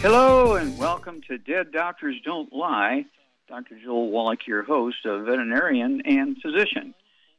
Hello, 0.00 0.54
and 0.54 0.78
welcome 0.78 1.22
to 1.22 1.38
Dead 1.38 1.72
Doctors 1.72 2.14
Don't 2.24 2.52
Lie. 2.52 3.04
Dr. 3.48 3.76
Joel 3.82 4.12
Wallach, 4.12 4.46
your 4.46 4.62
host, 4.62 4.98
a 5.04 5.24
veterinarian 5.24 6.02
and 6.04 6.36
physician. 6.40 6.94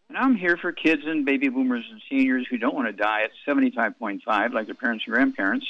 And 0.10 0.18
I'm 0.18 0.36
here 0.36 0.58
for 0.58 0.74
kids 0.74 1.04
and 1.06 1.26
baby 1.26 1.48
boomers 1.48 1.86
and 1.90 2.02
seniors 2.10 2.46
who 2.50 2.58
don't 2.58 2.76
want 2.76 2.88
to 2.90 2.92
die 2.92 3.22
at 3.22 3.32
75.5 3.48 4.54
like 4.54 4.66
their 4.66 4.76
parents 4.76 5.06
and 5.08 5.14
grandparents. 5.14 5.66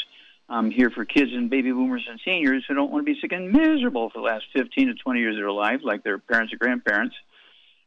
I'm 0.49 0.71
here 0.71 0.89
for 0.89 1.05
kids 1.05 1.29
and 1.31 1.47
baby 1.47 1.71
boomers 1.71 2.07
and 2.09 2.19
seniors 2.25 2.65
who 2.67 2.73
don't 2.73 2.89
want 2.89 3.05
to 3.05 3.13
be 3.13 3.19
sick 3.21 3.33
and 3.33 3.51
miserable 3.51 4.09
for 4.09 4.17
the 4.17 4.25
last 4.25 4.45
15 4.53 4.87
to 4.87 4.95
20 4.95 5.19
years 5.19 5.35
of 5.35 5.41
their 5.41 5.51
life, 5.51 5.81
like 5.83 6.03
their 6.03 6.17
parents 6.17 6.51
or 6.53 6.57
grandparents. 6.57 7.15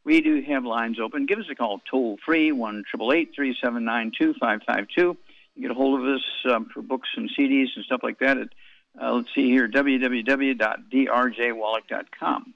We 0.05 0.21
do 0.21 0.41
have 0.43 0.65
lines 0.65 1.01
open. 1.01 1.27
Give 1.27 1.41
us 1.41 1.47
a 1.51 1.57
call 1.57 1.81
toll 1.91 2.19
free, 2.25 2.53
1 2.53 2.85
379 2.93 4.13
2552. 4.17 5.17
You 5.55 5.63
Get 5.63 5.73
a 5.73 5.75
hold 5.75 6.01
of 6.01 6.07
us 6.07 6.23
um, 6.51 6.71
for 6.73 6.83
books 6.83 7.09
and 7.17 7.29
CDs 7.37 7.67
and 7.75 7.85
stuff 7.85 8.01
like 8.05 8.21
that 8.21 8.39
at, 8.39 8.49
uh, 9.01 9.13
let's 9.13 9.29
see 9.35 9.51
here, 9.51 9.69
www.drjwallach.com. 9.69 12.55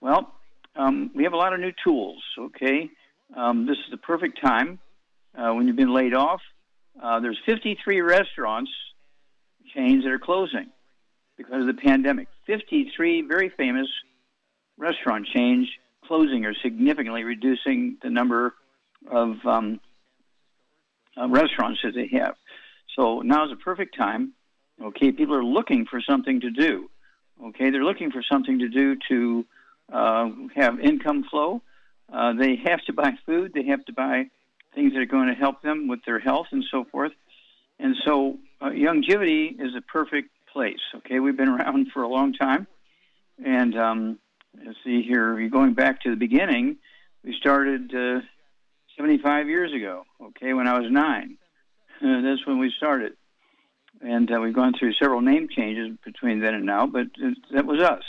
Well, 0.00 0.32
um, 0.74 1.10
we 1.14 1.24
have 1.24 1.32
a 1.32 1.36
lot 1.36 1.52
of 1.52 1.60
new 1.60 1.72
tools, 1.84 2.22
okay? 2.38 2.90
Um, 3.36 3.66
this 3.66 3.76
is 3.78 3.90
the 3.90 3.98
perfect 3.98 4.40
time 4.42 4.78
uh, 5.36 5.52
when 5.52 5.66
you've 5.66 5.76
been 5.76 5.94
laid 5.94 6.14
off. 6.14 6.40
Uh, 7.00 7.20
there's 7.20 7.38
53 7.46 8.00
restaurants 8.00 8.70
chains 9.74 10.04
that 10.04 10.10
are 10.10 10.18
closing 10.18 10.70
because 11.36 11.60
of 11.60 11.66
the 11.66 11.74
pandemic. 11.74 12.28
53 12.46 13.22
very 13.22 13.50
famous 13.50 13.88
restaurant 14.76 15.26
chains 15.26 15.68
closing 16.04 16.44
or 16.44 16.54
significantly 16.62 17.24
reducing 17.24 17.96
the 18.02 18.10
number 18.10 18.54
of 19.10 19.36
um, 19.46 19.80
uh, 21.16 21.28
restaurants 21.28 21.80
that 21.84 21.94
they 21.94 22.08
have. 22.18 22.34
So 22.96 23.20
now 23.20 23.44
is 23.44 23.50
the 23.50 23.56
perfect 23.56 23.96
time. 23.96 24.32
Okay, 24.82 25.12
people 25.12 25.34
are 25.34 25.44
looking 25.44 25.86
for 25.86 26.00
something 26.00 26.40
to 26.40 26.50
do. 26.50 26.90
Okay, 27.42 27.70
they're 27.70 27.84
looking 27.84 28.10
for 28.10 28.22
something 28.22 28.58
to 28.58 28.68
do 28.68 28.96
to 29.08 29.44
uh, 29.92 30.28
have 30.56 30.80
income 30.80 31.24
flow. 31.30 31.62
Uh, 32.12 32.32
they 32.34 32.56
have 32.64 32.80
to 32.86 32.92
buy 32.92 33.12
food. 33.24 33.52
They 33.54 33.64
have 33.66 33.84
to 33.86 33.92
buy 33.92 34.26
things 34.74 34.92
that 34.92 35.00
are 35.00 35.06
going 35.06 35.28
to 35.28 35.34
help 35.34 35.62
them 35.62 35.88
with 35.88 36.00
their 36.04 36.18
health 36.18 36.46
and 36.50 36.64
so 36.70 36.84
forth. 36.84 37.12
And 37.78 37.94
so 38.04 38.38
uh, 38.60 38.70
Youngevity 38.70 39.60
is 39.60 39.74
a 39.76 39.80
perfect 39.80 40.30
place. 40.52 40.80
Okay, 40.96 41.20
we've 41.20 41.36
been 41.36 41.48
around 41.56 41.88
for 41.92 42.02
a 42.02 42.08
long 42.08 42.32
time, 42.32 42.66
and 43.44 43.76
um, 43.78 44.18
let's 44.64 44.78
see 44.84 45.02
here. 45.02 45.48
Going 45.48 45.74
back 45.74 46.02
to 46.02 46.10
the 46.10 46.16
beginning. 46.16 46.76
We 47.24 47.36
started 47.38 47.94
uh, 47.94 48.20
75 48.96 49.48
years 49.48 49.72
ago. 49.72 50.04
Okay, 50.20 50.54
when 50.54 50.66
I 50.66 50.76
was 50.78 50.90
nine, 50.90 51.38
that's 52.02 52.44
when 52.46 52.58
we 52.58 52.72
started, 52.76 53.12
and 54.02 54.30
uh, 54.30 54.40
we've 54.40 54.54
gone 54.54 54.74
through 54.78 54.92
several 54.94 55.20
name 55.20 55.48
changes 55.54 55.96
between 56.04 56.40
then 56.40 56.54
and 56.54 56.66
now, 56.66 56.86
but 56.86 57.06
it, 57.16 57.38
that 57.54 57.66
was 57.66 57.80
us. 57.80 58.02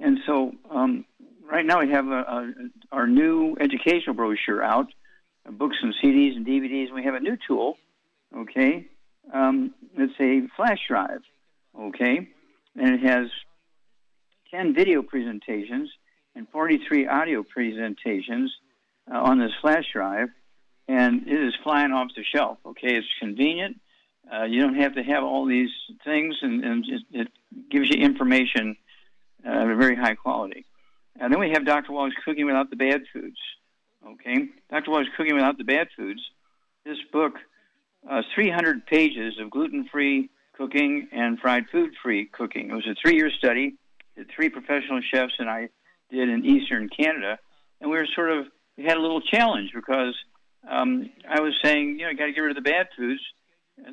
And 0.00 0.18
so 0.26 0.52
um, 0.70 1.04
right 1.50 1.64
now 1.64 1.80
we 1.80 1.90
have 1.90 2.06
a, 2.06 2.20
a, 2.20 2.52
our 2.92 3.06
new 3.06 3.56
educational 3.60 4.14
brochure 4.14 4.62
out, 4.62 4.88
uh, 5.46 5.52
books 5.52 5.76
and 5.82 5.94
CDs 6.02 6.36
and 6.36 6.46
DVDs. 6.46 6.86
And 6.86 6.94
we 6.94 7.04
have 7.04 7.14
a 7.14 7.20
new 7.20 7.36
tool. 7.46 7.76
Okay, 8.36 8.86
um, 9.32 9.72
it's 9.96 10.12
a 10.20 10.46
flash 10.54 10.80
drive, 10.86 11.22
okay, 11.78 12.28
and 12.76 12.94
it 12.94 13.00
has 13.00 13.28
10 14.50 14.74
video 14.74 15.02
presentations 15.02 15.90
and 16.34 16.46
43 16.50 17.08
audio 17.08 17.42
presentations 17.42 18.54
uh, 19.12 19.18
on 19.18 19.38
this 19.38 19.52
flash 19.60 19.84
drive, 19.92 20.28
and 20.86 21.26
it 21.26 21.42
is 21.42 21.54
flying 21.62 21.92
off 21.92 22.08
the 22.14 22.22
shelf, 22.34 22.58
okay? 22.66 22.94
It's 22.94 23.06
convenient. 23.20 23.80
Uh, 24.32 24.44
you 24.44 24.60
don't 24.60 24.74
have 24.74 24.94
to 24.94 25.02
have 25.02 25.24
all 25.24 25.46
these 25.46 25.70
things, 26.04 26.36
and, 26.42 26.64
and 26.64 26.84
just, 26.84 27.04
it 27.12 27.28
gives 27.70 27.88
you 27.88 27.96
information 27.96 28.76
uh, 29.46 29.70
a 29.70 29.76
very 29.76 29.96
high 29.96 30.14
quality. 30.14 30.66
And 31.18 31.32
then 31.32 31.40
we 31.40 31.50
have 31.50 31.64
Dr. 31.64 31.92
Wallach's 31.92 32.16
Cooking 32.24 32.46
Without 32.46 32.70
the 32.70 32.76
Bad 32.76 33.02
Foods, 33.12 33.38
okay? 34.06 34.48
Dr. 34.70 34.90
Wallach's 34.90 35.12
Cooking 35.16 35.34
Without 35.34 35.58
the 35.58 35.64
Bad 35.64 35.88
Foods. 35.96 36.20
This 36.84 36.98
book 37.12 37.34
uh, 38.08 38.22
300 38.34 38.86
pages 38.86 39.34
of 39.40 39.50
gluten-free 39.50 40.30
cooking 40.56 41.08
and 41.12 41.38
fried 41.38 41.64
food-free 41.72 42.26
cooking. 42.26 42.70
It 42.70 42.74
was 42.74 42.86
a 42.86 42.94
three-year 43.00 43.30
study 43.38 43.74
that 44.16 44.26
three 44.34 44.48
professional 44.48 45.00
chefs 45.00 45.34
and 45.38 45.48
I 45.48 45.68
did 46.10 46.28
in 46.28 46.44
Eastern 46.44 46.88
Canada, 46.88 47.38
and 47.80 47.90
we 47.90 47.96
were 47.96 48.06
sort 48.14 48.30
of 48.30 48.46
we 48.76 48.84
had 48.84 48.96
a 48.96 49.00
little 49.00 49.20
challenge 49.20 49.70
because 49.74 50.14
um, 50.68 51.10
I 51.28 51.40
was 51.40 51.54
saying, 51.62 51.98
you 51.98 52.04
know, 52.04 52.10
you 52.10 52.16
got 52.16 52.26
to 52.26 52.32
get 52.32 52.40
rid 52.40 52.56
of 52.56 52.62
the 52.62 52.70
bad 52.70 52.88
foods, 52.96 53.20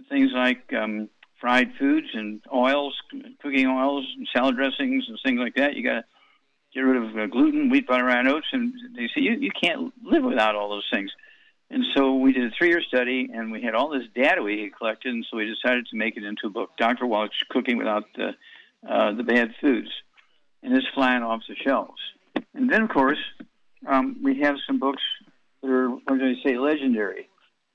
things 0.09 0.31
like 0.33 0.71
um, 0.73 1.09
fried 1.39 1.71
foods 1.79 2.07
and 2.13 2.41
oils, 2.53 2.95
cooking 3.41 3.67
oils, 3.67 4.05
and 4.17 4.27
salad 4.35 4.55
dressings, 4.55 5.05
and 5.07 5.17
things 5.23 5.39
like 5.39 5.55
that. 5.55 5.75
You 5.75 5.83
got 5.83 6.01
to 6.01 6.03
get 6.73 6.81
rid 6.81 7.03
of 7.03 7.17
uh, 7.17 7.25
gluten, 7.27 7.69
wheat, 7.69 7.87
butter, 7.87 8.09
and 8.09 8.27
oats, 8.27 8.47
and 8.51 8.73
they 8.95 9.07
say 9.07 9.21
you 9.21 9.33
you 9.33 9.51
can't 9.51 9.93
live 10.03 10.23
without 10.23 10.55
all 10.55 10.69
those 10.69 10.87
things. 10.91 11.11
And 11.69 11.83
so 11.95 12.15
we 12.15 12.31
did 12.31 12.45
a 12.45 12.55
three 12.55 12.69
year 12.69 12.81
study 12.81 13.29
and 13.33 13.51
we 13.51 13.61
had 13.61 13.73
all 13.73 13.89
this 13.89 14.07
data 14.13 14.41
we 14.41 14.61
had 14.61 14.77
collected, 14.77 15.13
and 15.13 15.25
so 15.29 15.37
we 15.37 15.45
decided 15.45 15.87
to 15.87 15.97
make 15.97 16.15
it 16.17 16.23
into 16.23 16.47
a 16.47 16.49
book 16.49 16.71
Dr. 16.77 17.05
Wallach's 17.05 17.43
Cooking 17.49 17.77
Without 17.77 18.03
the, 18.15 18.35
uh, 18.87 19.13
the 19.13 19.23
Bad 19.23 19.55
Foods. 19.59 19.89
And 20.61 20.75
it's 20.75 20.87
flying 20.93 21.23
off 21.23 21.41
the 21.47 21.55
shelves. 21.55 21.99
And 22.53 22.71
then, 22.71 22.83
of 22.83 22.89
course, 22.89 23.19
um, 23.87 24.17
we 24.23 24.39
have 24.41 24.55
some 24.65 24.79
books 24.79 25.03
that 25.61 25.69
are, 25.69 25.89
what 25.89 26.19
do 26.19 26.25
I 26.25 26.35
say, 26.43 26.57
legendary. 26.57 27.29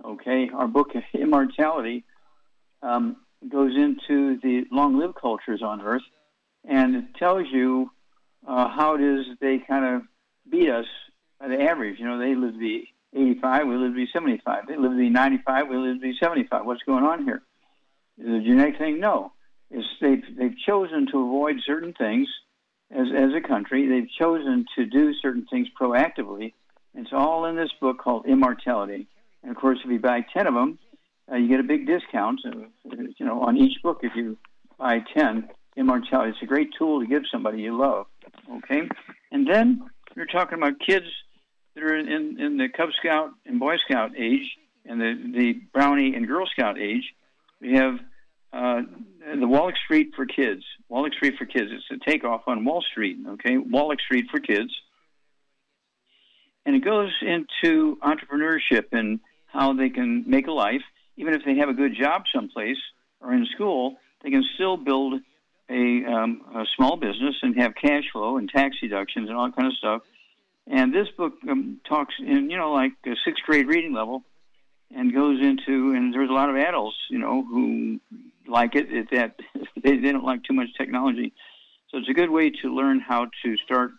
Okay, 0.05 0.50
our 0.55 0.66
book, 0.66 0.91
Immortality, 1.15 2.05
um, 2.83 3.16
goes 3.49 3.77
into 3.77 4.38
the 4.43 4.65
long 4.71 4.99
lived 4.99 5.15
cultures 5.15 5.62
on 5.62 5.81
Earth 5.81 6.03
and 6.69 6.97
it 6.97 7.05
tells 7.19 7.47
you 7.50 7.91
uh, 8.47 8.69
how 8.69 8.94
it 8.94 9.00
is 9.00 9.27
they 9.41 9.59
kind 9.59 9.84
of 9.84 10.03
beat 10.50 10.69
us 10.69 10.87
by 11.39 11.49
the 11.49 11.60
average. 11.60 11.99
You 11.99 12.06
know, 12.06 12.19
they 12.19 12.34
live 12.34 12.55
to 12.55 12.59
be 12.59 12.93
85, 13.15 13.66
we 13.66 13.77
live 13.77 13.93
to 13.93 13.97
be 13.97 14.09
75. 14.12 14.66
They 14.69 14.77
live 14.77 14.93
to 14.93 14.97
be 14.97 15.09
95, 15.09 15.69
we 15.69 15.77
live 15.77 15.97
to 15.97 16.00
be 16.00 16.16
75. 16.21 16.65
What's 16.65 16.83
going 16.83 17.05
on 17.05 17.25
here? 17.25 17.43
Is 18.19 18.27
it 18.27 18.33
a 18.33 18.41
genetic 18.41 18.78
thing? 18.78 19.00
No. 19.00 19.33
It's 19.71 19.87
they've, 20.00 20.22
they've 20.37 20.56
chosen 20.66 21.06
to 21.12 21.19
avoid 21.19 21.56
certain 21.65 21.93
things 21.93 22.28
as, 22.91 23.06
as 23.16 23.31
a 23.34 23.41
country. 23.41 23.89
They've 23.89 24.10
chosen 24.19 24.66
to 24.77 24.84
do 24.84 25.15
certain 25.15 25.47
things 25.47 25.69
proactively. 25.81 26.53
It's 26.94 27.12
all 27.12 27.47
in 27.47 27.56
this 27.56 27.71
book 27.81 27.99
called 27.99 28.27
Immortality. 28.27 29.06
And 29.43 29.51
of 29.51 29.56
course, 29.56 29.78
if 29.84 29.91
you 29.91 29.99
buy 29.99 30.25
10 30.33 30.47
of 30.47 30.55
them, 30.55 30.78
uh, 31.31 31.37
you 31.37 31.49
get 31.49 31.61
a 31.61 31.65
big 31.65 31.87
discount, 31.87 32.41
uh, 32.47 32.51
you 32.84 33.27
know, 33.27 33.43
on 33.43 33.56
each 33.56 33.83
book 33.83 34.01
if 34.03 34.12
you 34.15 34.37
buy 34.78 35.01
10. 35.15 35.49
Immortality. 35.77 36.31
It's 36.31 36.43
a 36.43 36.47
great 36.47 36.71
tool 36.77 37.01
to 37.01 37.07
give 37.07 37.22
somebody 37.31 37.63
you 37.63 37.78
love. 37.78 38.07
Okay? 38.57 38.83
And 39.31 39.47
then 39.48 39.89
you're 40.16 40.27
talking 40.27 40.59
about 40.59 40.75
kids– 40.84 41.07
that 41.75 41.84
are 41.84 41.97
in, 41.97 42.41
in 42.41 42.57
the 42.57 42.69
Cub 42.69 42.91
Scout 42.98 43.31
and 43.47 43.60
Boy 43.60 43.77
Scout 43.89 44.13
age 44.16 44.57
and 44.84 45.01
the, 45.01 45.33
the 45.37 45.53
Brownie 45.72 46.15
and 46.15 46.27
Girl 46.27 46.47
Scout 46.47 46.78
age. 46.78 47.04
We 47.60 47.75
have 47.75 47.95
uh, 48.53 48.83
the 49.39 49.47
Wallach 49.47 49.77
Street 49.84 50.10
for 50.16 50.27
Kids. 50.27 50.65
Wallach 50.89 51.15
Street 51.15 51.34
for 51.39 51.47
Kids. 51.47 51.71
It's 51.71 52.03
a 52.03 52.10
takeoff 52.10 52.42
on 52.47 52.65
Wall 52.65 52.83
Street, 52.91 53.19
okay? 53.28 53.57
Wallach 53.59 54.01
Street 54.01 54.27
for 54.31 54.41
Kids. 54.41 54.72
And 56.66 56.77
it 56.77 56.84
goes 56.84 57.13
into 57.22 57.97
entrepreneurship 58.03 58.87
and 58.92 59.21
how 59.53 59.73
they 59.73 59.91
can 59.91 60.25
make 60.27 60.47
a 60.47 60.53
life. 60.53 60.83
Even 61.17 61.35
if 61.35 61.43
they 61.45 61.57
have 61.57 61.69
a 61.69 61.75
good 61.75 61.95
job 61.95 62.23
someplace 62.35 62.79
or 63.21 63.33
in 63.33 63.47
school, 63.55 63.97
they 64.23 64.31
can 64.31 64.45
still 64.55 64.77
build 64.77 65.21
a, 65.69 66.05
um, 66.05 66.43
a 66.55 66.65
small 66.77 66.97
business 66.97 67.37
and 67.43 67.57
have 67.61 67.75
cash 67.75 68.05
flow 68.13 68.37
and 68.37 68.49
tax 68.49 68.77
deductions 68.81 69.29
and 69.29 69.37
all 69.37 69.51
kind 69.53 69.69
of 69.69 69.75
stuff 69.75 70.03
and 70.71 70.95
this 70.95 71.09
book 71.17 71.35
um, 71.49 71.81
talks 71.89 72.15
in, 72.19 72.49
you 72.49 72.57
know, 72.57 72.73
like 72.73 72.93
a 73.05 73.17
sixth 73.25 73.43
grade 73.45 73.67
reading 73.67 73.93
level 73.93 74.23
and 74.95 75.13
goes 75.13 75.41
into, 75.41 75.93
and 75.95 76.15
there's 76.15 76.31
a 76.31 76.33
lot 76.33 76.49
of 76.49 76.57
adults, 76.57 76.97
you 77.11 77.19
know, 77.19 77.45
who 77.45 78.01
like 78.47 78.75
it, 78.75 78.87
it 78.91 79.09
that 79.11 79.35
they, 79.83 79.97
they 79.97 80.13
don't 80.13 80.25
like 80.25 80.45
too 80.45 80.55
much 80.55 80.69
technology. 80.79 81.33
So 81.91 81.99
it's 81.99 82.09
a 82.09 82.15
good 82.15 82.31
way 82.31 82.51
to 82.63 82.75
learn 82.75 83.01
how 83.01 83.27
to 83.43 83.57
start 83.65 83.91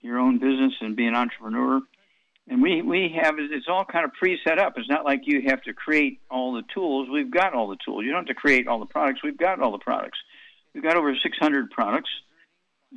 your 0.00 0.18
own 0.18 0.38
business 0.38 0.74
and 0.80 0.94
be 0.94 1.06
an 1.06 1.16
entrepreneur. 1.16 1.80
And 2.48 2.62
we 2.62 2.82
we 2.82 3.16
have 3.20 3.34
it's 3.38 3.66
all 3.68 3.84
kind 3.84 4.04
of 4.04 4.12
pre-set 4.12 4.58
up. 4.58 4.74
It's 4.76 4.88
not 4.88 5.04
like 5.04 5.22
you 5.24 5.42
have 5.48 5.62
to 5.62 5.72
create 5.72 6.20
all 6.30 6.54
the 6.54 6.62
tools. 6.72 7.08
We've 7.10 7.30
got 7.30 7.54
all 7.54 7.68
the 7.68 7.78
tools. 7.84 8.04
You 8.04 8.12
don't 8.12 8.26
have 8.26 8.34
to 8.36 8.40
create 8.40 8.68
all 8.68 8.78
the 8.78 8.86
products. 8.86 9.22
We've 9.22 9.36
got 9.36 9.60
all 9.60 9.72
the 9.72 9.78
products. 9.78 10.18
We've 10.74 10.82
got 10.82 10.96
over 10.96 11.14
600 11.14 11.70
products. 11.70 12.10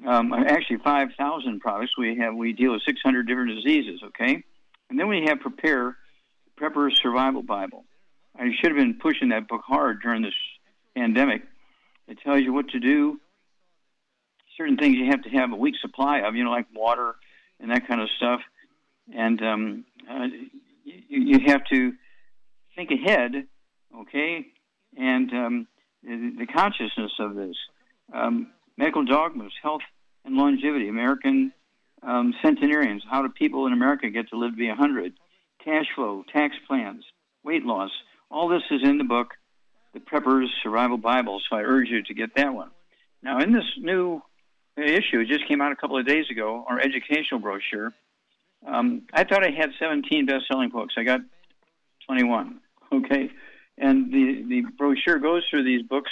Um, 0.05 0.33
actually, 0.33 0.77
5,000 0.77 1.59
products. 1.61 1.97
We 1.97 2.17
have 2.17 2.35
we 2.35 2.53
deal 2.53 2.73
with 2.73 2.83
600 2.85 3.27
different 3.27 3.55
diseases. 3.55 4.01
Okay, 4.03 4.43
and 4.89 4.99
then 4.99 5.07
we 5.07 5.25
have 5.27 5.39
Prepare 5.39 5.97
Prepper's 6.55 6.99
Survival 7.01 7.41
Bible. 7.41 7.85
I 8.37 8.49
should 8.59 8.71
have 8.71 8.77
been 8.77 8.95
pushing 8.95 9.29
that 9.29 9.47
book 9.47 9.61
hard 9.65 10.01
during 10.01 10.21
this 10.21 10.35
pandemic. 10.95 11.41
It 12.07 12.19
tells 12.23 12.41
you 12.41 12.53
what 12.53 12.69
to 12.69 12.79
do. 12.79 13.19
Certain 14.57 14.77
things 14.77 14.95
you 14.95 15.07
have 15.07 15.23
to 15.23 15.29
have 15.29 15.51
a 15.51 15.55
week 15.55 15.75
supply 15.81 16.19
of, 16.19 16.35
you 16.35 16.43
know, 16.43 16.51
like 16.51 16.67
water 16.73 17.15
and 17.59 17.71
that 17.71 17.87
kind 17.87 18.01
of 18.01 18.09
stuff 18.17 18.41
and 19.15 19.41
um, 19.41 19.85
uh, 20.09 20.25
you, 20.83 21.37
you, 21.37 21.39
have 21.47 21.63
to 21.71 21.93
think 22.75 22.91
ahead, 22.91 23.31
okay, 24.01 24.45
and 24.97 25.31
um, 25.31 25.67
the, 26.03 26.33
the, 26.39 26.45
consciousness 26.45 27.11
of 27.19 27.35
this. 27.35 27.55
Um, 28.13 28.51
medical 28.77 29.05
dogmas, 29.05 29.53
health 29.61 29.81
and 30.25 30.35
longevity, 30.35 30.87
American 30.87 31.51
um, 32.01 32.33
centenarians, 32.41 33.03
how 33.09 33.21
do 33.21 33.29
people 33.29 33.67
in 33.67 33.73
America 33.73 34.09
get 34.09 34.29
to 34.29 34.37
live 34.37 34.51
to 34.51 34.57
be 34.57 34.67
100? 34.67 35.13
Cash 35.63 35.85
flow, 35.95 36.23
tax 36.31 36.55
plans, 36.67 37.03
weight 37.43 37.63
loss, 37.63 37.91
all 38.31 38.47
this 38.47 38.63
is 38.71 38.81
in 38.83 38.97
the 38.97 39.03
book, 39.03 39.33
The 39.93 39.99
Prepper's 39.99 40.49
Survival 40.63 40.97
Bible, 40.97 41.41
so 41.49 41.57
I 41.57 41.61
urge 41.61 41.89
you 41.89 42.03
to 42.03 42.13
get 42.13 42.35
that 42.35 42.53
one. 42.53 42.69
Now, 43.21 43.39
in 43.39 43.51
this 43.51 43.65
new 43.77 44.21
issue, 44.77 45.19
it 45.19 45.27
just 45.27 45.47
came 45.47 45.61
out 45.61 45.71
a 45.71 45.75
couple 45.75 45.97
of 45.97 46.05
days 46.05 46.25
ago, 46.31 46.65
our 46.67 46.79
educational 46.79 47.41
brochure, 47.41 47.93
um, 48.67 49.03
I 49.13 49.23
thought 49.23 49.45
I 49.45 49.51
had 49.51 49.69
17 49.79 50.25
best-selling 50.25 50.69
books. 50.69 50.95
I 50.97 51.03
got 51.03 51.21
21. 52.07 52.59
Okay, 52.91 53.29
and 53.77 54.11
the 54.11 54.43
the 54.49 54.61
brochure 54.77 55.19
goes 55.19 55.43
through 55.49 55.63
these 55.63 55.83
books, 55.83 56.11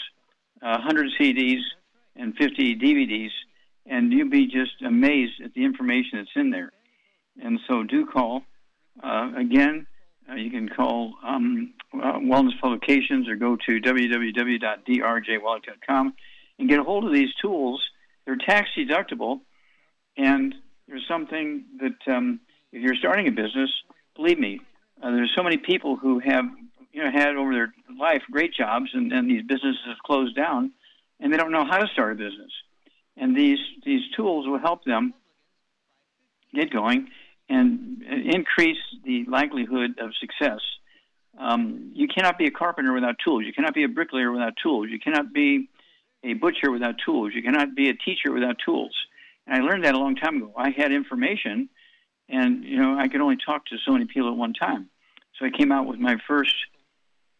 uh, 0.61 0.77
100 0.77 1.07
CDs 1.19 1.61
and 2.15 2.35
50 2.35 2.75
DVDs, 2.75 3.31
and 3.87 4.13
you'll 4.13 4.29
be 4.29 4.45
just 4.45 4.79
amazed 4.85 5.41
at 5.43 5.53
the 5.53 5.65
information 5.65 6.19
that's 6.19 6.29
in 6.35 6.51
there. 6.51 6.71
And 7.41 7.59
so, 7.67 7.81
do 7.83 8.05
call 8.05 8.43
uh, 9.03 9.31
again. 9.35 9.87
Uh, 10.29 10.35
you 10.35 10.51
can 10.51 10.69
call 10.69 11.15
um, 11.23 11.73
uh, 11.93 12.19
Wellness 12.19 12.59
Publications 12.61 13.27
or 13.29 13.35
go 13.35 13.55
to 13.55 13.79
www.drjwallach.com 13.79 16.13
and 16.59 16.69
get 16.69 16.79
a 16.79 16.83
hold 16.83 17.05
of 17.05 17.13
these 17.13 17.33
tools. 17.41 17.81
They're 18.25 18.35
tax 18.35 18.69
deductible, 18.77 19.39
and 20.17 20.53
there's 20.87 21.05
something 21.07 21.65
that 21.79 22.13
um, 22.13 22.39
if 22.71 22.81
you're 22.81 22.95
starting 22.95 23.27
a 23.27 23.31
business, 23.31 23.69
believe 24.15 24.39
me, 24.39 24.59
uh, 25.01 25.11
there's 25.11 25.33
so 25.35 25.43
many 25.43 25.57
people 25.57 25.95
who 25.95 26.19
have 26.19 26.45
you 26.91 27.03
know 27.03 27.11
had 27.11 27.35
over 27.35 27.53
their 27.53 27.73
life 27.99 28.23
great 28.31 28.53
jobs, 28.53 28.89
and, 28.93 29.11
and 29.11 29.29
these 29.29 29.43
businesses 29.43 29.79
have 29.87 29.97
closed 30.05 30.35
down, 30.35 30.71
and 31.19 31.31
they 31.31 31.37
don't 31.37 31.51
know 31.51 31.65
how 31.65 31.77
to 31.77 31.87
start 31.87 32.13
a 32.13 32.15
business. 32.15 32.51
And 33.15 33.35
these 33.35 33.59
these 33.85 34.01
tools 34.15 34.47
will 34.47 34.59
help 34.59 34.83
them 34.85 35.13
get 36.53 36.71
going 36.71 37.09
and 37.49 38.03
increase 38.03 38.77
the 39.05 39.25
likelihood 39.27 39.99
of 39.99 40.11
success. 40.19 40.59
Um, 41.37 41.91
you 41.93 42.07
cannot 42.07 42.37
be 42.37 42.45
a 42.47 42.51
carpenter 42.51 42.93
without 42.93 43.15
tools. 43.23 43.43
You 43.45 43.53
cannot 43.53 43.73
be 43.73 43.83
a 43.83 43.87
bricklayer 43.87 44.31
without 44.31 44.53
tools. 44.61 44.87
You 44.89 44.99
cannot 44.99 45.33
be 45.33 45.69
a 46.23 46.33
butcher 46.33 46.71
without 46.71 46.95
tools. 47.03 47.31
You 47.35 47.43
cannot 47.43 47.75
be 47.75 47.89
a 47.89 47.93
teacher 47.93 48.33
without 48.33 48.57
tools. 48.63 48.95
And 49.47 49.63
I 49.63 49.65
learned 49.65 49.85
that 49.85 49.95
a 49.95 49.97
long 49.97 50.15
time 50.15 50.37
ago. 50.37 50.53
I 50.57 50.71
had 50.71 50.91
information, 50.91 51.69
and 52.29 52.63
you 52.63 52.77
know 52.77 52.97
I 52.99 53.07
could 53.07 53.21
only 53.21 53.37
talk 53.43 53.65
to 53.67 53.77
so 53.85 53.93
many 53.93 54.05
people 54.05 54.29
at 54.29 54.37
one 54.37 54.53
time. 54.53 54.89
So 55.39 55.45
I 55.45 55.49
came 55.49 55.71
out 55.71 55.87
with 55.87 55.99
my 55.99 56.17
first, 56.27 56.55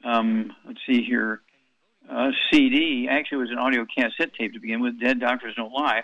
um, 0.04 0.56
let's 0.66 0.80
see 0.88 1.04
here, 1.04 1.42
uh, 2.10 2.30
CD. 2.52 3.08
Actually, 3.10 3.40
it 3.40 3.42
was 3.42 3.52
an 3.52 3.58
audio 3.58 3.86
cassette 3.86 4.34
tape 4.36 4.54
to 4.54 4.60
begin 4.60 4.82
with. 4.82 5.00
Dead 5.00 5.20
Doctors 5.20 5.56
Don't 5.56 5.74
Lie. 5.74 6.04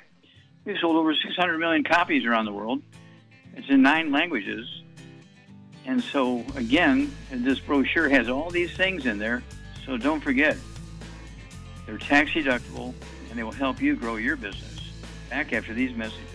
We 0.66 0.78
sold 0.82 0.96
over 0.96 1.14
600 1.14 1.58
million 1.58 1.84
copies 1.84 2.26
around 2.26 2.46
the 2.46 2.54
world. 2.54 2.82
It's 3.56 3.70
in 3.70 3.82
nine 3.82 4.12
languages. 4.12 4.68
And 5.86 6.02
so, 6.02 6.44
again, 6.56 7.14
this 7.30 7.60
brochure 7.60 8.10
has 8.10 8.30
all 8.30 8.50
these 8.50 8.76
things 8.76 9.06
in 9.06 9.20
there. 9.20 9.44
So 9.86 9.98
don't 9.98 10.22
forget, 10.22 10.58
they're 11.86 11.98
tax 11.98 12.32
deductible 12.32 12.94
and 13.30 13.38
they 13.38 13.44
will 13.44 13.52
help 13.52 13.82
you 13.82 13.96
grow 13.98 14.16
your 14.16 14.38
business 14.38 14.73
back 15.34 15.52
after 15.52 15.74
these 15.74 15.96
messages. 15.96 16.30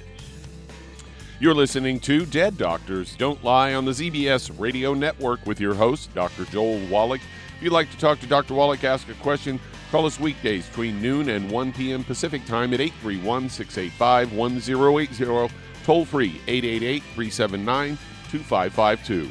You're 1.39 1.55
listening 1.55 2.01
to 2.01 2.27
Dead 2.27 2.59
Doctors 2.59 3.15
Don't 3.15 3.43
Lie 3.45 3.75
on 3.75 3.85
the 3.85 3.93
ZBS 3.93 4.59
Radio 4.59 4.93
Network 4.93 5.47
with 5.47 5.61
your 5.61 5.73
host, 5.73 6.13
Dr. 6.17 6.45
Joel 6.47 6.85
Wallach. 6.89 7.21
If 7.57 7.63
you'd 7.63 7.73
like 7.73 7.93
to 7.93 7.99
talk 7.99 8.19
to 8.19 8.27
Dr. 8.27 8.55
Wallach, 8.55 8.83
ask 8.83 9.09
a 9.09 9.15
question, 9.15 9.61
call 9.93 10.05
us 10.05 10.19
weekdays 10.19 10.67
between 10.67 11.01
noon 11.01 11.29
and 11.29 11.49
1 11.49 11.73
p.m. 11.75 12.03
Pacific 12.03 12.45
Time 12.45 12.75
at 12.75 12.81
831 12.81 13.49
685 13.49 14.33
1080, 14.33 15.55
toll 15.85 16.05
free 16.05 16.41
888 16.49 17.03
379 17.15 17.99
2552. 18.33 19.31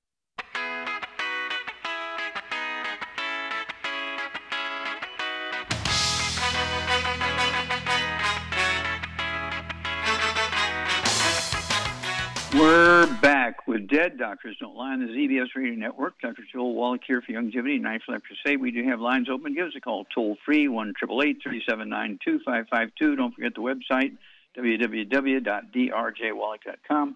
With 13.71 13.87
Dead 13.87 14.17
Doctors 14.17 14.57
Don't 14.59 14.75
Lie 14.75 14.91
on 14.91 14.99
the 14.99 15.05
ZBS 15.05 15.55
Radio 15.55 15.75
Network. 15.75 16.19
Dr. 16.21 16.43
Joel 16.51 16.75
Wallach 16.75 17.03
here 17.07 17.21
for 17.21 17.31
Youngevity 17.31 17.75
and 17.75 17.83
Knife 17.83 18.01
Life 18.09 18.23
Crusade. 18.23 18.59
We 18.59 18.71
do 18.71 18.83
have 18.83 18.99
lines 18.99 19.29
open. 19.29 19.53
Give 19.53 19.67
us 19.67 19.73
a 19.77 19.79
call 19.79 20.05
toll 20.13 20.35
free, 20.45 20.67
1 20.67 20.93
379 20.99 22.19
2552. 22.21 23.15
Don't 23.15 23.33
forget 23.33 23.53
the 23.55 23.61
website, 23.61 24.17
www.drjwallach.com. 24.57 27.15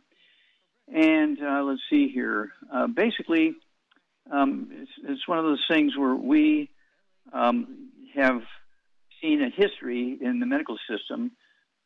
And 0.96 1.44
uh, 1.44 1.64
let's 1.64 1.82
see 1.90 2.08
here. 2.08 2.54
Uh, 2.72 2.88
basically, 2.88 3.56
um, 4.32 4.70
it's, 4.72 4.92
it's, 5.04 5.28
one 5.28 5.40
of 5.40 5.44
those 5.44 5.66
things 5.70 5.98
where 5.98 6.16
we 6.16 6.70
um, 7.34 7.90
have 8.16 8.44
seen 9.22 9.42
a 9.42 9.50
history 9.50 10.18
in 10.22 10.40
the 10.40 10.46
medical 10.46 10.78
system. 10.90 11.32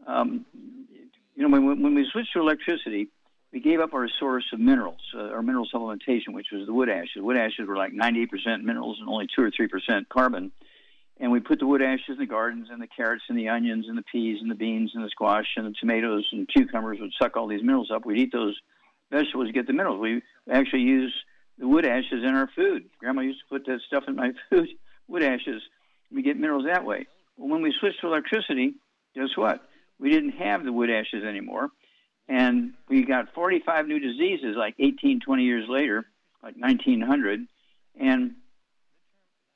Um, 0.05 0.45
you 1.35 1.47
know, 1.47 1.49
when, 1.49 1.81
when 1.81 1.95
we 1.95 2.07
switched 2.11 2.33
to 2.33 2.39
electricity, 2.39 3.09
we 3.51 3.59
gave 3.59 3.79
up 3.79 3.93
our 3.93 4.07
source 4.19 4.45
of 4.53 4.59
minerals, 4.59 5.01
uh, 5.15 5.29
our 5.29 5.41
mineral 5.41 5.67
supplementation, 5.73 6.33
which 6.33 6.47
was 6.51 6.67
the 6.67 6.73
wood 6.73 6.89
ashes. 6.89 7.17
Wood 7.17 7.37
ashes 7.37 7.67
were 7.67 7.77
like 7.77 7.93
98% 7.93 8.27
minerals 8.61 8.97
and 8.99 9.09
only 9.09 9.27
2 9.35 9.41
or 9.41 9.51
3% 9.51 10.07
carbon. 10.09 10.51
And 11.19 11.31
we 11.31 11.39
put 11.39 11.59
the 11.59 11.65
wood 11.65 11.81
ashes 11.81 12.09
in 12.09 12.17
the 12.17 12.25
gardens 12.25 12.69
and 12.71 12.81
the 12.81 12.87
carrots 12.87 13.23
and 13.27 13.37
the 13.37 13.49
onions 13.49 13.87
and 13.89 13.97
the 13.97 14.03
peas 14.03 14.37
and 14.41 14.49
the 14.49 14.55
beans 14.55 14.91
and 14.93 15.03
the 15.03 15.09
squash 15.09 15.47
and 15.57 15.65
the 15.65 15.73
tomatoes 15.79 16.25
and 16.31 16.47
cucumbers 16.47 16.99
would 17.01 17.11
suck 17.21 17.35
all 17.35 17.47
these 17.47 17.61
minerals 17.61 17.91
up. 17.93 18.05
We'd 18.05 18.19
eat 18.19 18.31
those 18.31 18.57
vegetables 19.11 19.47
to 19.47 19.53
get 19.53 19.67
the 19.67 19.73
minerals. 19.73 19.99
We 19.99 20.21
actually 20.49 20.83
use 20.83 21.13
the 21.57 21.67
wood 21.67 21.85
ashes 21.85 22.23
in 22.23 22.35
our 22.35 22.49
food. 22.55 22.85
Grandma 22.99 23.21
used 23.21 23.39
to 23.39 23.45
put 23.49 23.65
that 23.65 23.81
stuff 23.87 24.03
in 24.07 24.15
my 24.15 24.31
food, 24.49 24.69
wood 25.07 25.23
ashes. 25.23 25.61
We 26.11 26.21
get 26.21 26.37
minerals 26.37 26.65
that 26.65 26.85
way. 26.85 27.07
Well, 27.35 27.49
when 27.49 27.61
we 27.61 27.73
switched 27.79 27.99
to 28.01 28.07
electricity, 28.07 28.75
guess 29.15 29.35
what? 29.35 29.61
We 29.99 30.11
didn't 30.11 30.37
have 30.37 30.63
the 30.63 30.71
wood 30.71 30.89
ashes 30.89 31.23
anymore 31.25 31.69
and 32.29 32.73
we 32.87 33.03
got 33.03 33.33
45 33.33 33.87
new 33.87 33.99
diseases 33.99 34.55
like 34.55 34.75
18, 34.77 35.19
20 35.19 35.43
years 35.43 35.67
later, 35.67 36.05
like 36.43 36.55
1900. 36.55 37.47
And, 37.99 38.35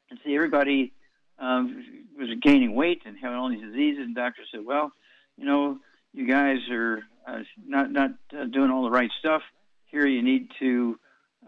and 0.10 0.20
see, 0.26 0.36
everybody 0.36 0.92
um, 1.38 1.86
was 2.18 2.30
gaining 2.42 2.74
weight 2.74 3.04
and 3.06 3.16
having 3.22 3.38
all 3.38 3.50
these 3.50 3.62
diseases. 3.62 4.06
And 4.06 4.16
doctors 4.16 4.48
said, 4.52 4.66
well, 4.66 4.92
you 5.38 5.46
know, 5.46 5.78
you 6.14 6.28
guys 6.28 6.58
are 6.72 7.04
uh, 7.28 7.42
not, 7.64 7.92
not 7.92 8.10
uh, 8.36 8.46
doing 8.46 8.72
all 8.72 8.84
the 8.84 8.92
right 8.92 9.12
stuff. 9.20 9.44
Here 9.86 10.08
you 10.08 10.24
need 10.24 10.50
to, 10.60 11.00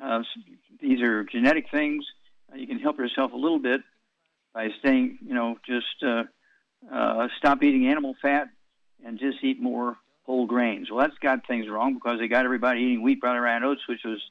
uh, 0.01 0.22
these 0.79 1.01
are 1.01 1.24
genetic 1.24 1.72
things. 1.72 2.05
Uh, 2.53 2.58
you 2.58 2.67
can 2.67 2.77
help 2.77 3.00
yourself 3.00 3.34
a 3.34 3.38
little 3.38 3.60
bit 3.60 3.82
by 4.53 4.70
staying, 4.77 5.17
you 5.25 5.34
know, 5.34 5.58
just 5.65 6.03
uh, 6.05 6.24
uh, 6.94 7.27
stop 7.39 7.63
eating 7.63 7.88
animal 7.88 8.13
fat 8.22 8.48
and 9.03 9.17
just 9.17 9.44
eat 9.44 9.60
more 9.60 9.98
whole 10.25 10.46
grains. 10.46 10.89
Well, 10.89 11.00
that's 11.00 11.17
got 11.20 11.48
things 11.48 11.67
wrong 11.70 11.94
because 11.94 12.20
they 12.20 12.27
got 12.27 12.46
everybody 12.46 12.82
eating 12.82 13.03
wheat, 13.03 13.20
rye, 13.24 13.55
and 13.55 13.65
oats, 13.65 13.82
which 13.88 14.01
was 14.03 14.22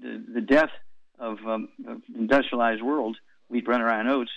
the, 0.00 0.22
the 0.34 0.40
death 0.40 0.70
of, 1.18 1.38
um, 1.46 1.68
of 1.86 2.02
industrialized 2.14 2.82
world. 2.82 3.16
Wheat, 3.48 3.66
rye, 3.66 4.00
and 4.00 4.08
oats. 4.08 4.30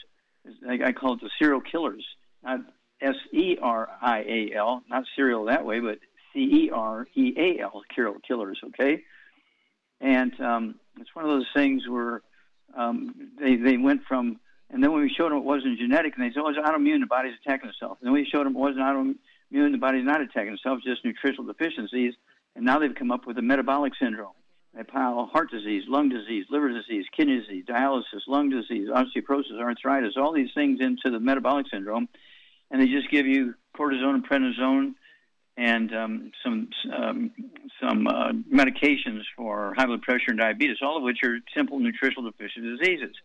I, 0.68 0.80
I 0.88 0.92
call 0.92 1.14
it 1.14 1.22
the 1.22 1.30
cereal 1.40 1.62
killers, 1.62 2.06
not 2.44 2.62
S 3.02 3.16
E 3.32 3.58
R 3.62 3.90
I 4.02 4.20
A 4.22 4.56
L, 4.56 4.84
not 4.90 5.04
cereal 5.16 5.46
that 5.46 5.66
way, 5.66 5.80
but 5.80 6.00
C 6.34 6.40
E 6.40 6.70
R 6.74 7.08
E 7.16 7.34
A 7.38 7.62
L, 7.62 7.84
killers. 7.96 8.60
Okay, 8.66 9.04
and 10.02 10.40
um, 10.42 10.76
it's 11.00 11.16
one 11.16 11.26
of 11.26 11.32
those 11.32 11.48
things 11.54 11.88
where 11.88 12.22
um, 12.76 13.32
they 13.40 13.56
they 13.56 13.78
went 13.78 14.02
from, 14.08 14.40
and 14.70 14.84
then 14.84 14.92
when 14.92 15.02
we 15.02 15.10
showed 15.10 15.32
them 15.32 15.38
it 15.38 15.44
wasn't 15.44 15.78
genetic, 15.78 16.16
and 16.18 16.26
they 16.26 16.34
said, 16.34 16.42
"Oh, 16.44 16.50
it's 16.50 16.58
autoimmune, 16.58 17.02
the 17.02 17.06
body's 17.06 17.36
attacking 17.46 17.70
itself." 17.70 17.98
And 18.02 18.08
then 18.08 18.14
we 18.14 18.26
showed 18.26 18.46
them 18.46 18.56
it 18.56 18.60
wasn't 18.60 18.80
autoimmune 18.80 19.16
immune, 19.54 19.72
the 19.72 19.78
body's 19.78 20.06
not 20.06 20.22
attacking 20.22 20.54
itself, 20.54 20.80
just 20.84 21.06
nutritional 21.06 21.46
deficiencies. 21.46 22.14
And 22.56 22.66
now 22.66 22.80
they've 22.80 22.94
come 22.94 23.12
up 23.12 23.26
with 23.26 23.38
a 23.38 23.42
metabolic 23.42 23.94
syndrome. 24.02 24.34
They 24.76 24.84
pile 24.84 25.30
heart 25.32 25.52
disease, 25.52 25.84
lung 25.88 26.10
disease, 26.10 26.46
liver 26.50 26.70
disease, 26.70 27.06
kidney 27.16 27.40
disease, 27.40 27.66
dialysis, 27.68 28.28
lung 28.28 28.50
disease, 28.50 28.90
osteoporosis, 28.90 29.60
arthritis, 29.60 30.14
all 30.18 30.34
these 30.34 30.50
things 30.56 30.80
into 30.82 31.12
the 31.12 31.20
metabolic 31.20 31.68
syndrome. 31.72 32.10
And 32.72 32.82
they 32.82 32.88
just 32.88 33.10
give 33.12 33.28
you 33.28 33.54
cortisone 33.78 34.16
and 34.16 34.28
prednisone 34.28 34.94
and 35.56 35.96
um, 35.96 36.32
some 36.44 36.70
um, 36.92 37.32
some 37.80 38.08
uh, 38.08 38.32
medications 38.52 39.22
for 39.38 39.76
high 39.78 39.86
blood 39.86 40.02
pressure 40.02 40.30
and 40.30 40.40
diabetes, 40.40 40.78
all 40.82 40.98
of 40.98 41.04
which 41.04 41.20
are 41.24 41.38
simple 41.56 41.78
nutritional 41.78 42.32
deficient 42.32 42.66
diseases. 42.80 43.16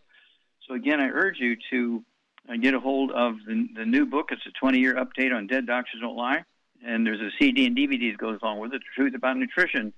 So 0.67 0.75
again, 0.75 0.99
I 0.99 1.07
urge 1.07 1.37
you 1.39 1.55
to 1.71 2.03
Uh, 2.49 2.57
get 2.57 2.73
a 2.73 2.79
hold 2.79 3.11
of 3.11 3.35
the, 3.45 3.67
the 3.75 3.85
new 3.85 4.05
book. 4.05 4.29
It's 4.31 4.45
a 4.47 4.51
20 4.59 4.79
year 4.79 4.95
update 4.95 5.35
on 5.35 5.47
Dead 5.47 5.67
Doctors 5.67 6.01
Don't 6.01 6.15
Lie. 6.15 6.43
And 6.85 7.05
there's 7.05 7.19
a 7.19 7.29
CD 7.39 7.65
and 7.65 7.75
DVD 7.75 8.11
that 8.11 8.17
goes 8.17 8.39
along 8.41 8.59
with 8.59 8.73
it, 8.73 8.81
The 8.81 9.01
Truth 9.01 9.13
About 9.13 9.37
Nutrition. 9.37 9.93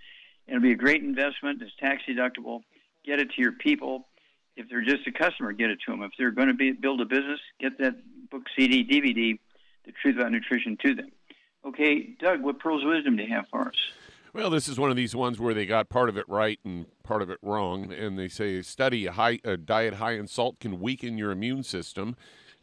It'll 0.48 0.62
be 0.62 0.72
a 0.72 0.75
great 0.75 1.03
investment. 1.03 1.62
It's 1.62 1.72
tax 1.79 2.01
deductible. 2.10 2.63
Get 3.05 3.20
it 3.20 3.29
to 3.36 3.41
your 3.41 3.51
people. 3.51 4.08
If 4.58 4.67
they're 4.70 4.84
just 4.84 5.08
a 5.08 5.12
customer, 5.12 5.53
get 5.53 5.70
it 5.70 5.79
to 5.86 5.91
them. 5.91 6.01
If 6.03 6.12
they're 6.17 6.31
going 6.31 6.48
to 6.48 6.53
be, 6.53 6.72
build 6.72 7.00
a 7.00 7.05
business, 7.05 7.39
get 7.60 7.77
that 7.79 7.93
book, 8.29 8.43
CD, 8.58 8.84
DVD, 8.84 9.39
The 9.86 9.93
Truth 10.01 10.17
About 10.17 10.31
Nutrition 10.31 10.77
to 10.84 10.96
them. 10.96 11.12
Okay, 11.65 12.15
Doug, 12.20 12.41
what 12.41 12.60
pearls 12.60 12.84
of 12.84 12.89
wisdom 12.89 13.15
do 13.15 13.24
you 13.24 13.34
have 13.34 13.46
for 13.50 13.67
us? 13.67 13.75
Well, 14.34 14.50
this 14.50 14.67
is 14.67 14.79
one 14.79 14.89
of 14.89 14.96
these 14.96 15.15
ones 15.15 15.39
where 15.39 15.53
they 15.53 15.65
got 15.65 15.89
part 15.89 16.10
of 16.10 16.17
it 16.17 16.27
right 16.27 16.60
and 16.63 16.86
part 17.03 17.22
of 17.22 17.29
it 17.29 17.38
wrong, 17.41 17.91
and 17.91 18.17
they 18.17 18.29
say 18.29 18.62
study 18.62 19.05
a 19.05 19.12
high 19.12 19.39
a 19.43 19.58
diet 19.58 19.96
high 19.96 20.13
in 20.13 20.27
salt 20.27 20.60
can 20.60 20.79
weaken 20.79 21.17
your 21.17 21.31
immune 21.31 21.63
system. 21.63 22.15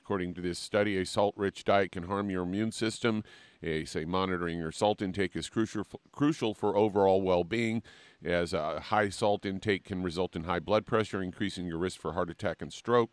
According 0.08 0.32
to 0.36 0.40
this 0.40 0.58
study, 0.58 0.96
a 0.96 1.04
salt-rich 1.04 1.64
diet 1.64 1.92
can 1.92 2.04
harm 2.04 2.30
your 2.30 2.44
immune 2.44 2.72
system. 2.72 3.22
They 3.60 3.84
say 3.84 4.06
monitoring 4.06 4.56
your 4.56 4.72
salt 4.72 5.02
intake 5.02 5.36
is 5.36 5.50
crucial 5.50 5.84
crucial 6.12 6.54
for 6.54 6.74
overall 6.74 7.20
well-being, 7.20 7.82
as 8.24 8.54
a 8.54 8.80
high 8.80 9.10
salt 9.10 9.44
intake 9.44 9.84
can 9.84 10.02
result 10.02 10.34
in 10.34 10.44
high 10.44 10.60
blood 10.60 10.86
pressure, 10.86 11.22
increasing 11.22 11.66
your 11.66 11.76
risk 11.76 12.00
for 12.00 12.14
heart 12.14 12.30
attack 12.30 12.62
and 12.62 12.72
stroke. 12.72 13.10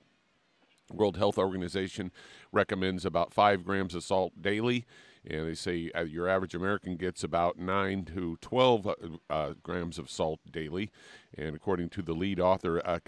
World 0.89 1.17
Health 1.17 1.37
Organization 1.37 2.13
recommends 2.53 3.03
about 3.03 3.33
five 3.33 3.65
grams 3.65 3.93
of 3.93 4.01
salt 4.01 4.41
daily 4.41 4.85
and 5.27 5.49
they 5.49 5.55
say 5.55 5.91
uh, 5.95 6.03
your 6.03 6.29
average 6.29 6.55
American 6.55 6.95
gets 6.95 7.23
about 7.25 7.57
9 7.57 8.05
to 8.05 8.37
12 8.39 8.87
uh, 8.87 8.93
uh, 9.29 9.53
grams 9.63 9.97
of 9.97 10.09
salt 10.09 10.39
daily. 10.49 10.91
And 11.35 11.55
according 11.55 11.89
to 11.89 12.01
the 12.01 12.13
lead 12.13 12.39
author, 12.39 12.79
uh, 12.85 12.99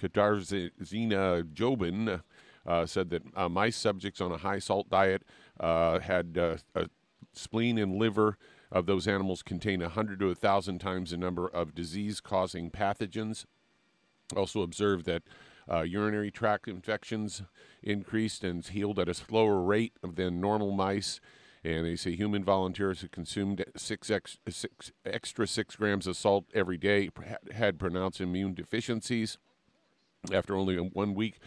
Katarzyna 0.00 1.44
Jobin, 1.52 2.22
uh, 2.66 2.86
said 2.86 3.10
that 3.10 3.22
uh, 3.34 3.48
mice 3.48 3.76
subjects 3.76 4.20
on 4.20 4.32
a 4.32 4.36
high 4.38 4.58
salt 4.58 4.88
diet 4.90 5.22
uh, 5.58 5.98
had 5.98 6.36
a 6.36 6.58
spleen 7.32 7.78
and 7.78 7.96
liver 7.96 8.36
of 8.72 8.86
those 8.86 9.08
animals 9.08 9.42
contain 9.42 9.80
100 9.80 10.20
to 10.20 10.26
1,000 10.26 10.78
times 10.78 11.10
the 11.10 11.16
number 11.16 11.48
of 11.48 11.74
disease 11.74 12.20
causing 12.20 12.70
pathogens. 12.70 13.44
Also 14.36 14.62
observed 14.62 15.06
that 15.06 15.22
uh, 15.70 15.82
urinary 15.82 16.30
tract 16.30 16.68
infections 16.68 17.42
increased 17.82 18.44
and 18.44 18.66
healed 18.66 18.98
at 18.98 19.08
a 19.08 19.14
slower 19.14 19.60
rate 19.60 19.94
than 20.02 20.40
normal 20.40 20.70
mice. 20.70 21.20
And 21.62 21.84
they 21.84 21.96
say 21.96 22.16
human 22.16 22.42
volunteers 22.42 23.00
who 23.00 23.08
consumed 23.08 23.64
six, 23.76 24.10
ex, 24.10 24.38
six 24.48 24.92
extra 25.04 25.46
six 25.46 25.76
grams 25.76 26.06
of 26.06 26.16
salt 26.16 26.46
every 26.54 26.78
day 26.78 27.10
had 27.52 27.78
pronounced 27.78 28.20
immune 28.20 28.54
deficiencies. 28.54 29.38
After 30.32 30.56
only 30.56 30.76
one 30.76 31.14
week 31.14 31.38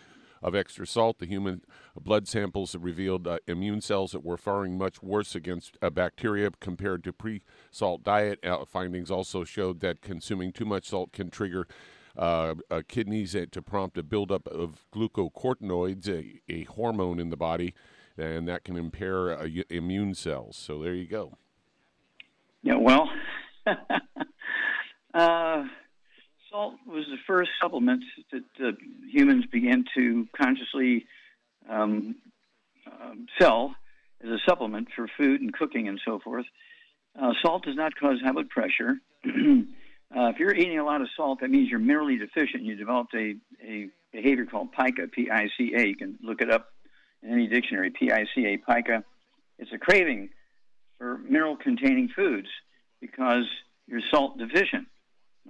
of 0.42 0.56
extra 0.56 0.86
salt, 0.86 1.20
the 1.20 1.26
human 1.26 1.62
blood 2.00 2.28
samples 2.28 2.76
revealed 2.76 3.28
uh, 3.28 3.38
immune 3.48 3.82
cells 3.82 4.12
that 4.12 4.26
were 4.26 4.38
faring 4.38 4.78
much 4.78 5.02
worse 5.02 5.36
against 5.36 5.78
uh, 5.82 5.90
bacteria 5.90 6.52
compared 6.60 7.04
to 7.06 7.14
pre-salt 7.14 8.04
diet. 8.04 8.44
Uh, 8.44 8.66
findings 8.66 9.10
also 9.10 9.44
showed 9.44 9.80
that 9.80 10.02
consuming 10.02 10.52
too 10.52 10.66
much 10.66 10.90
salt 10.90 11.14
can 11.14 11.30
trigger 11.30 11.68
uh, 12.18 12.56
uh, 12.70 12.82
kidneys 12.88 13.36
to 13.52 13.62
prompt 13.62 13.98
a 13.98 14.04
buildup 14.04 14.48
of 14.48 14.86
glucocorticoids, 14.94 16.08
a, 16.08 16.42
a, 16.52 16.64
hormone 16.66 17.20
in 17.20 17.30
the 17.30 17.38
body, 17.38 17.74
and 18.18 18.48
that 18.48 18.64
can 18.64 18.76
impair 18.76 19.40
uh, 19.40 19.48
immune 19.70 20.14
cells. 20.14 20.56
So 20.56 20.84
there 20.84 20.94
you 20.94 21.08
go. 21.08 21.38
Yeah, 22.62 22.76
well, 22.76 23.10
salt 26.54 26.76
was 26.86 27.06
the 27.10 27.18
first 27.26 27.50
supplement 27.60 28.04
that 28.32 28.78
humans 29.12 29.46
began 29.52 29.84
to 29.96 30.28
consciously 30.40 31.06
um, 31.68 32.16
um, 32.86 33.26
sell 33.40 33.76
as 34.24 34.30
a 34.30 34.38
supplement 34.48 34.88
for 34.96 35.08
food 35.18 35.42
and 35.42 35.52
cooking 35.52 35.88
and 35.88 36.00
so 36.06 36.20
forth. 36.20 36.46
Uh, 37.20 37.32
salt 37.42 37.64
does 37.66 37.76
not 37.76 37.96
cause 37.96 38.20
high 38.24 38.32
blood 38.32 38.50
pressure. 38.50 38.98
Uh, 40.16 40.30
if 40.30 40.38
you're 40.38 40.54
eating 40.54 40.78
a 40.78 40.86
lot 40.86 41.02
of 41.02 41.08
salt, 41.18 41.40
that 41.42 41.50
means 41.50 41.72
you're 41.72 41.80
minerally 41.80 42.20
deficient. 42.20 42.62
You 42.62 42.76
developed 42.76 43.16
a, 43.16 43.34
a 43.68 43.90
behavior 44.12 44.46
called 44.46 44.72
pica, 44.72 45.08
P-I-C-A. 45.08 45.88
You 45.88 45.96
can 45.96 46.20
look 46.22 46.40
it 46.40 46.52
up 46.52 46.68
in 47.24 47.34
any 47.34 47.48
dictionary, 47.48 47.90
P-I-C-A, 47.90 48.58
pica. 48.58 49.04
It's 49.58 49.72
a 49.74 49.80
craving 49.80 50.30
for 51.00 51.18
mineral-containing 51.18 52.10
foods 52.16 52.48
because 53.02 53.46
you're 53.88 54.02
salt 54.12 54.38
deficient, 54.38 54.88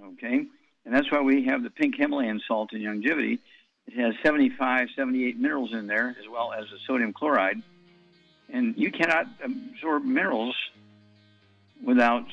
okay? 0.02 0.46
And 0.84 0.94
that's 0.94 1.10
why 1.10 1.20
we 1.20 1.44
have 1.46 1.62
the 1.62 1.70
pink 1.70 1.96
Himalayan 1.96 2.40
salt 2.46 2.72
in 2.72 2.80
Youngevity. 2.80 3.38
It 3.86 4.00
has 4.00 4.14
75, 4.22 4.88
78 4.96 5.38
minerals 5.38 5.72
in 5.72 5.86
there, 5.86 6.16
as 6.18 6.28
well 6.30 6.52
as 6.52 6.64
the 6.70 6.78
sodium 6.86 7.12
chloride. 7.12 7.62
And 8.50 8.74
you 8.76 8.90
cannot 8.90 9.26
absorb 9.42 10.04
minerals 10.04 10.56
without 11.82 12.26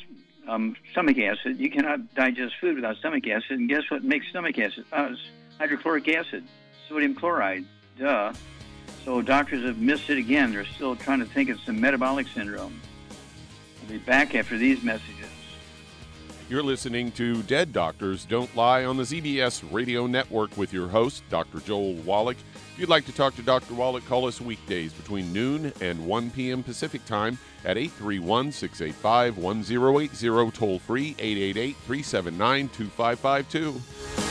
um, 0.47 0.75
stomach 0.91 1.17
acid. 1.17 1.59
You 1.59 1.69
cannot 1.69 2.13
digest 2.13 2.55
food 2.59 2.75
without 2.75 2.97
stomach 2.97 3.27
acid. 3.27 3.59
And 3.59 3.69
guess 3.69 3.83
what 3.89 4.03
makes 4.03 4.27
stomach 4.29 4.57
acid? 4.59 4.85
Uh, 4.91 5.15
hydrochloric 5.57 6.07
acid, 6.09 6.43
sodium 6.87 7.15
chloride. 7.15 7.65
Duh. 7.97 8.33
So 9.05 9.21
doctors 9.21 9.63
have 9.65 9.79
missed 9.79 10.09
it 10.09 10.17
again. 10.17 10.51
They're 10.53 10.65
still 10.65 10.95
trying 10.95 11.19
to 11.19 11.25
think 11.25 11.49
it's 11.49 11.65
the 11.65 11.73
metabolic 11.73 12.27
syndrome. 12.27 12.79
We'll 13.81 13.97
be 13.99 14.05
back 14.05 14.35
after 14.35 14.57
these 14.57 14.83
messages. 14.83 15.29
You're 16.51 16.63
listening 16.63 17.13
to 17.13 17.43
Dead 17.43 17.71
Doctors 17.71 18.25
Don't 18.25 18.53
Lie 18.57 18.83
on 18.83 18.97
the 18.97 19.03
ZBS 19.03 19.63
Radio 19.71 20.05
Network 20.05 20.57
with 20.57 20.73
your 20.73 20.89
host, 20.89 21.23
Dr. 21.29 21.61
Joel 21.61 21.93
Wallach. 21.93 22.35
If 22.73 22.77
you'd 22.77 22.89
like 22.89 23.05
to 23.05 23.13
talk 23.13 23.37
to 23.37 23.41
Dr. 23.41 23.73
Wallach, 23.73 24.05
call 24.05 24.27
us 24.27 24.41
weekdays 24.41 24.91
between 24.91 25.31
noon 25.31 25.71
and 25.79 26.05
1 26.05 26.29
p.m. 26.31 26.61
Pacific 26.61 27.05
Time 27.05 27.37
at 27.63 27.77
831 27.77 28.51
685 28.51 29.37
1080, 29.37 30.51
toll 30.51 30.77
free 30.77 31.15
888 31.19 31.77
379 31.77 32.67
2552. 32.67 34.30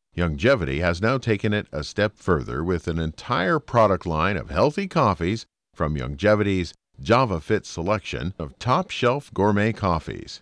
Youngevity 0.15 0.81
has 0.81 1.01
now 1.01 1.17
taken 1.17 1.53
it 1.53 1.67
a 1.71 1.85
step 1.85 2.17
further 2.17 2.63
with 2.63 2.89
an 2.89 2.99
entire 2.99 3.59
product 3.59 4.05
line 4.05 4.35
of 4.35 4.49
healthy 4.49 4.85
coffees 4.85 5.45
from 5.73 5.95
Youngevity's 5.95 6.73
JavaFit 7.01 7.65
selection 7.65 8.33
of 8.37 8.59
top 8.59 8.89
shelf 8.89 9.33
gourmet 9.33 9.71
coffees. 9.71 10.41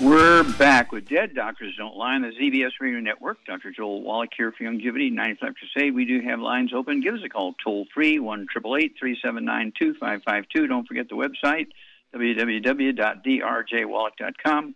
We're 0.00 0.44
back 0.58 0.92
with 0.92 1.08
Dead 1.10 1.34
Doctors 1.34 1.74
Don't 1.76 1.94
Lie 1.94 2.14
on 2.14 2.22
the 2.22 2.28
ZBS 2.28 2.70
Radio 2.80 3.00
Network. 3.00 3.44
Dr. 3.44 3.70
Joel 3.70 4.00
Wallach 4.00 4.30
here 4.34 4.50
for 4.50 4.64
Youngevity, 4.64 5.12
95 5.12 5.52
Crusade. 5.54 5.94
We 5.94 6.06
do 6.06 6.22
have 6.22 6.40
lines 6.40 6.72
open. 6.74 7.02
Give 7.02 7.12
us 7.12 7.20
a 7.22 7.28
call 7.28 7.54
toll 7.62 7.84
free, 7.92 8.18
1 8.18 8.46
379 8.50 9.72
2552. 9.78 10.66
Don't 10.68 10.88
forget 10.88 11.10
the 11.10 11.16
website, 11.16 11.66
www.drjwallach.com. 12.14 14.74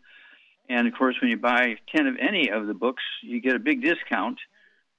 And 0.69 0.87
of 0.87 0.93
course, 0.93 1.17
when 1.23 1.31
you 1.31 1.39
buy 1.39 1.77
10 1.97 2.07
of 2.07 2.17
any 2.21 2.51
of 2.51 2.67
the 2.67 2.75
books, 2.75 3.03
you 3.23 3.41
get 3.41 3.57
a 3.57 3.59
big 3.59 3.81
discount. 3.81 4.39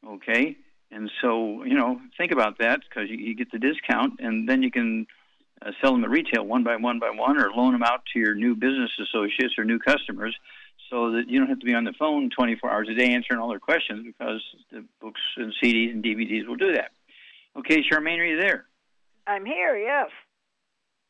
Okay? 0.08 0.58
And 0.90 1.12
so, 1.22 1.64
you 1.64 1.76
know, 1.76 2.02
think 2.18 2.32
about 2.32 2.58
that 2.58 2.80
because 2.90 3.12
you, 3.12 3.18
you 3.18 3.36
get 3.36 3.52
the 3.52 3.60
discount 3.60 4.20
and 4.20 4.50
then 4.50 4.64
you 4.64 4.72
can 4.72 5.06
uh, 5.66 5.72
sell 5.82 5.94
them 5.94 6.04
at 6.04 6.10
retail 6.10 6.46
one 6.46 6.64
by 6.64 6.76
one 6.76 7.00
by 7.00 7.10
one, 7.10 7.38
or 7.38 7.52
loan 7.52 7.74
them 7.74 7.84
out 7.84 8.04
to 8.14 8.20
your 8.20 8.36
new 8.36 8.56
business 8.56 8.92
associates 9.02 9.56
or 9.58 9.66
new 9.66 9.80
customers, 9.80 10.36
so 10.90 11.12
that 11.12 11.28
you 11.28 11.40
don't 11.40 11.50
have 11.50 11.60
to 11.60 11.66
be 11.66 11.74
on 11.74 11.84
the 11.84 11.94
phone 11.98 12.30
24 12.30 12.70
hours 12.70 12.88
a 12.90 12.96
day 12.96 13.14
answering 13.14 13.40
all 13.40 13.50
their 13.50 13.60
questions 13.60 14.06
because 14.06 14.42
the 14.72 14.86
books 15.02 15.22
and 15.38 15.54
CDs 15.62 15.92
and 15.92 16.04
DVDs 16.04 16.48
will 16.48 16.56
do 16.56 16.74
that. 16.74 16.92
Okay, 17.58 17.84
Charmaine, 17.84 18.20
are 18.20 18.26
you 18.26 18.40
there? 18.40 18.66
I'm 19.26 19.46
here. 19.46 19.78
Yes. 19.78 20.10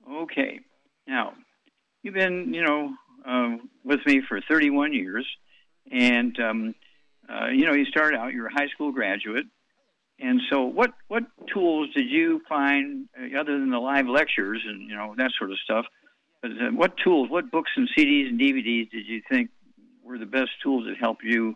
Okay. 0.10 0.60
Now, 1.08 1.34
you've 2.04 2.14
been, 2.14 2.54
you 2.54 2.64
know, 2.64 2.94
uh, 3.28 3.58
with 3.84 4.00
me 4.06 4.22
for 4.28 4.40
31 4.48 4.94
years, 4.94 5.28
and 5.92 6.40
um, 6.40 6.76
uh, 7.28 7.48
you 7.48 7.66
know, 7.66 7.74
you 7.74 7.86
started 7.86 8.18
out. 8.18 8.34
You're 8.34 8.48
a 8.48 8.54
high 8.54 8.68
school 8.68 8.92
graduate, 8.92 9.46
and 10.20 10.42
so, 10.50 10.64
what 10.64 10.92
what 11.08 11.24
tools 11.54 11.90
did 11.94 12.10
you 12.10 12.42
find 12.48 13.08
uh, 13.20 13.40
other 13.40 13.60
than 13.60 13.70
the 13.70 13.80
live 13.80 14.08
lectures 14.08 14.62
and 14.66 14.90
you 14.90 14.96
know 14.96 15.14
that 15.18 15.32
sort 15.38 15.52
of 15.52 15.58
stuff? 15.64 15.86
But 16.42 16.52
uh, 16.52 16.72
what 16.72 16.94
tools, 17.04 17.30
what 17.30 17.52
books 17.52 17.72
and 17.76 17.90
CDs 17.98 18.30
and 18.30 18.40
DVDs 18.40 18.90
did 18.92 19.06
you 19.08 19.22
think 19.30 19.50
were 20.04 20.18
the 20.18 20.26
best 20.26 20.52
tools 20.64 20.86
that 20.88 20.96
helped 21.00 21.24
you 21.24 21.56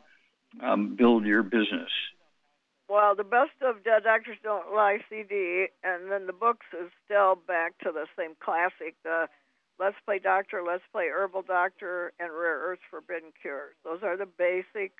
um, 0.61 0.95
build 0.95 1.25
your 1.25 1.43
business? 1.43 1.89
Well, 2.89 3.15
the 3.15 3.23
best 3.23 3.51
of 3.61 3.83
Dead 3.83 4.03
Doctors 4.03 4.37
Don't 4.43 4.73
Lie 4.73 4.97
CD, 5.09 5.67
and 5.83 6.11
then 6.11 6.25
the 6.25 6.33
books 6.33 6.65
is 6.73 6.89
still 7.05 7.35
back 7.35 7.77
to 7.83 7.91
the 7.91 8.07
same 8.17 8.31
classic, 8.39 8.95
the 9.03 9.27
Let's 9.79 9.95
Play 10.05 10.17
Doctor, 10.17 10.63
Let's 10.65 10.83
Play 10.91 11.07
Herbal 11.07 11.43
Doctor, 11.43 12.11
and 12.19 12.31
Rare 12.33 12.59
Earths 12.59 12.81
Forbidden 12.89 13.31
Cures. 13.39 13.75
Those 13.85 14.01
are 14.01 14.17
the 14.17 14.25
basic 14.25 14.93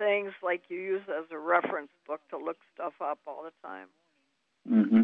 things 0.00 0.32
like 0.42 0.62
you 0.68 0.78
use 0.78 1.02
as 1.08 1.26
a 1.30 1.38
reference 1.38 1.90
book 2.06 2.20
to 2.30 2.38
look 2.38 2.56
stuff 2.74 2.94
up 3.00 3.18
all 3.26 3.44
the 3.44 3.68
time. 3.68 3.86
Mm-hmm. 4.68 5.02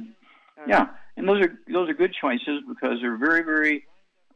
Yeah, 0.67 0.87
and 1.17 1.29
those 1.29 1.45
are 1.45 1.53
those 1.71 1.89
are 1.91 1.95
good 1.95 2.15
choices 2.19 2.63
because 2.67 2.99
they're 3.03 3.19
very, 3.19 3.43
very, 3.43 3.87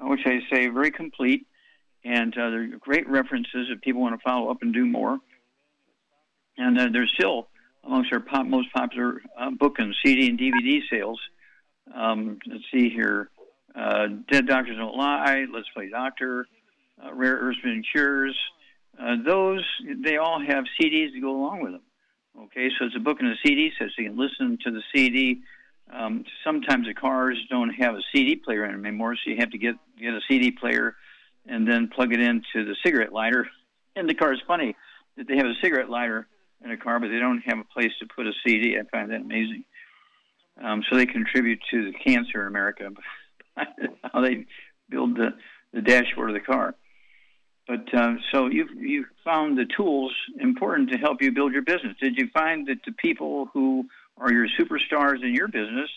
which 0.01 0.21
I 0.27 0.41
say, 0.53 0.69
very 0.69 0.91
complete, 0.91 1.47
and 2.05 2.37
uh, 2.37 2.51
they're 2.51 2.67
great 2.79 3.09
references 3.09 3.69
if 3.71 3.81
people 3.81 4.03
want 4.03 4.21
to 4.21 4.23
follow 4.23 4.51
up 4.51 4.59
and 4.61 4.73
do 4.73 4.85
more. 4.85 5.19
And 6.59 6.79
uh, 6.79 6.89
they're 6.93 7.07
still 7.07 7.49
amongst 7.85 8.13
our 8.13 8.21
pop, 8.21 8.47
most 8.47 8.71
popular 8.73 9.23
uh, 9.39 9.51
book 9.51 9.79
and 9.79 9.97
CD 10.05 10.29
and 10.29 10.39
DVD 10.39 10.81
sales. 10.91 11.19
Um, 11.95 12.39
let's 12.47 12.65
see 12.71 12.91
here: 12.91 13.31
uh, 13.75 14.09
Dead 14.31 14.47
Doctors 14.47 14.77
Don't 14.77 14.97
Lie, 14.97 15.47
Let's 15.51 15.69
Play 15.75 15.89
Doctor, 15.89 16.47
uh, 17.03 17.15
Rare 17.15 17.37
Earths 17.37 17.59
and 17.65 17.85
Cures. 17.91 18.37
Uh, 19.01 19.17
those 19.25 19.65
they 20.05 20.19
all 20.19 20.41
have 20.41 20.65
CDs 20.81 21.13
to 21.13 21.21
go 21.21 21.31
along 21.31 21.63
with 21.63 21.73
them. 21.73 21.83
Okay, 22.39 22.69
so 22.79 22.87
it's 22.87 22.97
a 22.97 23.01
book 23.01 23.19
and 23.21 23.31
a 23.31 23.35
CD, 23.45 23.73
so 23.79 23.87
you 23.97 24.11
can 24.11 24.19
listen 24.19 24.59
to 24.65 24.71
the 24.71 24.83
CD. 24.95 25.41
Um, 25.93 26.25
sometimes 26.45 26.87
the 26.87 26.95
cars 26.95 27.37
don't 27.51 27.71
have 27.71 27.95
a 27.95 28.03
CD 28.15 28.37
player 28.37 28.65
in 28.65 28.73
them 28.73 28.87
anymore, 28.87 29.17
so 29.17 29.31
you 29.31 29.37
have 29.39 29.51
to 29.51 29.59
get 29.59 29.77
get 29.99 30.13
a 30.13 30.21
CD 30.29 30.51
player 30.51 30.95
and 31.47 31.67
then 31.67 31.89
plug 31.89 32.13
it 32.13 32.21
into 32.21 32.65
the 32.65 32.77
cigarette 32.85 33.13
lighter 33.13 33.49
in 33.97 34.07
the 34.07 34.15
car. 34.15 34.33
It's 34.33 34.43
funny 34.47 34.77
that 35.17 35.27
they 35.27 35.37
have 35.37 35.47
a 35.47 35.55
cigarette 35.63 35.91
lighter 35.91 36.27
in 36.63 36.71
a 36.71 36.77
car, 36.77 37.01
but 37.01 37.09
they 37.09 37.19
don't 37.19 37.43
have 37.47 37.59
a 37.59 37.65
place 37.65 37.93
to 38.01 38.07
put 38.15 38.27
a 38.27 38.33
CD. 38.47 38.77
I 38.79 38.83
find 38.91 39.11
that 39.11 39.23
amazing. 39.23 39.65
Um, 40.63 40.83
so 40.89 40.97
they 40.97 41.07
contribute 41.07 41.61
to 41.71 41.91
the 41.91 41.99
cancer 41.99 42.43
in 42.43 42.49
America, 42.49 42.91
how 44.13 44.21
they 44.21 44.45
build 44.91 45.17
the, 45.17 45.31
the 45.73 45.81
dashboard 45.81 46.31
of 46.31 46.35
the 46.35 46.41
car. 46.41 46.75
But 47.71 47.95
uh, 47.95 48.15
so 48.33 48.49
you 48.49 48.67
you 48.77 49.07
found 49.25 49.57
the 49.57 49.65
tools 49.65 50.13
important 50.41 50.91
to 50.91 50.99
help 50.99 51.23
you 51.23 51.31
build 51.31 51.53
your 51.53 51.63
business. 51.63 51.95
Did 52.01 52.17
you 52.17 52.29
find 52.35 52.67
that 52.67 52.79
the 52.85 52.91
people 52.91 53.49
who 53.55 53.85
are 54.19 54.33
your 54.33 54.49
superstars 54.59 55.23
in 55.23 55.33
your 55.37 55.47
business 55.47 55.89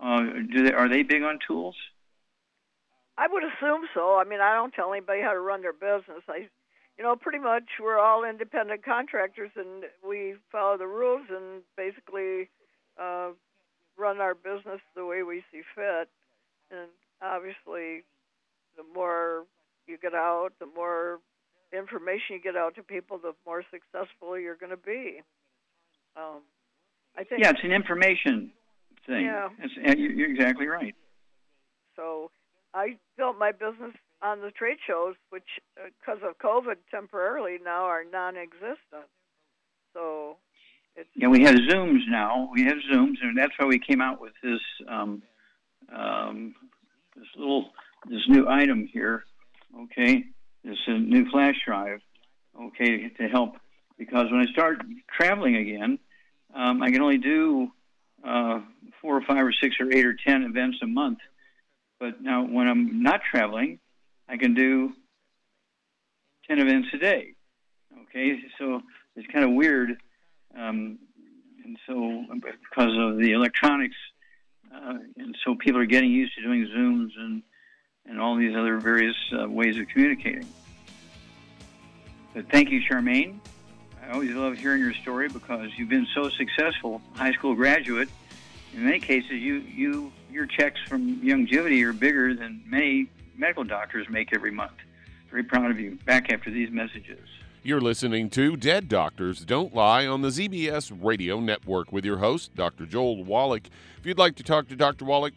uh, 0.00 0.20
do 0.52 0.62
they 0.62 0.72
are 0.72 0.88
they 0.88 1.02
big 1.02 1.24
on 1.24 1.40
tools? 1.44 1.74
I 3.16 3.26
would 3.26 3.42
assume 3.42 3.88
so. 3.94 4.16
I 4.16 4.22
mean, 4.22 4.40
I 4.40 4.54
don't 4.54 4.72
tell 4.72 4.92
anybody 4.92 5.20
how 5.20 5.32
to 5.32 5.40
run 5.40 5.60
their 5.60 5.72
business. 5.72 6.22
I, 6.28 6.46
you 6.96 7.02
know, 7.02 7.16
pretty 7.16 7.40
much 7.40 7.64
we're 7.82 7.98
all 7.98 8.22
independent 8.22 8.84
contractors, 8.84 9.50
and 9.56 9.86
we 10.08 10.34
follow 10.52 10.78
the 10.78 10.86
rules 10.86 11.26
and 11.30 11.62
basically 11.76 12.48
uh, 12.96 13.30
run 13.96 14.20
our 14.20 14.36
business 14.36 14.80
the 14.94 15.04
way 15.04 15.24
we 15.24 15.42
see 15.50 15.62
fit. 15.74 16.08
And 16.70 16.90
obviously, 17.20 18.04
the 18.76 18.84
more 18.94 19.46
you 19.88 19.98
get 19.98 20.14
out, 20.14 20.50
the 20.60 20.66
more 20.66 21.20
information 21.72 22.36
you 22.36 22.40
get 22.40 22.56
out 22.56 22.74
to 22.76 22.82
people, 22.82 23.18
the 23.18 23.34
more 23.46 23.62
successful 23.70 24.38
you're 24.38 24.56
going 24.56 24.70
to 24.70 24.76
be. 24.76 25.20
Um, 26.16 26.42
I 27.16 27.24
think. 27.24 27.42
Yeah, 27.42 27.50
it's 27.50 27.64
an 27.64 27.72
information 27.72 28.52
thing. 29.06 29.24
Yeah. 29.24 29.48
It's, 29.58 29.74
you're 29.98 30.30
exactly 30.30 30.66
right. 30.66 30.94
So 31.96 32.30
I 32.74 32.96
built 33.16 33.38
my 33.38 33.52
business 33.52 33.94
on 34.22 34.40
the 34.40 34.50
trade 34.50 34.78
shows, 34.86 35.14
which, 35.30 35.48
because 35.74 36.22
uh, 36.22 36.30
of 36.30 36.38
COVID, 36.38 36.76
temporarily 36.90 37.58
now 37.64 37.84
are 37.84 38.04
non-existent. 38.04 39.06
So 39.94 40.36
it's 40.96 41.08
yeah, 41.14 41.28
we 41.28 41.42
have 41.44 41.54
Zooms 41.54 42.00
now. 42.08 42.50
We 42.52 42.64
have 42.64 42.76
Zooms, 42.92 43.16
and 43.22 43.36
that's 43.36 43.52
why 43.56 43.66
we 43.66 43.78
came 43.78 44.00
out 44.00 44.20
with 44.20 44.32
this 44.42 44.60
um, 44.88 45.22
um, 45.94 46.54
this 47.16 47.26
little 47.36 47.70
this 48.08 48.22
new 48.28 48.48
item 48.48 48.88
here 48.92 49.24
okay, 49.84 50.24
this 50.64 50.76
a 50.86 50.98
new 50.98 51.28
flash 51.30 51.56
drive, 51.64 52.00
okay, 52.60 53.08
to 53.08 53.28
help. 53.28 53.56
Because 53.98 54.30
when 54.30 54.40
I 54.40 54.46
start 54.52 54.82
traveling 55.10 55.56
again, 55.56 55.98
um, 56.54 56.82
I 56.82 56.90
can 56.90 57.02
only 57.02 57.18
do 57.18 57.68
uh, 58.26 58.60
four 59.00 59.16
or 59.16 59.22
five 59.22 59.44
or 59.44 59.52
six 59.52 59.76
or 59.80 59.92
eight 59.92 60.04
or 60.04 60.14
ten 60.14 60.42
events 60.42 60.78
a 60.82 60.86
month. 60.86 61.18
But 62.00 62.20
now 62.22 62.44
when 62.44 62.68
I'm 62.68 63.02
not 63.02 63.20
traveling, 63.28 63.80
I 64.28 64.36
can 64.36 64.54
do 64.54 64.92
ten 66.48 66.58
events 66.58 66.88
a 66.94 66.98
day. 66.98 67.34
Okay, 68.02 68.38
so 68.58 68.80
it's 69.16 69.26
kind 69.32 69.44
of 69.44 69.52
weird, 69.52 69.96
um, 70.56 70.98
and 71.64 71.76
so 71.86 72.24
because 72.32 72.96
of 72.96 73.18
the 73.18 73.32
electronics, 73.32 73.96
uh, 74.74 74.94
and 75.16 75.36
so 75.44 75.56
people 75.56 75.80
are 75.80 75.86
getting 75.86 76.10
used 76.10 76.34
to 76.36 76.42
doing 76.42 76.66
Zooms 76.66 77.10
and 77.18 77.42
and 78.08 78.20
all 78.20 78.36
these 78.36 78.56
other 78.56 78.78
various 78.78 79.16
uh, 79.38 79.48
ways 79.48 79.78
of 79.78 79.86
communicating. 79.88 80.46
But 82.34 82.50
thank 82.50 82.70
you, 82.70 82.80
Charmaine. 82.80 83.38
I 84.02 84.12
always 84.12 84.30
love 84.30 84.56
hearing 84.56 84.80
your 84.80 84.94
story 84.94 85.28
because 85.28 85.70
you've 85.76 85.88
been 85.88 86.06
so 86.14 86.30
successful, 86.30 87.02
high 87.14 87.32
school 87.32 87.54
graduate. 87.54 88.08
In 88.74 88.84
many 88.84 89.00
cases, 89.00 89.32
you, 89.32 89.56
you 89.56 90.12
your 90.30 90.46
checks 90.46 90.80
from 90.88 91.20
Youngevity 91.20 91.82
are 91.84 91.92
bigger 91.92 92.34
than 92.34 92.62
many 92.66 93.08
medical 93.36 93.64
doctors 93.64 94.08
make 94.08 94.34
every 94.34 94.50
month. 94.50 94.72
Very 95.30 95.42
proud 95.42 95.70
of 95.70 95.78
you. 95.78 95.98
Back 96.04 96.32
after 96.32 96.50
these 96.50 96.70
messages. 96.70 97.28
You're 97.62 97.80
listening 97.80 98.30
to 98.30 98.56
Dead 98.56 98.88
Doctors 98.88 99.44
Don't 99.44 99.74
Lie 99.74 100.06
on 100.06 100.22
the 100.22 100.28
ZBS 100.28 100.96
Radio 101.02 101.40
Network 101.40 101.92
with 101.92 102.04
your 102.04 102.18
host, 102.18 102.54
Dr. 102.54 102.86
Joel 102.86 103.24
Wallach. 103.24 103.66
If 103.98 104.06
you'd 104.06 104.16
like 104.16 104.36
to 104.36 104.42
talk 104.42 104.68
to 104.68 104.76
Dr. 104.76 105.04
Wallach, 105.04 105.34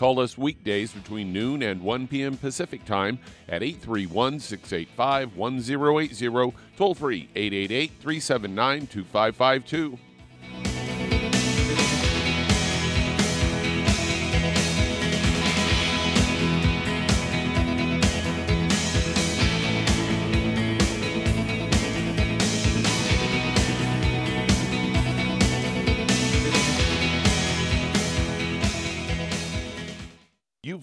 Call 0.00 0.18
us 0.18 0.38
weekdays 0.38 0.92
between 0.92 1.30
noon 1.30 1.62
and 1.62 1.82
1 1.82 2.08
p.m. 2.08 2.38
Pacific 2.38 2.86
Time 2.86 3.18
at 3.50 3.62
831 3.62 4.40
685 4.40 5.36
1080, 5.36 6.56
toll 6.78 6.94
free 6.94 7.28
888 7.36 7.90
379 8.00 8.86
2552. 8.86 9.98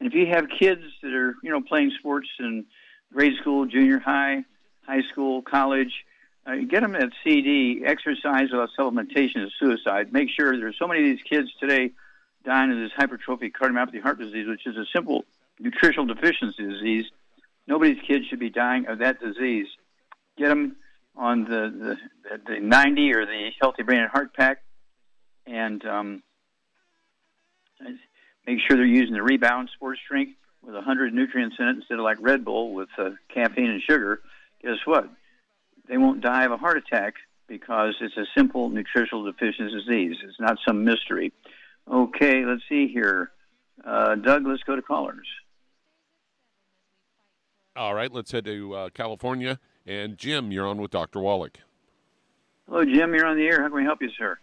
And 0.00 0.08
if 0.08 0.14
you 0.14 0.28
have 0.28 0.48
kids 0.48 0.80
that 1.02 1.12
are, 1.12 1.34
you 1.42 1.50
know, 1.50 1.60
playing 1.60 1.90
sports 1.98 2.30
in 2.38 2.64
grade 3.12 3.36
school, 3.38 3.66
junior 3.66 3.98
high, 3.98 4.46
high 4.86 5.02
school, 5.12 5.42
college, 5.42 5.92
uh, 6.46 6.54
get 6.56 6.80
them 6.80 6.92
that 6.92 7.10
CD, 7.22 7.82
Exercise 7.84 8.50
Without 8.50 8.70
Supplementation 8.78 9.44
is 9.44 9.52
Suicide. 9.60 10.10
Make 10.10 10.30
sure 10.30 10.56
there's 10.56 10.78
so 10.78 10.88
many 10.88 11.00
of 11.00 11.06
these 11.06 11.20
kids 11.28 11.50
today 11.60 11.90
dying 12.44 12.70
of 12.70 12.78
this 12.78 12.92
hypertrophic 12.98 13.52
cardiomyopathy 13.52 14.02
heart 14.02 14.18
disease, 14.18 14.46
which 14.46 14.66
is 14.66 14.76
a 14.76 14.84
simple 14.94 15.24
nutritional 15.58 16.06
deficiency 16.06 16.66
disease. 16.66 17.04
Nobody's 17.66 18.00
kids 18.06 18.26
should 18.26 18.40
be 18.40 18.50
dying 18.50 18.86
of 18.86 18.98
that 18.98 19.20
disease. 19.20 19.66
Get 20.36 20.48
them 20.48 20.76
on 21.16 21.44
the, 21.44 21.96
the, 22.30 22.40
the 22.46 22.60
90 22.60 23.14
or 23.14 23.24
the 23.24 23.50
Healthy 23.60 23.84
Brain 23.84 24.00
and 24.00 24.10
Heart 24.10 24.34
Pack 24.34 24.58
and 25.46 25.84
um, 25.84 26.22
make 28.46 28.58
sure 28.60 28.76
they're 28.76 28.84
using 28.84 29.14
the 29.14 29.22
Rebound 29.22 29.70
sports 29.74 30.00
drink 30.08 30.30
with 30.62 30.74
100 30.74 31.12
nutrients 31.12 31.56
in 31.58 31.66
it 31.66 31.76
instead 31.76 31.98
of 31.98 32.04
like 32.04 32.18
Red 32.20 32.44
Bull 32.44 32.74
with 32.74 32.88
uh, 32.98 33.10
caffeine 33.32 33.70
and 33.70 33.82
sugar. 33.82 34.20
Guess 34.62 34.78
what? 34.84 35.08
They 35.88 35.98
won't 35.98 36.22
die 36.22 36.44
of 36.44 36.52
a 36.52 36.56
heart 36.56 36.78
attack 36.78 37.14
because 37.46 37.94
it's 38.00 38.16
a 38.16 38.24
simple 38.36 38.70
nutritional 38.70 39.24
deficiency 39.24 39.74
disease. 39.74 40.16
It's 40.22 40.40
not 40.40 40.56
some 40.66 40.84
mystery. 40.84 41.32
Okay, 41.90 42.44
let's 42.44 42.62
see 42.68 42.88
here. 42.88 43.30
Uh, 43.84 44.14
Doug, 44.14 44.46
let's 44.46 44.62
go 44.62 44.76
to 44.76 44.82
callers. 44.82 45.26
All 47.76 47.94
right, 47.94 48.12
let's 48.12 48.30
head 48.30 48.44
to 48.44 48.74
uh, 48.74 48.88
California. 48.90 49.58
And 49.86 50.16
Jim, 50.16 50.52
you're 50.52 50.66
on 50.66 50.78
with 50.80 50.90
Dr. 50.90 51.20
Wallach. 51.20 51.58
Hello, 52.66 52.84
Jim. 52.84 53.12
You're 53.12 53.26
on 53.26 53.36
the 53.36 53.44
air. 53.44 53.60
How 53.60 53.68
can 53.68 53.76
we 53.76 53.84
help 53.84 54.00
you, 54.00 54.08
sir? 54.16 54.38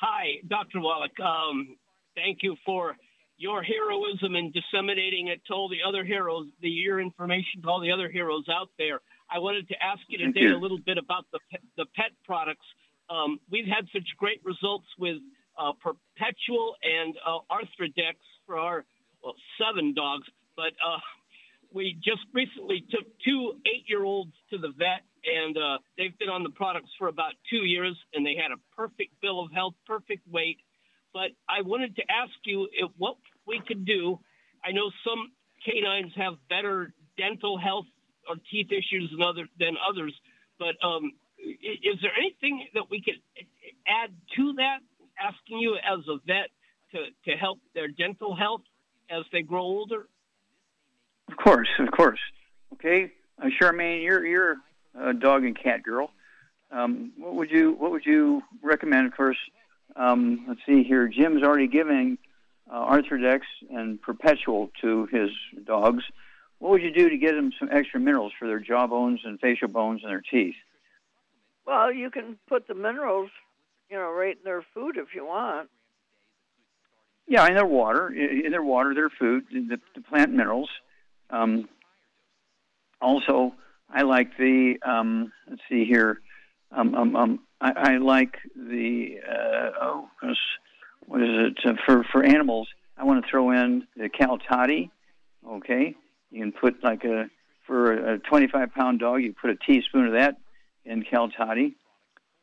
Hi, 0.00 0.40
Dr. 0.48 0.80
Wallach. 0.80 1.18
Um, 1.20 1.76
thank 2.16 2.38
you 2.42 2.56
for 2.66 2.96
your 3.36 3.62
heroism 3.62 4.36
in 4.36 4.52
disseminating 4.52 5.28
it 5.28 5.40
to 5.46 5.54
all 5.54 5.68
the 5.68 5.78
other 5.86 6.04
heroes, 6.04 6.46
the 6.60 6.68
your 6.68 7.00
information 7.00 7.62
to 7.62 7.68
all 7.68 7.80
the 7.80 7.92
other 7.92 8.08
heroes 8.08 8.44
out 8.50 8.70
there. 8.78 9.00
I 9.30 9.38
wanted 9.38 9.68
to 9.68 9.74
ask 9.82 10.00
you 10.08 10.18
Thank 10.18 10.34
today 10.34 10.46
you. 10.48 10.56
a 10.56 10.58
little 10.58 10.78
bit 10.78 10.98
about 10.98 11.26
the 11.32 11.38
pet, 11.50 11.60
the 11.76 11.86
pet 11.94 12.10
products. 12.24 12.66
Um, 13.10 13.38
we've 13.50 13.66
had 13.66 13.86
such 13.92 14.08
great 14.18 14.40
results 14.44 14.86
with 14.98 15.18
uh, 15.58 15.72
Perpetual 15.82 16.74
and 16.82 17.14
uh, 17.26 17.38
Arthrodex 17.50 18.16
for 18.46 18.58
our 18.58 18.84
well, 19.22 19.34
seven 19.58 19.94
dogs, 19.94 20.26
but 20.56 20.72
uh, 20.84 20.98
we 21.72 21.98
just 22.04 22.22
recently 22.32 22.84
took 22.90 23.06
two 23.24 23.54
eight-year-olds 23.66 24.32
to 24.50 24.58
the 24.58 24.68
vet, 24.78 25.02
and 25.24 25.56
uh, 25.56 25.78
they've 25.96 26.16
been 26.18 26.28
on 26.28 26.42
the 26.42 26.50
products 26.50 26.90
for 26.98 27.08
about 27.08 27.32
two 27.50 27.64
years, 27.64 27.96
and 28.12 28.24
they 28.24 28.36
had 28.40 28.52
a 28.52 28.60
perfect 28.76 29.18
bill 29.20 29.40
of 29.40 29.50
health, 29.52 29.74
perfect 29.86 30.26
weight. 30.30 30.58
But 31.12 31.30
I 31.48 31.62
wanted 31.62 31.96
to 31.96 32.02
ask 32.02 32.32
you 32.44 32.68
if 32.72 32.90
what 32.98 33.16
we 33.46 33.60
could 33.66 33.84
do. 33.84 34.18
I 34.64 34.72
know 34.72 34.90
some 35.04 35.32
canines 35.64 36.12
have 36.16 36.34
better 36.48 36.92
dental 37.16 37.58
health 37.58 37.86
or 38.28 38.36
teeth 38.50 38.68
issues 38.70 39.10
than 39.10 39.22
other 39.22 39.46
than 39.58 39.74
others, 39.88 40.14
but 40.58 40.74
um, 40.82 41.12
is 41.38 41.98
there 42.00 42.12
anything 42.16 42.66
that 42.74 42.84
we 42.90 43.02
could 43.02 43.20
add 43.86 44.10
to 44.36 44.52
that? 44.54 44.78
Asking 45.20 45.58
you 45.58 45.76
as 45.76 46.00
a 46.08 46.18
vet 46.26 46.50
to, 46.92 47.30
to 47.30 47.36
help 47.36 47.58
their 47.74 47.88
dental 47.88 48.34
health 48.34 48.62
as 49.10 49.24
they 49.32 49.42
grow 49.42 49.62
older. 49.62 50.08
Of 51.30 51.36
course, 51.36 51.68
of 51.78 51.90
course. 51.90 52.20
Okay, 52.74 53.12
uh, 53.40 53.46
Charmaine, 53.60 54.02
you're 54.02 54.26
you're 54.26 54.56
a 55.00 55.14
dog 55.14 55.44
and 55.44 55.56
cat 55.58 55.82
girl. 55.82 56.10
Um, 56.70 57.12
what 57.16 57.34
would 57.34 57.50
you 57.50 57.72
what 57.72 57.90
would 57.92 58.04
you 58.04 58.42
recommend? 58.62 59.06
Of 59.06 59.16
course, 59.16 59.38
um, 59.96 60.44
let's 60.48 60.60
see 60.66 60.82
here. 60.82 61.08
Jim's 61.08 61.42
already 61.42 61.68
giving 61.68 62.18
uh, 62.70 62.84
Arthrodex 62.90 63.40
and 63.70 64.00
Perpetual 64.00 64.70
to 64.82 65.06
his 65.06 65.30
dogs. 65.66 66.04
What 66.58 66.70
would 66.70 66.82
you 66.82 66.92
do 66.92 67.08
to 67.08 67.16
get 67.16 67.34
them 67.34 67.52
some 67.58 67.68
extra 67.70 68.00
minerals 68.00 68.32
for 68.38 68.46
their 68.48 68.60
jaw 68.60 68.86
bones 68.86 69.20
and 69.24 69.40
facial 69.40 69.68
bones 69.68 70.00
and 70.02 70.10
their 70.10 70.22
teeth? 70.30 70.54
Well, 71.66 71.92
you 71.92 72.10
can 72.10 72.38
put 72.48 72.68
the 72.68 72.74
minerals, 72.74 73.30
you 73.94 74.00
know, 74.00 74.10
right 74.10 74.36
in 74.36 74.42
their 74.42 74.64
food 74.74 74.96
if 74.96 75.14
you 75.14 75.24
want. 75.24 75.70
Yeah, 77.28 77.46
in 77.46 77.54
their 77.54 77.64
water, 77.64 78.08
in 78.08 78.50
their 78.50 78.64
water, 78.64 78.92
their 78.92 79.08
food, 79.08 79.44
the, 79.52 79.78
the 79.94 80.00
plant 80.00 80.32
minerals. 80.32 80.68
Um, 81.30 81.68
also, 83.00 83.54
I 83.88 84.02
like 84.02 84.36
the. 84.36 84.74
Um, 84.84 85.32
let's 85.48 85.62
see 85.68 85.84
here. 85.84 86.18
Um, 86.72 86.92
um, 86.96 87.14
um, 87.14 87.40
I, 87.60 87.72
I 87.76 87.96
like 87.98 88.34
the. 88.56 89.18
Uh, 89.26 89.70
oh, 89.80 90.08
what 91.06 91.22
is 91.22 91.28
it 91.30 91.58
uh, 91.64 91.74
for 91.86 92.04
for 92.10 92.24
animals? 92.24 92.66
I 92.98 93.04
want 93.04 93.24
to 93.24 93.30
throw 93.30 93.52
in 93.52 93.86
the 93.96 94.08
Cal 94.08 94.38
Toddy. 94.38 94.90
Okay, 95.48 95.94
you 96.32 96.40
can 96.40 96.50
put 96.50 96.82
like 96.82 97.04
a 97.04 97.30
for 97.64 98.14
a 98.14 98.18
25 98.18 98.74
pound 98.74 98.98
dog. 98.98 99.22
You 99.22 99.34
put 99.40 99.50
a 99.50 99.56
teaspoon 99.56 100.06
of 100.06 100.12
that 100.14 100.36
in 100.84 101.04
Cal 101.04 101.28
Toddy. 101.28 101.76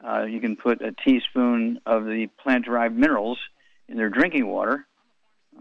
Uh, 0.07 0.23
you 0.23 0.39
can 0.39 0.55
put 0.55 0.81
a 0.81 0.91
teaspoon 0.91 1.79
of 1.85 2.05
the 2.05 2.27
plant-derived 2.41 2.95
minerals 2.95 3.37
in 3.87 3.97
their 3.97 4.09
drinking 4.09 4.47
water. 4.47 4.85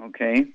Okay, 0.03 0.47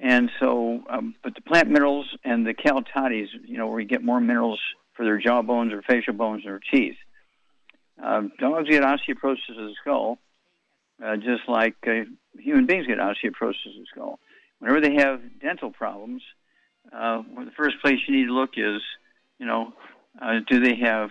and 0.00 0.30
so, 0.38 0.82
um, 0.88 1.14
but 1.22 1.34
the 1.34 1.40
plant 1.40 1.68
minerals 1.68 2.06
and 2.24 2.46
the 2.46 2.54
cal 2.54 2.82
toddies, 2.82 3.28
you 3.46 3.58
know, 3.58 3.66
where 3.66 3.80
you 3.80 3.86
get 3.86 4.02
more 4.02 4.20
minerals 4.20 4.60
for 4.94 5.04
their 5.04 5.18
jaw 5.18 5.42
bones 5.42 5.72
or 5.72 5.82
facial 5.82 6.14
bones 6.14 6.46
or 6.46 6.60
teeth. 6.72 6.96
Uh, 8.02 8.22
dogs 8.38 8.68
get 8.68 8.82
osteoporosis 8.82 9.50
of 9.50 9.56
the 9.56 9.74
skull, 9.80 10.18
uh, 11.04 11.16
just 11.16 11.48
like 11.48 11.76
uh, 11.86 12.04
human 12.38 12.66
beings 12.66 12.86
get 12.86 12.98
osteoporosis 12.98 13.66
of 13.66 13.80
the 13.80 13.86
skull. 13.90 14.18
Whenever 14.58 14.80
they 14.80 14.94
have 14.94 15.20
dental 15.40 15.70
problems, 15.70 16.22
uh, 16.92 17.22
well, 17.34 17.44
the 17.44 17.52
first 17.56 17.76
place 17.82 17.98
you 18.06 18.16
need 18.16 18.26
to 18.26 18.34
look 18.34 18.50
is, 18.56 18.80
you 19.38 19.46
know, 19.46 19.72
uh, 20.20 20.40
do 20.48 20.60
they 20.60 20.76
have 20.76 21.10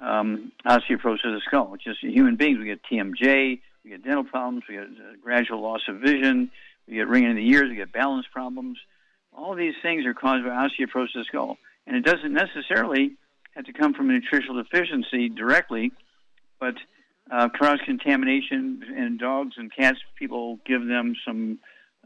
um, 0.00 0.52
osteoporosis 0.66 1.26
of 1.26 1.32
the 1.32 1.40
skull? 1.46 1.76
Just 1.82 2.00
human 2.00 2.36
beings, 2.36 2.58
we 2.58 2.66
get 2.66 2.80
TMJ, 2.90 3.60
we 3.84 3.90
get 3.90 4.04
dental 4.04 4.24
problems, 4.24 4.64
we 4.68 4.76
get 4.76 4.84
uh, 4.84 5.16
gradual 5.22 5.62
loss 5.62 5.80
of 5.88 5.96
vision, 5.96 6.50
we 6.86 6.94
get 6.94 7.08
ringing 7.08 7.30
in 7.30 7.36
the 7.36 7.48
ears, 7.48 7.68
we 7.68 7.76
get 7.76 7.92
balance 7.92 8.26
problems. 8.32 8.78
All 9.36 9.54
these 9.54 9.74
things 9.82 10.04
are 10.06 10.14
caused 10.14 10.44
by 10.44 10.50
osteoporosis 10.50 11.14
of 11.14 11.14
the 11.14 11.24
skull. 11.24 11.58
And 11.86 11.96
it 11.96 12.04
doesn't 12.04 12.32
necessarily 12.32 13.16
have 13.52 13.64
to 13.64 13.72
come 13.72 13.94
from 13.94 14.10
a 14.10 14.12
nutritional 14.12 14.62
deficiency 14.62 15.28
directly, 15.28 15.92
but 16.60 16.74
uh, 17.30 17.48
cross 17.48 17.78
contamination 17.84 18.82
in 18.96 19.16
dogs 19.18 19.54
and 19.56 19.74
cats, 19.74 19.98
people 20.18 20.58
give 20.66 20.86
them 20.86 21.14
some, 21.26 21.58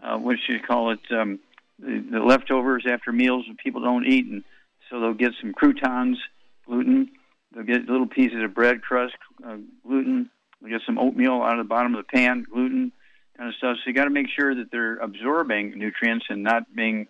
uh, 0.02 0.18
what 0.18 0.36
you 0.48 0.58
call 0.60 0.92
it, 0.92 1.00
um, 1.10 1.38
the, 1.78 2.04
the 2.10 2.20
leftovers 2.20 2.84
after 2.88 3.12
meals 3.12 3.44
that 3.48 3.58
people 3.58 3.82
don't 3.82 4.06
eat. 4.06 4.26
And 4.26 4.44
so 4.88 5.00
they'll 5.00 5.14
get 5.14 5.32
some 5.40 5.52
croutons, 5.52 6.18
gluten. 6.66 7.10
They'll 7.54 7.64
get 7.64 7.88
little 7.88 8.06
pieces 8.06 8.42
of 8.42 8.54
bread 8.54 8.82
crust, 8.82 9.14
uh, 9.46 9.56
gluten. 9.86 10.30
They'll 10.60 10.70
get 10.70 10.82
some 10.86 10.98
oatmeal 10.98 11.42
out 11.42 11.58
of 11.58 11.64
the 11.64 11.68
bottom 11.68 11.94
of 11.94 12.04
the 12.04 12.16
pan, 12.16 12.46
gluten 12.50 12.92
kind 13.36 13.48
of 13.48 13.54
stuff. 13.56 13.76
So 13.78 13.88
you 13.88 13.94
got 13.94 14.04
to 14.04 14.10
make 14.10 14.28
sure 14.34 14.54
that 14.54 14.70
they're 14.70 14.96
absorbing 14.96 15.78
nutrients 15.78 16.26
and 16.28 16.42
not 16.42 16.74
being 16.74 17.08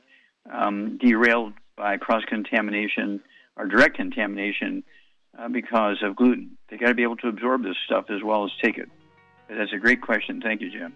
um, 0.51 0.99
derailed 0.99 1.53
by 1.77 1.97
cross 1.97 2.23
contamination 2.27 3.21
or 3.57 3.67
direct 3.67 3.97
contamination 3.97 4.83
uh, 5.39 5.49
because 5.49 5.99
of 6.03 6.17
gluten. 6.17 6.57
They 6.69 6.77
got 6.77 6.89
to 6.89 6.95
be 6.95 7.03
able 7.03 7.17
to 7.17 7.29
absorb 7.29 7.63
this 7.63 7.77
stuff 7.85 8.07
as 8.11 8.23
well 8.23 8.45
as 8.45 8.51
take 8.63 8.79
it. 8.79 8.89
But 9.49 9.59
that's 9.59 9.73
a 9.73 9.79
great 9.79 10.01
question. 10.01 10.41
Thank 10.41 10.61
you, 10.61 10.71
Jim. 10.71 10.95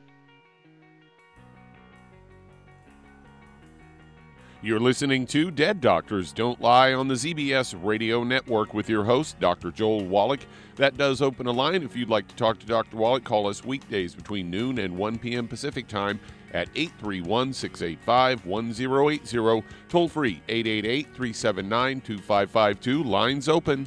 You're 4.67 4.81
listening 4.81 5.29
to 5.29 5.53
Dead 5.53 5.81
Doctors 5.81 6.33
Don't 6.33 6.61
Lie 6.61 6.93
on 6.93 7.07
the 7.07 7.15
ZBS 7.15 7.79
Radio 7.85 8.25
Network 8.25 8.75
with 8.75 8.89
your 8.89 9.05
host, 9.05 9.39
Dr. 9.39 9.71
Joel 9.71 10.05
Wallach. 10.05 10.41
That 10.75 10.97
does 10.97 11.23
open 11.23 11.47
a 11.47 11.53
line. 11.53 11.85
If 11.85 11.95
you'd 11.95 12.09
like 12.09 12.27
to 12.27 12.35
talk 12.35 12.59
to 12.59 12.67
Dr. 12.67 12.97
Wallach, 12.97 13.23
call 13.23 13.47
us 13.47 13.65
weekdays 13.65 14.13
between 14.13 14.51
noon 14.51 14.81
and 14.81 14.99
1 14.99 15.21
p.m. 15.21 15.47
Pacific 15.47 15.87
Time 15.87 16.19
at 16.53 16.69
831 16.75 17.53
685 17.53 18.45
1080. 18.45 19.65
Toll 19.89 20.09
free 20.09 20.43
888 20.49 21.05
379 21.15 22.01
2552. 22.01 23.05
Lines 23.05 23.49
open. 23.49 23.87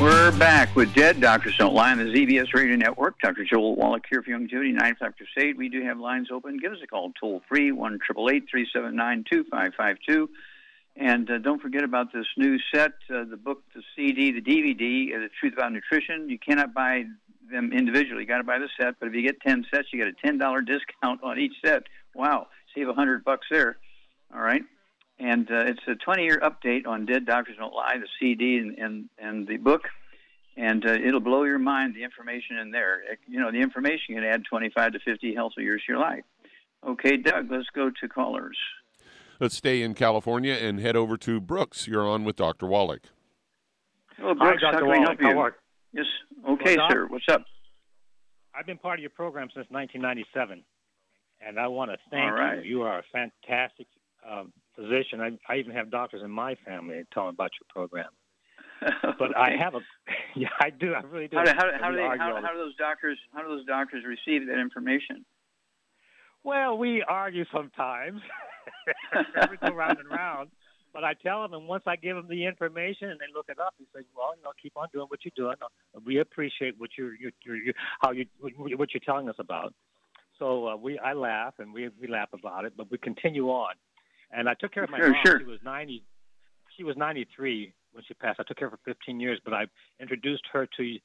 We're 0.00 0.30
back 0.38 0.76
with 0.76 0.94
Dead 0.94 1.20
Doctors 1.20 1.56
Don't 1.56 1.74
Lie 1.74 1.90
on 1.90 1.98
the 1.98 2.04
ZBS 2.04 2.54
Radio 2.54 2.76
Network. 2.76 3.18
Dr. 3.20 3.44
Joel 3.44 3.74
Wallach 3.74 4.04
here 4.08 4.22
for 4.22 4.30
Young 4.30 4.48
Judy, 4.48 4.70
Youngevity, 4.70 4.80
95 4.80 5.14
Crusade. 5.16 5.58
We 5.58 5.68
do 5.68 5.82
have 5.82 5.98
lines 5.98 6.28
open. 6.32 6.56
Give 6.58 6.70
us 6.70 6.78
a 6.84 6.86
call 6.86 7.10
toll 7.18 7.42
free, 7.48 7.72
1 7.72 7.98
379 8.06 9.24
2552. 9.28 10.30
And 10.94 11.28
uh, 11.28 11.38
don't 11.38 11.60
forget 11.60 11.82
about 11.82 12.12
this 12.12 12.26
new 12.36 12.58
set 12.72 12.92
uh, 13.12 13.24
the 13.28 13.36
book, 13.36 13.64
the 13.74 13.82
CD, 13.96 14.30
the 14.30 14.40
DVD, 14.40 15.16
uh, 15.16 15.18
The 15.18 15.30
Truth 15.40 15.54
About 15.54 15.72
Nutrition. 15.72 16.30
You 16.30 16.38
cannot 16.38 16.72
buy 16.72 17.02
them 17.50 17.72
individually. 17.72 18.22
You 18.22 18.28
got 18.28 18.38
to 18.38 18.44
buy 18.44 18.60
the 18.60 18.68
set. 18.80 19.00
But 19.00 19.08
if 19.08 19.14
you 19.14 19.22
get 19.22 19.40
10 19.40 19.66
sets, 19.74 19.88
you 19.92 19.98
get 19.98 20.14
a 20.14 20.26
$10 20.26 20.64
discount 20.64 21.24
on 21.24 21.40
each 21.40 21.54
set. 21.64 21.82
Wow, 22.14 22.46
save 22.72 22.84
a 22.84 22.92
100 22.92 23.24
bucks 23.24 23.48
there. 23.50 23.78
All 24.32 24.40
right 24.40 24.62
and 25.18 25.50
uh, 25.50 25.64
it's 25.66 25.80
a 25.86 25.94
20 25.94 26.22
year 26.22 26.40
update 26.42 26.86
on 26.86 27.06
Dead 27.06 27.26
Doctors 27.26 27.56
Don't 27.58 27.74
Lie, 27.74 27.96
the 27.98 28.08
CD 28.20 28.58
and, 28.58 28.78
and, 28.78 29.08
and 29.18 29.46
the 29.48 29.56
book. 29.56 29.82
And 30.56 30.84
uh, 30.84 30.92
it'll 30.92 31.20
blow 31.20 31.44
your 31.44 31.58
mind, 31.58 31.94
the 31.94 32.02
information 32.02 32.58
in 32.58 32.72
there. 32.72 33.02
You 33.28 33.40
know, 33.40 33.52
the 33.52 33.58
information 33.60 34.16
can 34.16 34.24
add 34.24 34.42
25 34.48 34.92
to 34.92 34.98
50 34.98 35.34
healthy 35.34 35.62
years 35.62 35.82
to 35.86 35.92
your 35.92 36.00
life. 36.00 36.24
Okay, 36.86 37.16
Doug, 37.16 37.50
let's 37.50 37.68
go 37.74 37.90
to 37.90 38.08
callers. 38.08 38.56
Let's 39.40 39.56
stay 39.56 39.82
in 39.82 39.94
California 39.94 40.54
and 40.54 40.80
head 40.80 40.96
over 40.96 41.16
to 41.18 41.40
Brooks. 41.40 41.86
You're 41.86 42.08
on 42.08 42.24
with 42.24 42.34
Dr. 42.34 42.66
Wallach. 42.66 43.02
Hello, 44.16 44.34
Brooks. 44.34 44.62
Hi, 44.64 44.72
Dr. 44.72 44.84
How 44.86 44.92
can 44.92 45.02
I 45.02 45.06
help 45.06 45.20
you? 45.20 45.26
How 45.28 45.40
are 45.42 45.56
Yes. 45.92 46.06
Okay, 46.48 46.76
Well, 46.76 46.90
sir. 46.90 47.06
What's 47.06 47.24
up? 47.30 47.44
I've 48.54 48.66
been 48.66 48.78
part 48.78 48.98
of 48.98 49.02
your 49.02 49.10
program 49.10 49.48
since 49.54 49.66
1997, 49.70 50.64
And 51.40 51.60
I 51.60 51.68
want 51.68 51.92
to 51.92 51.98
thank 52.10 52.32
right. 52.32 52.64
you. 52.64 52.78
You 52.78 52.82
are 52.82 52.98
a 52.98 53.02
fantastic 53.12 53.86
um, 54.28 54.52
physician. 54.78 55.20
I, 55.20 55.52
I 55.52 55.56
even 55.56 55.72
have 55.72 55.90
doctors 55.90 56.22
in 56.24 56.30
my 56.30 56.54
family 56.66 57.02
telling 57.12 57.30
about 57.30 57.50
your 57.60 57.66
program. 57.68 58.10
But 59.18 59.36
I 59.36 59.56
have 59.58 59.74
a, 59.74 59.80
yeah, 60.36 60.48
I 60.60 60.70
do. 60.70 60.94
I 60.94 61.00
really 61.00 61.26
do. 61.26 61.36
How 61.36 61.44
do, 61.44 61.50
how, 61.50 61.66
how 61.80 61.90
do 61.90 61.96
they 61.96 62.02
how, 62.02 62.40
how 62.40 62.52
do 62.52 62.58
those 62.58 62.76
doctors 62.76 63.18
how 63.34 63.42
do 63.42 63.48
those 63.48 63.66
doctors 63.66 64.04
receive 64.06 64.46
that 64.46 64.60
information? 64.60 65.24
Well, 66.44 66.78
we 66.78 67.02
argue 67.02 67.44
sometimes. 67.52 68.20
we 69.50 69.56
go 69.56 69.74
round 69.74 69.98
and 69.98 70.08
round. 70.08 70.50
But 70.94 71.02
I 71.04 71.14
tell 71.14 71.42
them, 71.42 71.54
and 71.54 71.68
once 71.68 71.82
I 71.86 71.96
give 71.96 72.16
them 72.16 72.28
the 72.28 72.46
information 72.46 73.10
and 73.10 73.18
they 73.18 73.26
look 73.34 73.46
it 73.48 73.58
up, 73.58 73.74
they 73.78 73.84
say, 74.00 74.06
"Well, 74.16 74.34
you 74.36 74.42
know, 74.44 74.52
keep 74.60 74.76
on 74.76 74.88
doing 74.92 75.06
what 75.08 75.20
you're 75.24 75.32
doing. 75.36 75.56
We 76.06 76.20
appreciate 76.20 76.74
what 76.78 76.90
you're, 76.96 77.14
you're, 77.14 77.32
you're, 77.44 77.56
you're 77.56 77.74
how 78.00 78.12
you 78.12 78.26
what 78.76 78.94
you're 78.94 79.02
telling 79.04 79.28
us 79.28 79.36
about." 79.38 79.74
So 80.38 80.68
uh, 80.68 80.76
we, 80.76 80.98
I 80.98 81.12
laugh 81.14 81.54
and 81.58 81.74
we 81.74 81.90
we 82.00 82.06
laugh 82.08 82.28
about 82.32 82.64
it, 82.64 82.74
but 82.76 82.90
we 82.90 82.98
continue 82.98 83.48
on. 83.48 83.74
And 84.30 84.48
I 84.48 84.54
took 84.54 84.72
care 84.72 84.84
of 84.84 84.90
my 84.90 84.98
Sure, 84.98 85.10
mom. 85.12 85.22
sure. 85.24 85.38
She 85.40 85.44
was 85.46 85.60
90. 85.62 86.04
She 86.76 86.84
was 86.84 86.96
93 86.96 87.72
when 87.92 88.04
she 88.04 88.14
passed. 88.14 88.38
I 88.40 88.44
took 88.44 88.56
care 88.56 88.68
of 88.68 88.72
her 88.72 88.78
for 88.78 88.90
15 88.94 89.18
years, 89.20 89.40
but 89.44 89.54
I 89.54 89.66
introduced 90.00 90.44
her 90.52 90.66
to 90.76 90.98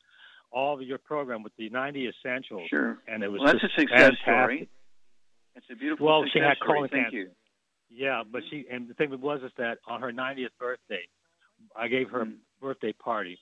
all 0.52 0.76
of 0.76 0.82
your 0.84 0.98
program 1.00 1.42
with 1.42 1.56
the 1.58 1.70
90 1.70 2.08
essentials. 2.10 2.68
Sure. 2.70 3.00
And 3.08 3.24
it 3.24 3.28
was 3.30 3.40
Well, 3.42 3.54
that's 3.54 3.64
a 3.64 3.70
success 3.80 4.00
fantastic. 4.00 4.22
story. 4.22 4.70
It's 5.56 5.66
a 5.72 5.76
beautiful 5.76 6.06
Well, 6.06 6.26
she 6.32 6.40
had 6.40 6.60
colon 6.60 6.90
Thank 6.90 7.06
cancer. 7.06 7.18
you. 7.18 7.32
Yeah, 7.90 8.24
but 8.30 8.42
she 8.50 8.66
and 8.72 8.88
the 8.88 8.94
thing 8.96 9.10
was 9.22 9.42
is 9.44 9.52
that 9.58 9.78
on 9.88 10.02
her 10.02 10.12
90th 10.12 10.56
birthday, 10.60 11.08
I 11.76 11.88
gave 11.88 12.10
her 12.10 12.26
Hmm. 12.26 12.32
a 12.32 12.60
birthday 12.60 12.92
party, 12.94 13.40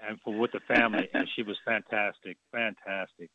and 0.00 0.20
for 0.22 0.36
with 0.36 0.50
the 0.52 0.60
family, 0.60 1.08
and 1.14 1.28
she 1.36 1.42
was 1.42 1.56
fantastic, 1.64 2.36
fantastic. 2.50 3.30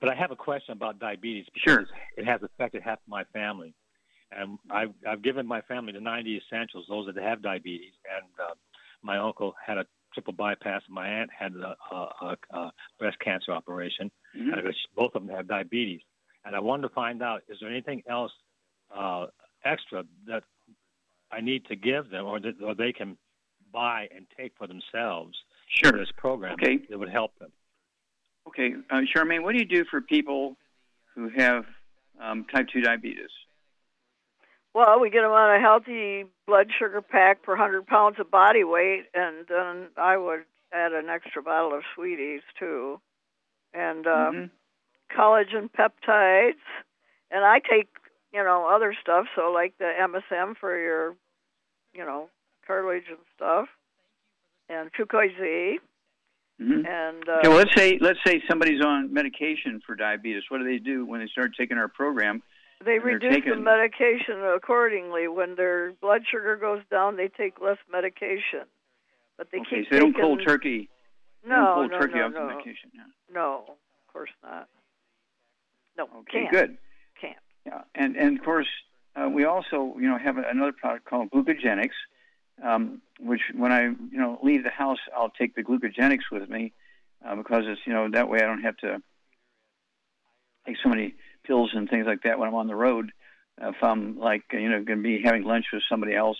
But 0.00 0.08
I 0.10 0.14
have 0.14 0.30
a 0.30 0.36
question 0.36 0.72
about 0.72 0.98
diabetes 1.00 1.46
because 1.52 1.88
Sure. 1.88 1.96
it 2.16 2.24
has 2.24 2.42
affected 2.44 2.82
half 2.82 3.00
of 3.00 3.08
my 3.08 3.24
family, 3.24 3.74
and 4.32 4.58
I've 4.70 4.92
I've 5.08 5.22
given 5.22 5.46
my 5.46 5.60
family 5.62 5.92
the 5.92 6.00
90 6.00 6.36
essentials, 6.46 6.86
those 6.88 7.06
that 7.06 7.16
have 7.22 7.42
diabetes, 7.42 7.92
and 8.16 8.26
uh, 8.40 8.54
my 9.02 9.18
uncle 9.18 9.54
had 9.64 9.78
a 9.78 9.86
triple 10.14 10.32
bypass, 10.32 10.82
my 10.88 11.08
aunt 11.08 11.30
had 11.36 11.52
a, 11.54 11.76
a, 11.94 11.96
a, 11.96 12.36
a 12.58 12.72
breast 12.98 13.18
cancer 13.20 13.52
operation, 13.52 14.10
Mhm. 14.36 14.52
and 14.66 14.74
both 14.96 15.14
of 15.14 15.24
them 15.26 15.34
have 15.36 15.46
diabetes. 15.48 16.00
And 16.44 16.54
I 16.56 16.60
wanted 16.60 16.82
to 16.88 16.94
find 16.94 17.22
out 17.22 17.42
is 17.48 17.58
there 17.60 17.68
anything 17.70 18.02
else 18.08 18.32
uh, 18.94 19.26
extra 19.64 20.04
that 20.26 20.42
I 21.30 21.40
need 21.40 21.64
to 21.66 21.76
give 21.76 22.10
them, 22.10 22.26
or 22.26 22.40
that 22.40 22.60
or 22.62 22.74
they 22.74 22.92
can 22.92 23.16
buy 23.72 24.08
and 24.14 24.26
take 24.36 24.52
for 24.56 24.66
themselves 24.66 25.36
Sure. 25.68 25.90
in 25.92 25.98
this 25.98 26.10
program 26.16 26.54
Okay. 26.54 26.78
that 26.88 26.98
would 26.98 27.08
help 27.10 27.38
them. 27.38 27.52
Okay, 28.48 28.74
uh, 28.90 29.02
Charmaine, 29.14 29.42
what 29.42 29.52
do 29.52 29.58
you 29.58 29.64
do 29.64 29.84
for 29.84 30.00
people 30.00 30.56
who 31.14 31.28
have 31.28 31.66
um, 32.20 32.44
type 32.46 32.66
two 32.72 32.80
diabetes? 32.80 33.30
Well, 34.74 35.00
we 35.00 35.10
get 35.10 35.22
them 35.22 35.32
on 35.32 35.56
a 35.56 35.60
healthy 35.60 36.26
blood 36.46 36.68
sugar 36.78 37.02
pack 37.02 37.42
per 37.42 37.52
100 37.52 37.86
pounds 37.86 38.20
of 38.20 38.30
body 38.30 38.62
weight, 38.64 39.06
and 39.14 39.46
then 39.48 39.88
I 39.96 40.16
would 40.16 40.44
add 40.72 40.92
an 40.92 41.08
extra 41.08 41.42
bottle 41.42 41.76
of 41.76 41.82
sweeties 41.94 42.42
too, 42.58 43.00
and 43.74 44.06
uh, 44.06 44.30
Mhm. 44.30 44.50
collagen 45.10 45.70
peptides. 45.70 46.62
And 47.32 47.44
I 47.44 47.58
take, 47.60 47.88
you 48.32 48.42
know, 48.44 48.66
other 48.66 48.94
stuff, 48.94 49.26
so 49.34 49.50
like 49.50 49.76
the 49.78 49.92
MSM 49.98 50.54
for 50.56 50.76
your, 50.78 51.16
you 51.92 52.04
know, 52.04 52.30
cartilage 52.66 53.08
and 53.08 53.18
stuff, 53.34 53.68
and 54.68 54.92
Fucoid 54.92 55.36
Z, 55.36 55.80
Mhm. 56.60 56.86
and 56.86 57.28
uh, 57.28 57.40
well, 57.42 57.56
let's 57.56 57.74
say 57.74 57.98
let's 58.00 58.22
say 58.24 58.40
somebody's 58.48 58.84
on 58.84 59.12
medication 59.12 59.80
for 59.80 59.96
diabetes. 59.96 60.44
What 60.48 60.58
do 60.58 60.64
they 60.64 60.78
do 60.78 61.04
when 61.06 61.20
they 61.20 61.26
start 61.26 61.56
taking 61.56 61.78
our 61.78 61.88
program? 61.88 62.42
They 62.84 62.98
reduce 62.98 63.44
the 63.44 63.56
medication 63.56 64.42
accordingly. 64.42 65.28
When 65.28 65.54
their 65.54 65.92
blood 66.00 66.22
sugar 66.30 66.56
goes 66.56 66.82
down, 66.90 67.16
they 67.16 67.28
take 67.28 67.60
less 67.60 67.76
medication. 67.92 68.64
But 69.36 69.48
they 69.52 69.58
okay, 69.60 69.82
keep 69.82 69.88
so 69.88 69.94
they 69.96 70.00
don't 70.00 70.16
cold 70.16 70.40
turkey. 70.46 70.88
they 71.42 71.48
No, 71.50 71.56
don't 71.56 71.74
cold 71.74 71.90
no, 71.90 71.98
turkey 71.98 72.14
no, 72.14 72.26
off 72.26 72.32
the 72.32 72.40
no. 72.40 72.46
medication. 72.46 72.90
Yeah. 72.94 73.02
No, 73.32 73.64
of 73.68 74.12
course 74.12 74.30
not. 74.42 74.68
No, 75.98 76.04
Okay, 76.20 76.42
can't. 76.42 76.50
good. 76.50 76.78
Can't. 77.20 77.36
Yeah, 77.66 77.82
and 77.94 78.16
and 78.16 78.38
of 78.38 78.44
course 78.44 78.68
uh, 79.14 79.28
we 79.28 79.44
also 79.44 79.94
you 79.98 80.08
know 80.08 80.16
have 80.18 80.38
another 80.38 80.72
product 80.72 81.04
called 81.04 81.30
Glucogenics, 81.30 81.90
um, 82.62 83.02
which 83.18 83.42
when 83.54 83.72
I 83.72 83.82
you 83.84 83.98
know 84.12 84.38
leave 84.42 84.64
the 84.64 84.70
house 84.70 84.98
I'll 85.14 85.30
take 85.30 85.54
the 85.54 85.62
Glucogenics 85.62 86.30
with 86.32 86.48
me 86.48 86.72
uh, 87.26 87.36
because 87.36 87.64
it's 87.66 87.80
you 87.86 87.92
know 87.92 88.08
that 88.10 88.28
way 88.30 88.38
I 88.38 88.46
don't 88.46 88.62
have 88.62 88.76
to 88.78 89.02
take 90.66 90.76
so 90.82 90.88
many 90.88 91.14
pills 91.44 91.70
and 91.74 91.88
things 91.88 92.06
like 92.06 92.22
that 92.22 92.38
when 92.38 92.48
I'm 92.48 92.54
on 92.54 92.66
the 92.66 92.76
road. 92.76 93.12
If 93.60 93.76
I'm 93.82 94.18
like 94.18 94.44
you 94.52 94.68
know 94.68 94.82
going 94.82 94.98
to 94.98 95.02
be 95.02 95.22
having 95.22 95.44
lunch 95.44 95.66
with 95.72 95.82
somebody 95.88 96.14
else, 96.14 96.38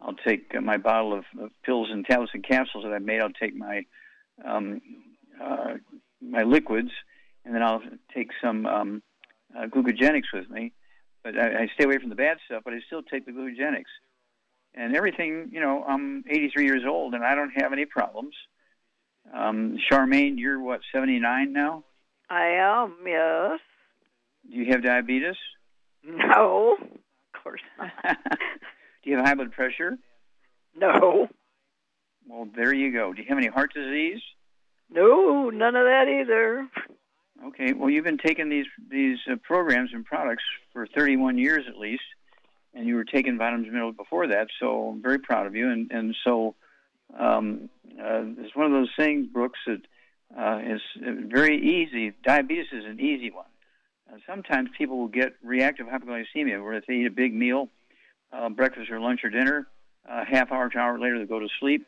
I'll 0.00 0.14
take 0.14 0.52
uh, 0.56 0.60
my 0.60 0.76
bottle 0.76 1.14
of, 1.14 1.24
of 1.40 1.50
pills 1.64 1.88
and 1.90 2.04
tablets 2.04 2.32
and 2.34 2.44
capsules 2.44 2.84
that 2.84 2.92
I've 2.92 3.02
made. 3.02 3.20
I'll 3.20 3.30
take 3.30 3.54
my 3.54 3.84
um, 4.44 4.80
uh, 5.42 5.74
my 6.20 6.42
liquids, 6.42 6.90
and 7.44 7.54
then 7.54 7.62
I'll 7.62 7.82
take 8.14 8.30
some 8.42 8.66
um, 8.66 9.02
uh, 9.56 9.66
glucogenics 9.66 10.32
with 10.32 10.50
me. 10.50 10.72
But 11.22 11.38
I, 11.38 11.62
I 11.62 11.68
stay 11.74 11.84
away 11.84 11.98
from 11.98 12.10
the 12.10 12.16
bad 12.16 12.38
stuff, 12.46 12.62
but 12.64 12.74
I 12.74 12.80
still 12.86 13.02
take 13.02 13.26
the 13.26 13.32
glucogenics. 13.32 13.90
And 14.74 14.94
everything, 14.94 15.50
you 15.52 15.60
know, 15.60 15.84
I'm 15.86 16.24
83 16.28 16.64
years 16.64 16.82
old 16.86 17.14
and 17.14 17.24
I 17.24 17.34
don't 17.34 17.50
have 17.60 17.72
any 17.72 17.84
problems. 17.84 18.34
Um, 19.34 19.76
Charmaine, 19.90 20.38
you're 20.38 20.60
what, 20.60 20.80
79 20.92 21.52
now? 21.52 21.84
I 22.30 22.46
am. 22.60 22.96
Yes. 23.04 23.60
Do 24.50 24.56
you 24.56 24.72
have 24.72 24.82
diabetes? 24.82 25.36
No. 26.04 26.76
Of 26.80 27.42
course 27.42 27.60
not. 27.78 27.90
Do 29.04 29.10
you 29.10 29.16
have 29.16 29.26
high 29.26 29.34
blood 29.34 29.52
pressure? 29.52 29.98
No. 30.76 31.28
Well, 32.26 32.48
there 32.54 32.74
you 32.74 32.92
go. 32.92 33.12
Do 33.12 33.22
you 33.22 33.28
have 33.28 33.38
any 33.38 33.46
heart 33.48 33.72
disease? 33.74 34.20
No, 34.90 35.50
none 35.50 35.76
of 35.76 35.84
that 35.84 36.08
either. 36.08 36.68
Okay. 37.46 37.72
Well, 37.72 37.90
you've 37.90 38.04
been 38.04 38.18
taking 38.18 38.48
these 38.48 38.66
these 38.90 39.18
uh, 39.30 39.36
programs 39.42 39.90
and 39.92 40.04
products 40.04 40.42
for 40.72 40.86
31 40.86 41.38
years 41.38 41.64
at 41.68 41.76
least, 41.76 42.02
and 42.74 42.86
you 42.86 42.94
were 42.96 43.04
taking 43.04 43.38
vitamins 43.38 43.64
and 43.64 43.72
minerals 43.72 43.96
before 43.96 44.28
that. 44.28 44.48
So 44.60 44.88
I'm 44.88 45.02
very 45.02 45.18
proud 45.18 45.46
of 45.46 45.54
you. 45.54 45.70
And 45.70 45.90
and 45.90 46.16
so 46.24 46.54
um, 47.18 47.70
uh, 47.98 48.22
it's 48.38 48.54
one 48.54 48.66
of 48.66 48.72
those 48.72 48.92
things, 48.96 49.26
Brooks, 49.26 49.60
that 49.66 49.82
uh, 50.36 50.58
is 50.74 50.80
very 51.00 51.56
easy. 51.56 52.12
Diabetes 52.24 52.66
is 52.72 52.84
an 52.84 53.00
easy 53.00 53.30
one. 53.30 53.46
Uh, 54.10 54.16
sometimes 54.26 54.70
people 54.76 54.98
will 54.98 55.08
get 55.08 55.34
reactive 55.42 55.86
hypoglycemia, 55.86 56.62
where 56.62 56.74
if 56.74 56.86
they 56.86 56.94
eat 56.94 57.06
a 57.06 57.10
big 57.10 57.34
meal, 57.34 57.68
uh, 58.32 58.48
breakfast 58.48 58.90
or 58.90 59.00
lunch 59.00 59.20
or 59.24 59.30
dinner, 59.30 59.66
a 60.08 60.24
half 60.24 60.50
hour 60.50 60.68
to 60.70 60.78
hour 60.78 60.98
later 60.98 61.18
they 61.18 61.26
go 61.26 61.38
to 61.38 61.48
sleep. 61.60 61.86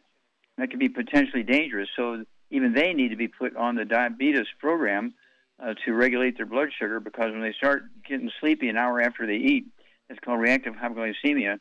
That 0.59 0.71
can 0.71 0.79
be 0.79 0.89
potentially 0.89 1.43
dangerous. 1.43 1.89
So 1.97 2.25
even 2.51 2.75
they 2.75 2.93
need 2.93 3.09
to 3.09 3.17
be 3.17 3.29
put 3.29 3.57
on 3.57 3.77
the 3.77 3.85
diabetes 3.85 4.47
program 4.59 5.15
uh, 5.63 5.75
to 5.85 5.93
regulate 5.93 6.37
their 6.37 6.47
blood 6.47 6.69
sugar 6.79 7.01
because 7.01 7.33
when 7.33 7.43
they 7.43 7.53
start 7.53 7.85
getting 8.07 8.31
sleepy 8.41 8.69
an 8.69 8.77
hour 8.77 9.01
after 9.01 9.27
they 9.27 9.37
eat, 9.37 9.67
it's 10.09 10.19
called 10.21 10.41
reactive 10.41 10.75
hypoglycemia, 10.75 11.59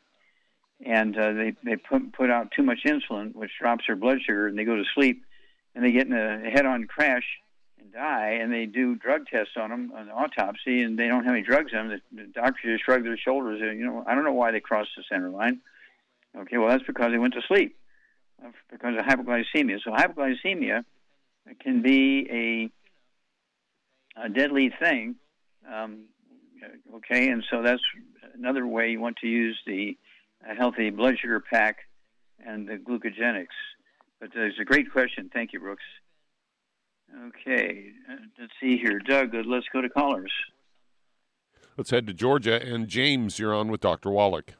and 0.84 1.16
uh, 1.16 1.32
they 1.32 1.54
they 1.64 1.76
put 1.76 2.12
put 2.12 2.30
out 2.30 2.50
too 2.50 2.62
much 2.62 2.80
insulin, 2.84 3.34
which 3.34 3.52
drops 3.60 3.84
their 3.86 3.96
blood 3.96 4.18
sugar, 4.26 4.48
and 4.48 4.58
they 4.58 4.64
go 4.64 4.76
to 4.76 4.84
sleep, 4.94 5.24
and 5.74 5.84
they 5.84 5.92
get 5.92 6.06
in 6.06 6.12
a 6.12 6.50
head-on 6.50 6.86
crash 6.86 7.24
die, 7.92 8.38
and 8.40 8.52
they 8.52 8.66
do 8.66 8.94
drug 8.94 9.26
tests 9.26 9.54
on 9.56 9.70
them, 9.70 9.92
an 9.96 10.10
autopsy, 10.10 10.82
and 10.82 10.98
they 10.98 11.08
don't 11.08 11.24
have 11.24 11.34
any 11.34 11.42
drugs 11.42 11.72
in 11.72 11.88
them. 11.88 12.00
The, 12.12 12.22
the 12.22 12.28
doctors 12.28 12.62
just 12.64 12.84
shrug 12.84 13.04
their 13.04 13.16
shoulders. 13.16 13.60
And, 13.62 13.78
you 13.78 13.86
know, 13.86 14.04
I 14.06 14.14
don't 14.14 14.24
know 14.24 14.32
why 14.32 14.50
they 14.50 14.60
crossed 14.60 14.90
the 14.96 15.04
center 15.08 15.30
line. 15.30 15.60
Okay, 16.36 16.58
well 16.58 16.68
that's 16.68 16.84
because 16.86 17.10
they 17.10 17.18
went 17.18 17.34
to 17.34 17.42
sleep 17.48 17.76
because 18.70 18.94
of 18.96 19.04
hypoglycemia. 19.04 19.80
So 19.84 19.90
hypoglycemia 19.90 20.84
can 21.60 21.82
be 21.82 22.70
a, 24.16 24.24
a 24.24 24.28
deadly 24.28 24.72
thing. 24.80 25.16
Um, 25.70 26.04
okay, 26.96 27.28
and 27.28 27.44
so 27.50 27.62
that's 27.62 27.82
another 28.34 28.66
way 28.66 28.90
you 28.90 29.00
want 29.00 29.18
to 29.18 29.26
use 29.26 29.58
the 29.66 29.96
healthy 30.56 30.90
blood 30.90 31.18
sugar 31.18 31.40
pack 31.40 31.78
and 32.44 32.68
the 32.68 32.76
glucogenics. 32.76 33.46
But 34.20 34.30
uh, 34.36 34.42
it's 34.42 34.58
a 34.60 34.64
great 34.64 34.90
question. 34.92 35.30
Thank 35.32 35.52
you, 35.52 35.60
Brooks. 35.60 35.84
Okay, 37.26 37.92
uh, 38.10 38.16
let's 38.38 38.52
see 38.60 38.78
here. 38.78 38.98
Doug, 39.00 39.34
uh, 39.34 39.42
let's 39.46 39.66
go 39.72 39.80
to 39.80 39.88
callers. 39.88 40.32
Let's 41.76 41.90
head 41.90 42.06
to 42.06 42.14
Georgia. 42.14 42.62
And 42.62 42.88
James, 42.88 43.38
you're 43.38 43.54
on 43.54 43.68
with 43.70 43.80
Dr. 43.80 44.10
Wallach. 44.10 44.54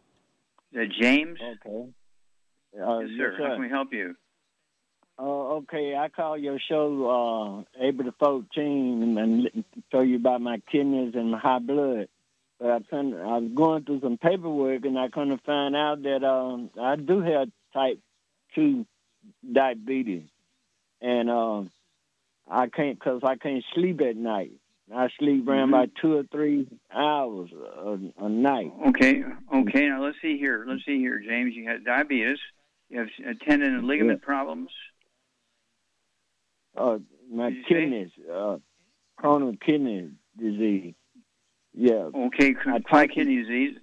Uh, 0.74 0.84
James? 1.00 1.38
Okay. 1.40 1.88
Uh, 2.80 2.98
yes, 3.00 3.10
sir. 3.16 3.36
How 3.38 3.54
can 3.54 3.60
we 3.60 3.68
help 3.68 3.92
you? 3.92 4.14
Uh, 5.18 5.58
okay, 5.58 5.96
I 5.96 6.08
call 6.08 6.38
your 6.38 6.58
show 6.58 7.64
uh, 7.76 7.84
April 7.84 8.10
the 8.10 8.24
14th 8.24 9.18
and 9.18 9.42
li- 9.42 9.64
tell 9.90 10.02
you 10.02 10.16
about 10.16 10.40
my 10.40 10.62
kidneys 10.72 11.14
and 11.14 11.32
my 11.32 11.38
high 11.38 11.58
blood. 11.58 12.08
But 12.58 12.70
I 12.70 12.78
couldn't, 12.78 13.14
I 13.14 13.38
was 13.38 13.50
going 13.54 13.84
through 13.84 14.00
some 14.00 14.16
paperwork 14.16 14.84
and 14.84 14.98
I 14.98 15.08
kind 15.08 15.32
of 15.32 15.40
find 15.42 15.76
out 15.76 16.02
that 16.04 16.24
um, 16.24 16.70
I 16.80 16.96
do 16.96 17.20
have 17.20 17.48
type 17.74 17.98
2 18.54 18.86
diabetes. 19.52 20.28
And 21.02 21.28
uh, 21.28 21.62
I 22.50 22.66
can't, 22.66 22.98
because 22.98 23.20
I 23.24 23.36
can't 23.36 23.64
sleep 23.74 24.00
at 24.00 24.16
night. 24.16 24.52
I 24.92 25.08
sleep 25.20 25.46
around 25.46 25.68
Mhm. 25.68 25.74
about 25.74 25.90
two 26.00 26.16
or 26.16 26.24
three 26.24 26.66
hours 26.92 27.50
a, 27.52 27.98
a 28.24 28.28
night. 28.28 28.72
Okay, 28.88 29.22
okay. 29.54 29.88
Now 29.88 30.02
let's 30.02 30.20
see 30.20 30.36
here. 30.36 30.64
Let's 30.66 30.84
see 30.84 30.98
here, 30.98 31.20
James. 31.20 31.54
You 31.54 31.68
had 31.68 31.84
diabetes. 31.84 32.38
You 32.88 32.98
have 32.98 33.38
tendon 33.46 33.74
and 33.76 33.86
ligament 33.86 34.20
problems. 34.22 34.70
Uh, 36.76 36.98
my 37.30 37.48
you 37.48 37.62
say? 37.62 37.68
kidneys, 37.68 38.10
uh, 38.32 38.56
chronic 39.16 39.60
kidney 39.60 40.10
disease. 40.36 40.94
Yeah. 41.72 42.10
Okay, 42.12 42.54
chronic 42.54 43.12
kidney 43.12 43.36
disease. 43.42 43.78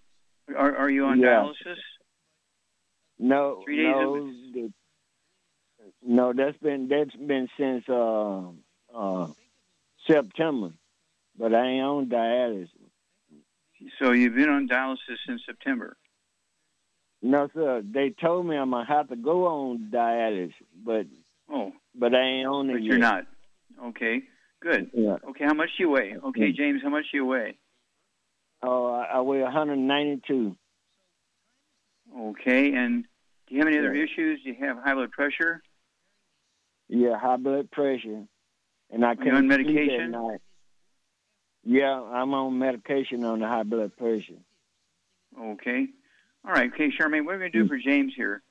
Are, 0.56 0.76
are 0.76 0.90
you 0.90 1.06
on 1.06 1.20
Yeah. 1.22 1.28
dialysis? 1.44 1.78
No, 3.20 3.62
Three 3.66 3.78
days 3.78 3.86
no, 3.94 4.32
the- 4.54 4.74
no. 6.08 6.34
That's 6.34 6.58
been 6.58 6.88
that's 6.88 7.16
been 7.16 7.48
since 7.58 7.84
uh, 7.90 8.42
uh, 8.96 9.28
September, 10.08 10.72
but 11.38 11.54
I 11.54 11.66
ain't 11.68 11.84
on 11.86 12.06
dialysis. 12.10 12.70
So 14.00 14.12
you've 14.12 14.36
been 14.36 14.50
on 14.50 14.68
dialysis 14.68 15.18
since 15.28 15.42
September. 15.46 15.98
No, 17.22 17.50
sir. 17.54 17.82
They 17.84 18.10
told 18.12 18.46
me 18.46 18.56
I'm 18.56 18.72
gonna 18.72 18.86
have 18.86 19.10
to 19.10 19.16
go 19.16 19.48
on 19.48 19.92
dialysis, 19.94 20.54
but 20.84 21.06
Oh, 21.50 21.72
but 21.96 22.14
I 22.14 22.22
ain't 22.22 22.48
on 22.48 22.70
it 22.70 22.74
but 22.74 22.82
yet. 22.82 22.86
you're 22.88 22.98
not. 22.98 23.26
Okay, 23.86 24.24
good. 24.60 24.90
Yeah. 24.94 25.18
Okay, 25.30 25.46
how 25.46 25.54
much 25.54 25.70
do 25.78 25.84
you 25.84 25.90
weigh? 25.90 26.16
Okay, 26.18 26.52
James, 26.52 26.82
how 26.84 26.90
much 26.90 27.06
do 27.12 27.18
you 27.18 27.26
weigh? 27.26 27.58
Oh, 28.64 28.88
I, 28.88 29.04
I 29.18 29.22
weigh 29.22 29.42
192. 29.44 30.56
Okay, 32.18 32.74
and 32.74 33.04
do 33.48 33.56
you 33.56 33.60
have 33.60 33.68
any 33.68 33.78
other 33.78 33.94
Yeah. 33.96 34.04
issues? 34.04 34.42
Do 34.44 34.50
you 34.50 34.56
have 34.66 34.78
high 34.84 34.94
blood 34.96 35.12
pressure? 35.12 35.62
Yeah, 36.90 37.18
high 37.20 37.36
blood 37.38 37.70
pressure, 37.72 38.24
and 38.92 39.06
I 39.06 39.12
you 39.12 39.18
can't 39.18 39.36
on 39.36 39.48
sleep 39.50 39.66
medication? 39.66 40.02
at 40.02 40.10
night. 40.22 40.40
Yeah, 41.64 42.02
I'm 42.02 42.34
on 42.34 42.58
medication 42.58 43.24
on 43.26 43.40
the 43.40 43.48
high 43.48 43.64
blood 43.64 43.96
pressure. 43.98 44.40
Okay. 45.40 45.88
All 46.46 46.54
right. 46.54 46.72
Okay, 46.74 46.90
Charmaine, 46.90 47.26
what 47.26 47.36
are 47.36 47.40
we 47.40 47.50
going 47.50 47.52
to 47.52 47.64
do 47.64 47.68
for 47.68 47.78
James 47.78 48.14
here? 48.16 48.42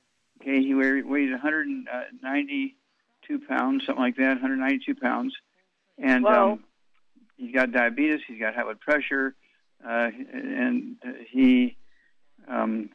Okay, 0.41 0.61
he 0.61 0.75
weighs 0.75 1.31
192 1.31 3.39
pounds, 3.47 3.85
something 3.85 4.03
like 4.03 4.17
that, 4.17 4.33
192 4.33 4.93
pounds. 4.95 5.35
And 5.97 6.23
Wow. 6.23 6.51
um, 6.53 6.63
he's 7.37 7.55
got 7.55 7.71
diabetes, 7.71 8.21
he's 8.27 8.39
got 8.39 8.53
high 8.53 8.63
blood 8.63 8.79
pressure, 8.79 9.35
uh, 9.83 10.09
and 10.31 10.97
uh, 11.03 11.13
he. 11.31 11.75
Um, 12.47 12.91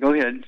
go 0.00 0.14
ahead. 0.14 0.44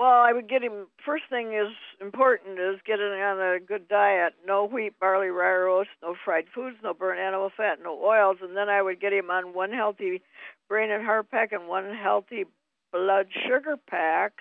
Well, 0.00 0.08
I 0.08 0.32
would 0.32 0.48
get 0.48 0.62
him. 0.62 0.86
First 1.04 1.24
thing 1.28 1.52
is 1.52 1.74
important 2.00 2.58
is 2.58 2.80
getting 2.86 3.04
on 3.04 3.38
a 3.38 3.60
good 3.60 3.86
diet. 3.86 4.32
No 4.46 4.64
wheat, 4.64 4.98
barley, 4.98 5.28
rye 5.28 5.54
roast, 5.54 5.90
no 6.02 6.14
fried 6.24 6.46
foods, 6.54 6.78
no 6.82 6.94
burnt 6.94 7.20
animal 7.20 7.50
fat, 7.54 7.80
no 7.84 8.02
oils. 8.02 8.38
And 8.40 8.56
then 8.56 8.70
I 8.70 8.80
would 8.80 8.98
get 8.98 9.12
him 9.12 9.30
on 9.30 9.52
one 9.52 9.72
healthy 9.72 10.22
brain 10.70 10.90
and 10.90 11.04
heart 11.04 11.30
pack 11.30 11.52
and 11.52 11.68
one 11.68 11.94
healthy 11.94 12.46
blood 12.90 13.26
sugar 13.46 13.76
pack. 13.76 14.32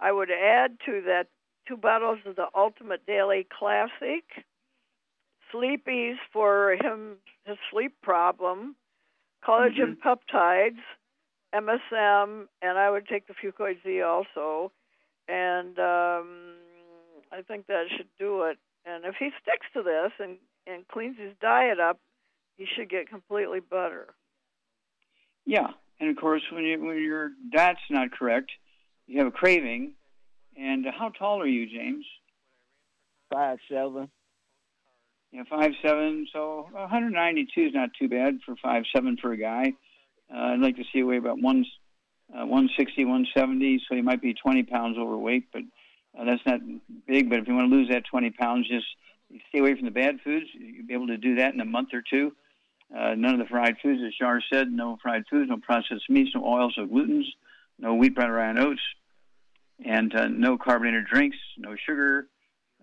I 0.00 0.10
would 0.10 0.32
add 0.32 0.78
to 0.86 1.02
that 1.06 1.28
two 1.68 1.76
bottles 1.76 2.18
of 2.26 2.34
the 2.34 2.46
Ultimate 2.52 3.06
Daily 3.06 3.46
Classic, 3.56 4.24
Sleepies 5.54 6.16
for 6.32 6.72
him 6.82 7.18
his 7.44 7.56
sleep 7.70 7.94
problem, 8.02 8.74
collagen 9.46 9.94
mm-hmm. 9.94 10.08
peptides, 10.08 10.82
MSM, 11.54 12.48
and 12.62 12.78
I 12.78 12.90
would 12.90 13.06
take 13.06 13.28
the 13.28 13.34
Fucoid 13.34 13.76
Z 13.84 14.00
also. 14.00 14.72
And 15.28 15.78
um, 15.78 16.54
I 17.32 17.42
think 17.46 17.66
that 17.66 17.84
should 17.96 18.08
do 18.18 18.42
it. 18.42 18.58
And 18.86 19.04
if 19.04 19.14
he 19.18 19.30
sticks 19.42 19.66
to 19.74 19.82
this 19.82 20.12
and, 20.18 20.36
and 20.66 20.86
cleans 20.88 21.16
his 21.18 21.32
diet 21.40 21.80
up, 21.80 21.98
he 22.56 22.66
should 22.76 22.90
get 22.90 23.08
completely 23.08 23.60
better. 23.60 24.14
Yeah, 25.46 25.68
and 26.00 26.10
of 26.10 26.16
course, 26.16 26.42
when, 26.52 26.64
you, 26.64 26.82
when 26.84 27.02
your 27.02 27.30
diet's 27.52 27.80
not 27.90 28.12
correct, 28.12 28.50
you 29.06 29.18
have 29.18 29.28
a 29.28 29.32
craving. 29.36 29.94
And 30.56 30.86
how 30.96 31.08
tall 31.10 31.42
are 31.42 31.46
you, 31.46 31.66
James? 31.66 32.04
Five 33.32 33.58
seven. 33.68 34.08
Yeah, 35.32 35.42
five 35.50 35.72
seven. 35.82 36.28
So 36.32 36.68
192 36.70 37.60
is 37.60 37.74
not 37.74 37.90
too 37.98 38.08
bad 38.08 38.38
for 38.46 38.54
five 38.62 38.84
seven 38.94 39.16
for 39.20 39.32
a 39.32 39.36
guy. 39.36 39.72
Uh, 40.32 40.38
I'd 40.38 40.60
like 40.60 40.76
to 40.76 40.84
see 40.84 40.98
you 40.98 41.06
weigh 41.06 41.16
about 41.16 41.40
one, 41.40 41.66
uh, 42.32 42.46
160, 42.46 43.04
170. 43.04 43.82
So 43.88 43.94
you 43.94 44.02
might 44.02 44.22
be 44.22 44.34
20 44.34 44.64
pounds 44.64 44.98
overweight, 44.98 45.48
but 45.52 45.62
uh, 46.18 46.24
that's 46.24 46.42
not 46.46 46.60
big. 47.06 47.28
But 47.28 47.40
if 47.40 47.48
you 47.48 47.54
want 47.54 47.70
to 47.70 47.76
lose 47.76 47.88
that 47.90 48.04
20 48.10 48.30
pounds, 48.30 48.68
just 48.68 48.86
stay 49.48 49.58
away 49.58 49.74
from 49.74 49.84
the 49.84 49.90
bad 49.90 50.20
foods. 50.22 50.46
You'll 50.52 50.86
be 50.86 50.94
able 50.94 51.08
to 51.08 51.16
do 51.16 51.36
that 51.36 51.54
in 51.54 51.60
a 51.60 51.64
month 51.64 51.90
or 51.92 52.02
two. 52.08 52.32
Uh, 52.94 53.14
none 53.16 53.34
of 53.34 53.38
the 53.40 53.46
fried 53.46 53.76
foods, 53.82 54.02
as 54.06 54.14
Shar 54.14 54.40
said, 54.52 54.70
no 54.70 54.98
fried 55.02 55.24
foods, 55.28 55.48
no 55.48 55.56
processed 55.56 56.08
meats, 56.08 56.30
no 56.34 56.44
oils, 56.44 56.74
no 56.76 56.86
glutens, 56.86 57.24
no 57.78 57.94
wheat, 57.94 58.14
bread, 58.14 58.30
rye, 58.30 58.50
and 58.50 58.58
oats, 58.58 58.82
and 59.84 60.14
uh, 60.14 60.28
no 60.28 60.56
carbonated 60.58 61.06
drinks, 61.06 61.36
no 61.58 61.74
sugar. 61.86 62.28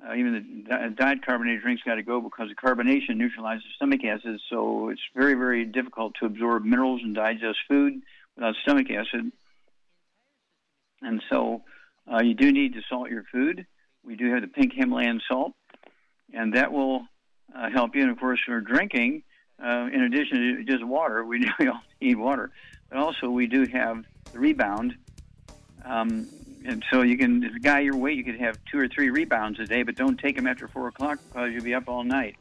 Uh, 0.04 0.16
even 0.16 0.34
the 0.34 0.70
di- 0.70 0.90
diet 0.96 1.26
carbonated 1.26 1.62
drinks 1.62 1.84
got 1.84 1.96
to 1.96 2.04
go 2.04 2.20
because 2.20 2.50
the 2.50 2.56
carbonation 2.56 3.18
neutralizes 3.18 3.64
stomach 3.76 4.04
acids, 4.04 4.42
so 4.50 4.90
it's 4.90 5.02
very, 5.16 5.36
very 5.36 5.64
difficult 5.64 6.14
to 6.20 6.26
absorb 6.26 6.66
minerals 6.66 7.02
and 7.04 7.16
digest 7.16 7.60
food 7.68 8.02
without 8.36 8.56
stomach 8.64 8.88
acid. 8.90 9.32
And 11.02 11.22
so 11.30 11.64
uh, 12.12 12.22
you 12.22 12.34
do 12.34 12.52
need 12.52 12.74
to 12.74 12.82
salt 12.90 13.10
your 13.10 13.24
food. 13.32 13.66
We 14.04 14.16
do 14.16 14.32
have 14.34 14.42
the 14.42 14.48
pink 14.48 14.74
Himalayan 14.74 15.22
salt, 15.28 15.54
and 16.34 16.56
that 16.56 16.72
will 16.72 17.06
uh, 17.56 17.70
help 17.70 17.96
you. 17.96 18.02
And 18.02 18.12
of 18.12 18.20
course, 18.20 18.40
for 18.46 18.60
drinking, 18.62 19.24
uh, 19.64 19.88
in 19.92 20.02
addition 20.02 20.58
to 20.58 20.64
just 20.64 20.84
water, 20.84 21.24
we, 21.26 21.40
we 21.60 21.68
all 21.68 21.82
need 22.00 22.18
water, 22.18 22.52
but 22.90 22.98
also 22.98 23.30
we 23.30 23.48
do 23.48 23.66
have 23.72 24.04
the 24.32 24.40
rebound. 24.40 24.96
Um, 25.86 26.28
and 26.64 26.84
so 26.92 27.02
you 27.02 27.18
can, 27.18 27.44
a 27.44 27.60
guy 27.60 27.80
your 27.80 27.96
weight, 27.96 28.18
you 28.18 28.24
could 28.24 28.40
have 28.40 28.58
two 28.72 28.80
or 28.80 28.88
three 28.88 29.10
rebounds 29.10 29.60
a 29.60 29.66
day, 29.66 29.82
but 29.82 29.96
don't 29.96 30.20
take 30.20 30.36
them 30.36 30.46
after 30.46 30.68
four 30.68 30.88
o'clock 30.88 31.20
because 31.28 31.52
you'll 31.52 31.64
be 31.64 31.74
up 31.74 31.88
all 31.88 32.04
night. 32.04 32.36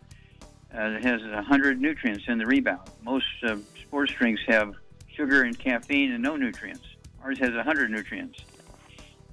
Uh, 0.75 0.91
it 0.91 1.03
has 1.03 1.23
100 1.23 1.81
nutrients 1.81 2.25
in 2.29 2.39
the 2.39 2.47
rebound. 2.47 2.89
Most 3.03 3.25
uh, 3.43 3.57
sports 3.81 4.13
drinks 4.13 4.43
have 4.47 4.75
sugar 5.21 5.43
and 5.43 5.59
caffeine 5.59 6.13
and 6.13 6.23
no 6.23 6.35
nutrients. 6.35 6.81
Ours 7.23 7.39
has 7.41 7.53
100 7.53 7.91
nutrients. 7.91 8.39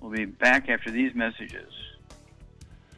We'll 0.02 0.12
be 0.12 0.26
back 0.26 0.68
after 0.68 0.92
these 0.92 1.16
messages. 1.16 1.72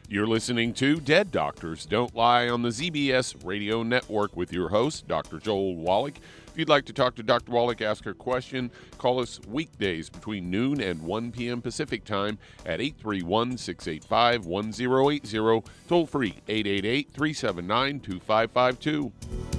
You're 0.08 0.26
listening 0.26 0.74
to 0.76 1.00
Dead 1.00 1.32
Doctors 1.32 1.86
Don't 1.86 2.16
Lie 2.16 2.50
on 2.50 2.64
the 2.64 2.70
ZBS 2.70 3.46
Radio 3.46 3.84
Network 3.84 4.36
with 4.36 4.52
your 4.52 4.70
host, 4.70 5.08
Dr. 5.08 5.38
Joel 5.38 5.76
Wallach. 5.76 6.16
If 6.48 6.58
you'd 6.58 6.68
like 6.68 6.86
to 6.86 6.94
talk 6.94 7.14
to 7.18 7.24
Dr. 7.24 7.52
Wallach, 7.52 7.80
ask 7.84 8.08
a 8.08 8.16
question, 8.16 8.72
call 8.98 9.20
us 9.20 9.40
weekdays 9.48 10.10
between 10.10 10.50
noon 10.50 10.82
and 10.82 11.04
1 11.04 11.32
p.m. 11.32 11.62
Pacific 11.62 12.04
Time 12.06 12.40
at 12.66 12.82
831 12.82 13.60
685 13.60 14.48
1080, 14.48 15.72
toll 15.88 16.08
free 16.08 16.34
888 16.48 17.12
379 17.12 18.00
2552. 18.00 19.59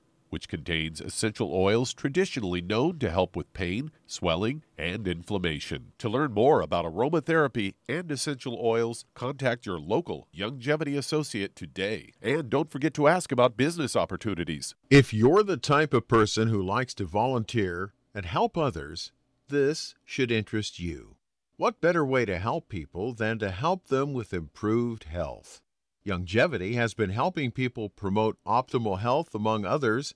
Which 0.31 0.49
contains 0.49 0.99
essential 0.99 1.53
oils 1.53 1.93
traditionally 1.93 2.61
known 2.61 2.97
to 2.97 3.11
help 3.11 3.35
with 3.35 3.53
pain, 3.53 3.91
swelling, 4.07 4.63
and 4.77 5.07
inflammation. 5.07 5.91
To 5.99 6.09
learn 6.09 6.33
more 6.33 6.61
about 6.61 6.85
aromatherapy 6.85 7.75
and 7.87 8.09
essential 8.11 8.57
oils, 8.59 9.05
contact 9.13 9.65
your 9.65 9.79
local 9.79 10.27
Youngevity 10.35 10.97
associate 10.97 11.55
today. 11.55 12.13
And 12.21 12.49
don't 12.49 12.71
forget 12.71 12.93
to 12.95 13.07
ask 13.07 13.31
about 13.31 13.57
business 13.57 13.95
opportunities. 13.95 14.73
If 14.89 15.13
you're 15.13 15.43
the 15.43 15.57
type 15.57 15.93
of 15.93 16.07
person 16.07 16.47
who 16.47 16.63
likes 16.63 16.93
to 16.95 17.05
volunteer 17.05 17.93
and 18.15 18.25
help 18.25 18.57
others, 18.57 19.11
this 19.49 19.95
should 20.05 20.31
interest 20.31 20.79
you. 20.79 21.17
What 21.57 21.81
better 21.81 22.05
way 22.05 22.25
to 22.25 22.39
help 22.39 22.69
people 22.69 23.13
than 23.13 23.37
to 23.39 23.51
help 23.51 23.89
them 23.89 24.13
with 24.13 24.33
improved 24.33 25.03
health? 25.03 25.61
Youngevity 26.03 26.73
has 26.73 26.95
been 26.95 27.11
helping 27.11 27.51
people 27.51 27.87
promote 27.87 28.39
optimal 28.47 28.99
health, 28.99 29.35
among 29.35 29.65
others, 29.65 30.15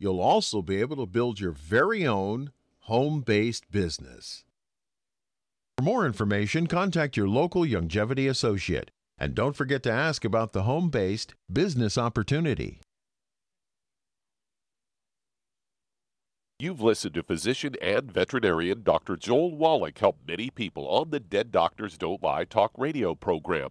you'll 0.00 0.20
also 0.20 0.62
be 0.62 0.80
able 0.80 0.96
to 0.96 1.06
build 1.06 1.38
your 1.38 1.52
very 1.52 2.04
own 2.04 2.50
home 2.80 3.20
based 3.20 3.70
business. 3.70 4.44
For 5.76 5.84
more 5.84 6.06
information, 6.06 6.66
contact 6.66 7.16
your 7.16 7.28
local 7.28 7.62
Youngevity 7.62 8.28
associate. 8.28 8.90
And 9.18 9.34
don't 9.34 9.54
forget 9.54 9.82
to 9.84 9.92
ask 9.92 10.24
about 10.24 10.52
the 10.52 10.62
home 10.62 10.88
based 10.88 11.34
business 11.52 11.96
opportunity. 11.98 12.80
You've 16.58 16.80
listened 16.80 17.14
to 17.14 17.22
physician 17.22 17.74
and 17.80 18.12
veterinarian 18.12 18.82
Dr. 18.82 19.16
Joel 19.16 19.56
Wallach 19.56 19.98
help 19.98 20.18
many 20.26 20.50
people 20.50 20.86
on 20.88 21.10
the 21.10 21.20
Dead 21.20 21.50
Doctors 21.50 21.96
Don't 21.96 22.22
Lie 22.22 22.44
talk 22.44 22.72
radio 22.76 23.14
program. 23.14 23.70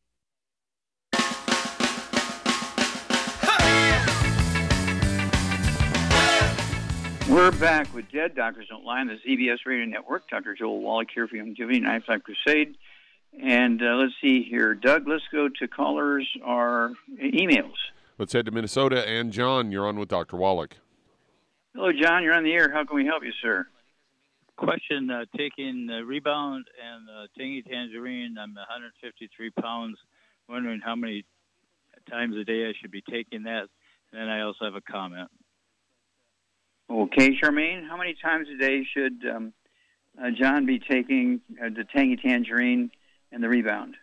We're 7.31 7.51
back 7.51 7.93
with 7.95 8.11
Dead 8.11 8.35
Doctors 8.35 8.67
Don't 8.69 8.83
Lie 8.83 8.99
on 8.99 9.07
the 9.07 9.15
ZBS 9.25 9.59
Radio 9.65 9.85
Network. 9.85 10.29
Dr. 10.29 10.53
Joel 10.53 10.81
Wallach 10.81 11.07
here 11.15 11.29
for 11.29 11.37
Youngevity 11.37 11.81
Knife 11.81 12.03
Life 12.09 12.23
Crusade. 12.23 12.75
And 13.41 13.81
uh, 13.81 13.95
let's 13.95 14.11
see 14.21 14.43
here. 14.43 14.75
Doug, 14.75 15.07
let's 15.07 15.23
go 15.31 15.47
to 15.47 15.67
callers 15.69 16.27
or 16.45 16.91
emails. 17.23 17.75
Let's 18.17 18.33
head 18.33 18.47
to 18.47 18.51
Minnesota. 18.51 19.07
And 19.07 19.31
John, 19.31 19.71
you're 19.71 19.87
on 19.87 19.97
with 19.97 20.09
Dr. 20.09 20.35
Wallach. 20.35 20.75
Hello, 21.73 21.93
John. 21.93 22.21
You're 22.21 22.33
on 22.33 22.43
the 22.43 22.51
air. 22.51 22.69
How 22.69 22.83
can 22.83 22.97
we 22.97 23.05
help 23.05 23.23
you, 23.23 23.31
sir? 23.41 23.65
Question 24.57 25.09
uh, 25.09 25.23
taking 25.37 25.87
uh, 25.89 26.01
Rebound 26.01 26.65
and 26.85 27.07
uh, 27.09 27.27
Tangy 27.37 27.61
Tangerine. 27.61 28.35
I'm 28.37 28.53
153 28.55 29.51
pounds. 29.51 29.97
Wondering 30.49 30.81
how 30.83 30.97
many 30.97 31.23
times 32.09 32.35
a 32.35 32.43
day 32.43 32.67
I 32.67 32.73
should 32.81 32.91
be 32.91 33.03
taking 33.09 33.43
that. 33.43 33.69
And 34.11 34.21
then 34.21 34.27
I 34.27 34.41
also 34.41 34.65
have 34.65 34.75
a 34.75 34.81
comment. 34.81 35.29
Okay, 36.91 37.37
Charmaine, 37.41 37.87
how 37.87 37.95
many 37.95 38.15
times 38.21 38.47
a 38.53 38.57
day 38.57 38.85
should 38.93 39.23
um, 39.33 39.53
uh, 40.21 40.29
John 40.37 40.65
be 40.65 40.77
taking 40.77 41.39
uh, 41.63 41.69
the 41.69 41.85
Tangy 41.85 42.17
Tangerine 42.17 42.91
and 43.31 43.41
the 43.41 43.47
Rebound? 43.47 43.95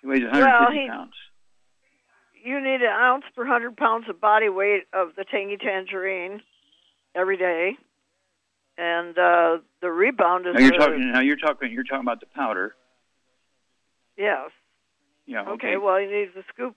He 0.00 0.06
weighs 0.06 0.22
150 0.22 0.40
well, 0.40 0.72
he, 0.72 0.88
pounds. 0.88 1.12
You 2.42 2.60
need 2.60 2.80
an 2.80 2.88
ounce 2.90 3.24
per 3.34 3.42
100 3.42 3.76
pounds 3.76 4.06
of 4.08 4.18
body 4.18 4.48
weight 4.48 4.84
of 4.94 5.08
the 5.16 5.24
Tangy 5.30 5.58
Tangerine 5.58 6.40
every 7.14 7.36
day. 7.36 7.72
And 8.78 9.18
uh, 9.18 9.58
the 9.82 9.90
Rebound 9.90 10.46
is. 10.46 10.54
Now 10.54 10.60
you're 10.60 10.74
a- 10.74 10.78
talking. 10.78 11.12
Now 11.12 11.20
you're 11.20 11.36
talking. 11.36 11.70
You're 11.70 11.84
talking 11.84 12.00
about 12.00 12.20
the 12.20 12.26
powder. 12.34 12.74
Yes. 14.16 14.50
Yeah. 15.26 15.42
Okay. 15.42 15.50
Okay. 15.52 15.76
well, 15.76 15.98
he 15.98 16.06
needs 16.06 16.30
a 16.36 16.44
scoop 16.52 16.76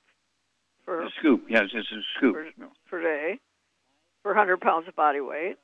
for 0.83 1.01
a 1.01 1.09
scoop. 1.19 1.45
Yes, 1.49 1.65
it's 1.73 1.87
a 1.91 2.01
scoop. 2.17 2.35
per 2.89 3.01
day 3.01 3.39
for 4.23 4.31
100 4.31 4.61
pounds 4.61 4.87
of 4.87 4.95
body 4.95 5.21
weight. 5.21 5.57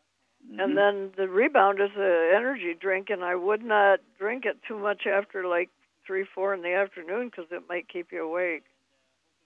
Mhm. 0.52 0.64
And 0.64 0.78
then 0.78 1.12
the 1.18 1.28
rebound 1.28 1.80
is 1.80 1.92
an 1.96 2.32
energy 2.36 2.74
drink, 2.74 3.10
and 3.10 3.24
I 3.24 3.36
would 3.36 3.64
not 3.64 4.00
drink 4.20 4.46
it 4.46 4.58
too 4.68 4.78
much 4.78 5.08
after 5.08 5.48
like 5.48 5.70
three, 6.06 6.24
four 6.24 6.54
in 6.54 6.62
the 6.62 6.74
afternoon 6.74 7.30
because 7.30 7.52
it 7.52 7.64
might 7.68 7.88
keep 7.88 8.12
you 8.12 8.24
awake. 8.24 8.64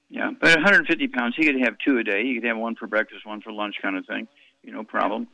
Yeah, 0.09 0.31
but 0.39 0.49
150 0.55 1.07
pounds, 1.09 1.35
he 1.37 1.45
could 1.45 1.61
have 1.61 1.77
two 1.85 1.99
a 1.99 2.03
day. 2.03 2.23
He 2.23 2.33
could 2.35 2.43
have 2.45 2.57
one 2.57 2.75
for 2.75 2.87
breakfast, 2.87 3.25
one 3.25 3.41
for 3.41 3.51
lunch, 3.51 3.75
kind 3.81 3.95
of 3.95 4.05
thing. 4.07 4.27
You 4.63 4.73
know, 4.73 4.83
problem. 4.83 5.27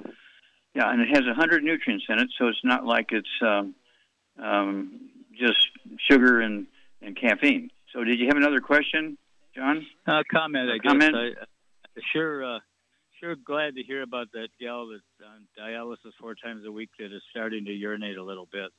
Yeah, 0.75 0.91
and 0.91 1.01
it 1.01 1.07
has 1.07 1.25
100 1.25 1.63
nutrients 1.63 2.05
in 2.09 2.19
it, 2.19 2.27
so 2.37 2.47
it's 2.49 2.63
not 2.63 2.85
like 2.85 3.11
it's 3.11 3.27
um, 3.41 3.73
um, 4.37 5.09
just 5.33 5.69
sugar 6.09 6.41
and, 6.41 6.67
and 7.01 7.15
caffeine. 7.15 7.71
So, 7.93 8.03
did 8.03 8.19
you 8.19 8.27
have 8.27 8.35
another 8.37 8.59
question, 8.59 9.17
John? 9.55 9.87
Uh, 10.05 10.23
comment, 10.29 10.69
I 10.69 10.75
A 10.75 10.79
guess. 10.79 10.91
comment? 10.91 11.15
I, 11.15 11.27
I 11.29 12.01
sure, 12.11 12.43
uh, 12.43 12.59
sure 13.19 13.35
glad 13.35 13.75
to 13.75 13.83
hear 13.83 14.01
about 14.01 14.31
that 14.33 14.49
gal 14.59 14.87
that's 14.87 15.03
on 15.25 15.47
dialysis 15.57 16.13
four 16.19 16.35
times 16.35 16.65
a 16.65 16.71
week 16.71 16.89
that 16.99 17.13
is 17.13 17.21
starting 17.31 17.65
to 17.65 17.71
urinate 17.71 18.17
a 18.17 18.23
little 18.23 18.47
bit 18.51 18.71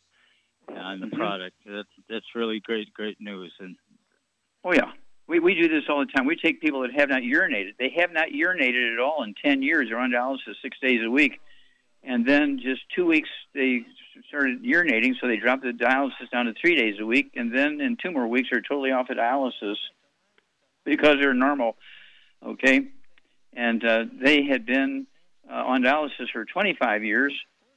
on 0.68 1.00
the 1.00 1.06
Mhm. 1.06 1.16
product. 1.16 1.56
That's 1.64 1.88
that's 2.08 2.34
really 2.34 2.60
great, 2.60 2.92
great 2.92 3.20
news. 3.20 3.54
And 3.58 3.76
Oh 4.64 4.72
yeah, 4.72 4.92
we 5.26 5.38
we 5.38 5.54
do 5.54 5.68
this 5.68 5.84
all 5.88 6.00
the 6.00 6.06
time. 6.12 6.26
We 6.26 6.36
take 6.36 6.60
people 6.60 6.80
that 6.80 6.92
have 6.92 7.08
not 7.08 7.22
urinated. 7.22 7.76
They 7.78 7.90
have 7.90 8.12
not 8.12 8.28
urinated 8.28 8.92
at 8.94 8.98
all 8.98 9.22
in 9.22 9.34
ten 9.34 9.62
years. 9.62 9.88
They're 9.88 9.98
on 9.98 10.10
dialysis 10.10 10.60
six 10.60 10.78
days 10.80 11.02
a 11.04 11.10
week, 11.10 11.40
and 12.02 12.26
then 12.26 12.58
just 12.58 12.82
two 12.94 13.06
weeks 13.06 13.28
they 13.52 13.84
started 14.28 14.62
urinating, 14.62 15.14
so 15.20 15.26
they 15.28 15.36
dropped 15.36 15.62
the 15.62 15.72
dialysis 15.72 16.30
down 16.30 16.46
to 16.46 16.54
three 16.54 16.74
days 16.74 16.98
a 16.98 17.06
week, 17.06 17.30
and 17.36 17.52
then 17.52 17.80
in 17.80 17.96
two 17.96 18.10
more 18.10 18.26
weeks 18.26 18.48
they're 18.50 18.60
totally 18.62 18.90
off 18.90 19.08
of 19.10 19.18
dialysis 19.18 19.76
because 20.84 21.16
they're 21.20 21.34
normal. 21.34 21.76
Okay, 22.42 22.88
and 23.56 23.84
uh, 23.84 24.04
they 24.22 24.44
had 24.44 24.66
been 24.66 25.06
uh, 25.50 25.54
on 25.54 25.82
dialysis 25.82 26.30
for 26.32 26.44
25 26.44 27.02
years 27.02 27.32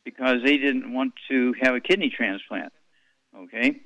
because 0.05 0.37
they 0.43 0.57
didn't 0.57 0.93
want 0.93 1.13
to 1.29 1.53
have 1.61 1.73
a 1.75 1.79
kidney 1.79 2.13
transplant. 2.15 2.71
Okay, 3.35 3.79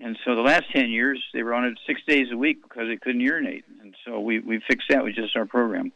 and 0.00 0.18
so 0.24 0.34
the 0.34 0.42
last 0.42 0.64
10 0.72 0.88
years, 0.88 1.22
they 1.34 1.42
were 1.42 1.52
on 1.52 1.64
it 1.64 1.78
six 1.86 2.00
days 2.06 2.28
a 2.32 2.36
week 2.36 2.62
because 2.62 2.88
they 2.88 2.96
couldn't 2.96 3.20
urinate. 3.20 3.64
And 3.82 3.94
so 4.06 4.18
we, 4.20 4.38
we 4.38 4.60
fixed 4.66 4.88
that 4.88 5.04
with 5.04 5.14
just 5.14 5.36
our 5.36 5.44
program. 5.44 5.92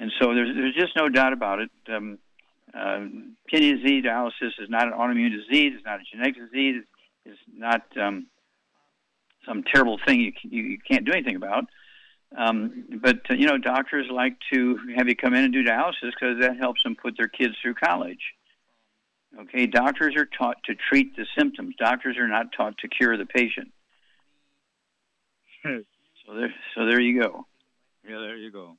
And 0.00 0.12
so 0.20 0.34
there's, 0.34 0.54
there's 0.54 0.74
just 0.74 0.96
no 0.96 1.08
doubt 1.08 1.32
about 1.32 1.60
it. 1.60 1.70
Um, 1.88 2.18
uh, 2.76 3.06
kidney 3.48 3.72
disease, 3.74 4.04
dialysis 4.04 4.52
is 4.58 4.68
not 4.68 4.88
an 4.88 4.94
autoimmune 4.94 5.30
disease. 5.30 5.74
It's 5.76 5.84
not 5.84 6.00
a 6.00 6.04
genetic 6.12 6.34
disease. 6.34 6.82
It's 7.24 7.38
not 7.56 7.82
um, 7.96 8.26
some 9.46 9.62
terrible 9.62 9.98
thing 10.04 10.20
you, 10.20 10.32
you, 10.42 10.62
you 10.62 10.78
can't 10.78 11.04
do 11.04 11.12
anything 11.12 11.36
about. 11.36 11.64
Um, 12.36 12.84
but, 13.02 13.20
uh, 13.30 13.34
you 13.34 13.46
know, 13.46 13.56
doctors 13.56 14.06
like 14.10 14.36
to 14.52 14.78
have 14.96 15.08
you 15.08 15.16
come 15.16 15.34
in 15.34 15.44
and 15.44 15.52
do 15.52 15.64
dialysis 15.64 16.12
because 16.12 16.38
that 16.40 16.58
helps 16.58 16.82
them 16.82 16.94
put 16.94 17.16
their 17.16 17.28
kids 17.28 17.54
through 17.62 17.74
college. 17.74 18.20
Okay, 19.40 19.66
doctors 19.66 20.14
are 20.16 20.26
taught 20.26 20.56
to 20.64 20.74
treat 20.74 21.16
the 21.16 21.26
symptoms. 21.36 21.74
Doctors 21.78 22.16
are 22.18 22.28
not 22.28 22.52
taught 22.56 22.76
to 22.78 22.88
cure 22.88 23.16
the 23.16 23.26
patient. 23.26 23.72
so 25.64 26.34
there, 26.34 26.54
so 26.74 26.86
there 26.86 27.00
you 27.00 27.20
go. 27.20 27.46
Yeah, 28.08 28.18
there 28.18 28.36
you 28.36 28.50
go. 28.50 28.76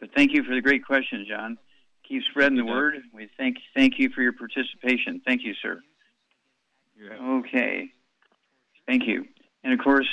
But 0.00 0.10
thank 0.14 0.32
you 0.32 0.42
for 0.42 0.54
the 0.54 0.60
great 0.60 0.84
question, 0.84 1.26
John. 1.28 1.58
Keep 2.08 2.22
spreading 2.30 2.56
the 2.56 2.64
word. 2.64 2.96
We 3.12 3.28
thank 3.36 3.56
thank 3.74 3.98
you 3.98 4.10
for 4.10 4.22
your 4.22 4.32
participation. 4.32 5.20
Thank 5.26 5.42
you, 5.44 5.54
sir. 5.60 5.80
Okay. 7.20 7.90
Thank 8.86 9.06
you. 9.06 9.26
And 9.64 9.72
of 9.72 9.80
course, 9.80 10.08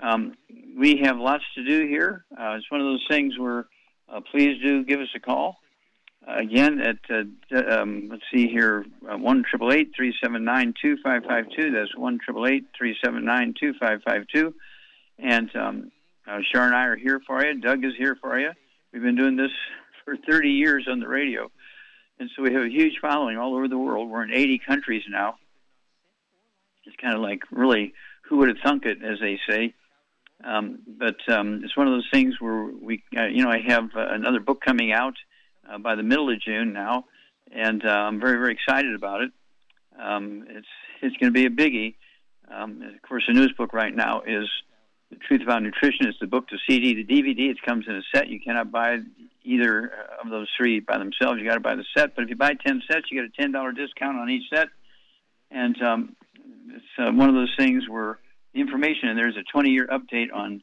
um, 0.00 0.34
we 0.78 1.00
have 1.04 1.18
lots 1.18 1.44
to 1.54 1.64
do 1.64 1.86
here. 1.86 2.24
Uh, 2.32 2.54
it's 2.56 2.70
one 2.70 2.80
of 2.80 2.86
those 2.86 3.04
things 3.08 3.38
where 3.38 3.66
uh, 4.08 4.20
please 4.30 4.60
do 4.62 4.84
give 4.84 5.00
us 5.00 5.08
a 5.14 5.20
call. 5.20 5.56
Uh, 6.26 6.38
again, 6.38 6.80
at 6.80 6.98
uh, 7.10 7.80
um, 7.80 8.08
let's 8.10 8.22
see 8.32 8.46
here, 8.46 8.84
uh, 9.10 9.16
one 9.16 9.42
triple 9.48 9.72
eight 9.72 9.90
three 9.96 10.14
seven 10.22 10.44
nine 10.44 10.72
two 10.80 10.96
five 11.02 11.22
five 11.24 11.46
two. 11.56 11.72
That's 11.72 11.96
one 11.96 12.18
triple 12.24 12.46
eight 12.46 12.66
three 12.76 12.96
seven 13.04 13.24
nine 13.24 13.54
two 13.58 13.74
five 13.80 14.00
five 14.04 14.26
two. 14.32 14.54
And 15.18 15.54
um, 15.56 15.92
uh, 16.26 16.38
Sharon 16.52 16.68
and 16.68 16.76
I 16.76 16.84
are 16.84 16.96
here 16.96 17.20
for 17.26 17.44
you. 17.44 17.60
Doug 17.60 17.84
is 17.84 17.94
here 17.98 18.16
for 18.20 18.38
you. 18.38 18.52
We've 18.92 19.02
been 19.02 19.16
doing 19.16 19.36
this 19.36 19.50
for 20.04 20.16
30 20.16 20.50
years 20.50 20.86
on 20.90 21.00
the 21.00 21.08
radio, 21.08 21.50
and 22.18 22.30
so 22.34 22.42
we 22.42 22.52
have 22.52 22.62
a 22.62 22.68
huge 22.68 22.98
following 23.00 23.36
all 23.36 23.54
over 23.54 23.68
the 23.68 23.78
world. 23.78 24.08
We're 24.08 24.24
in 24.24 24.32
80 24.32 24.60
countries 24.66 25.02
now. 25.08 25.36
It's 26.84 26.96
kind 27.00 27.14
of 27.14 27.20
like 27.20 27.40
really, 27.50 27.94
who 28.28 28.38
would 28.38 28.48
have 28.48 28.58
thunk 28.64 28.84
it, 28.84 28.98
as 29.02 29.18
they 29.20 29.38
say. 29.48 29.74
Um, 30.44 30.80
but 30.86 31.16
um, 31.28 31.62
it's 31.64 31.76
one 31.76 31.86
of 31.86 31.92
those 31.92 32.08
things 32.12 32.34
where 32.40 32.64
we, 32.64 33.02
uh, 33.16 33.26
you 33.26 33.44
know, 33.44 33.50
I 33.50 33.60
have 33.66 33.90
uh, 33.96 34.06
another 34.10 34.40
book 34.40 34.60
coming 34.64 34.92
out 34.92 35.14
uh, 35.70 35.78
by 35.78 35.94
the 35.94 36.02
middle 36.02 36.30
of 36.32 36.40
June 36.40 36.72
now, 36.72 37.04
and 37.54 37.84
uh, 37.84 37.88
I'm 37.88 38.20
very, 38.20 38.38
very 38.38 38.52
excited 38.52 38.94
about 38.94 39.22
it. 39.22 39.30
Um, 40.00 40.44
it's 40.48 40.66
it's 41.02 41.16
going 41.16 41.32
to 41.32 41.34
be 41.34 41.46
a 41.46 41.50
biggie. 41.50 41.94
Um, 42.50 42.82
of 42.82 43.02
course, 43.08 43.24
the 43.26 43.34
newest 43.34 43.56
book 43.56 43.72
right 43.72 43.94
now 43.94 44.22
is 44.26 44.48
The 45.10 45.16
Truth 45.16 45.42
About 45.42 45.62
Nutrition. 45.62 46.06
It's 46.06 46.18
the 46.20 46.26
book, 46.26 46.48
the 46.50 46.58
CD, 46.68 46.94
the 46.94 47.04
DVD. 47.04 47.50
It 47.50 47.62
comes 47.62 47.86
in 47.88 47.96
a 47.96 48.02
set. 48.14 48.28
You 48.28 48.40
cannot 48.40 48.70
buy 48.70 48.98
either 49.44 49.92
of 50.22 50.30
those 50.30 50.48
three 50.56 50.80
by 50.80 50.98
themselves. 50.98 51.40
You 51.40 51.46
got 51.46 51.54
to 51.54 51.60
buy 51.60 51.74
the 51.74 51.84
set. 51.96 52.14
But 52.14 52.24
if 52.24 52.30
you 52.30 52.36
buy 52.36 52.54
10 52.54 52.82
sets, 52.90 53.06
you 53.10 53.22
get 53.22 53.46
a 53.46 53.48
$10 53.48 53.76
discount 53.76 54.18
on 54.18 54.30
each 54.30 54.48
set. 54.52 54.68
And 55.50 55.80
um, 55.82 56.16
it's 56.68 56.84
uh, 56.98 57.10
one 57.12 57.28
of 57.28 57.34
those 57.34 57.54
things 57.58 57.88
where 57.88 58.18
the 58.54 58.60
information, 58.60 59.08
and 59.08 59.18
there's 59.18 59.36
a 59.36 59.42
20 59.52 59.70
year 59.70 59.86
update 59.86 60.32
on 60.32 60.62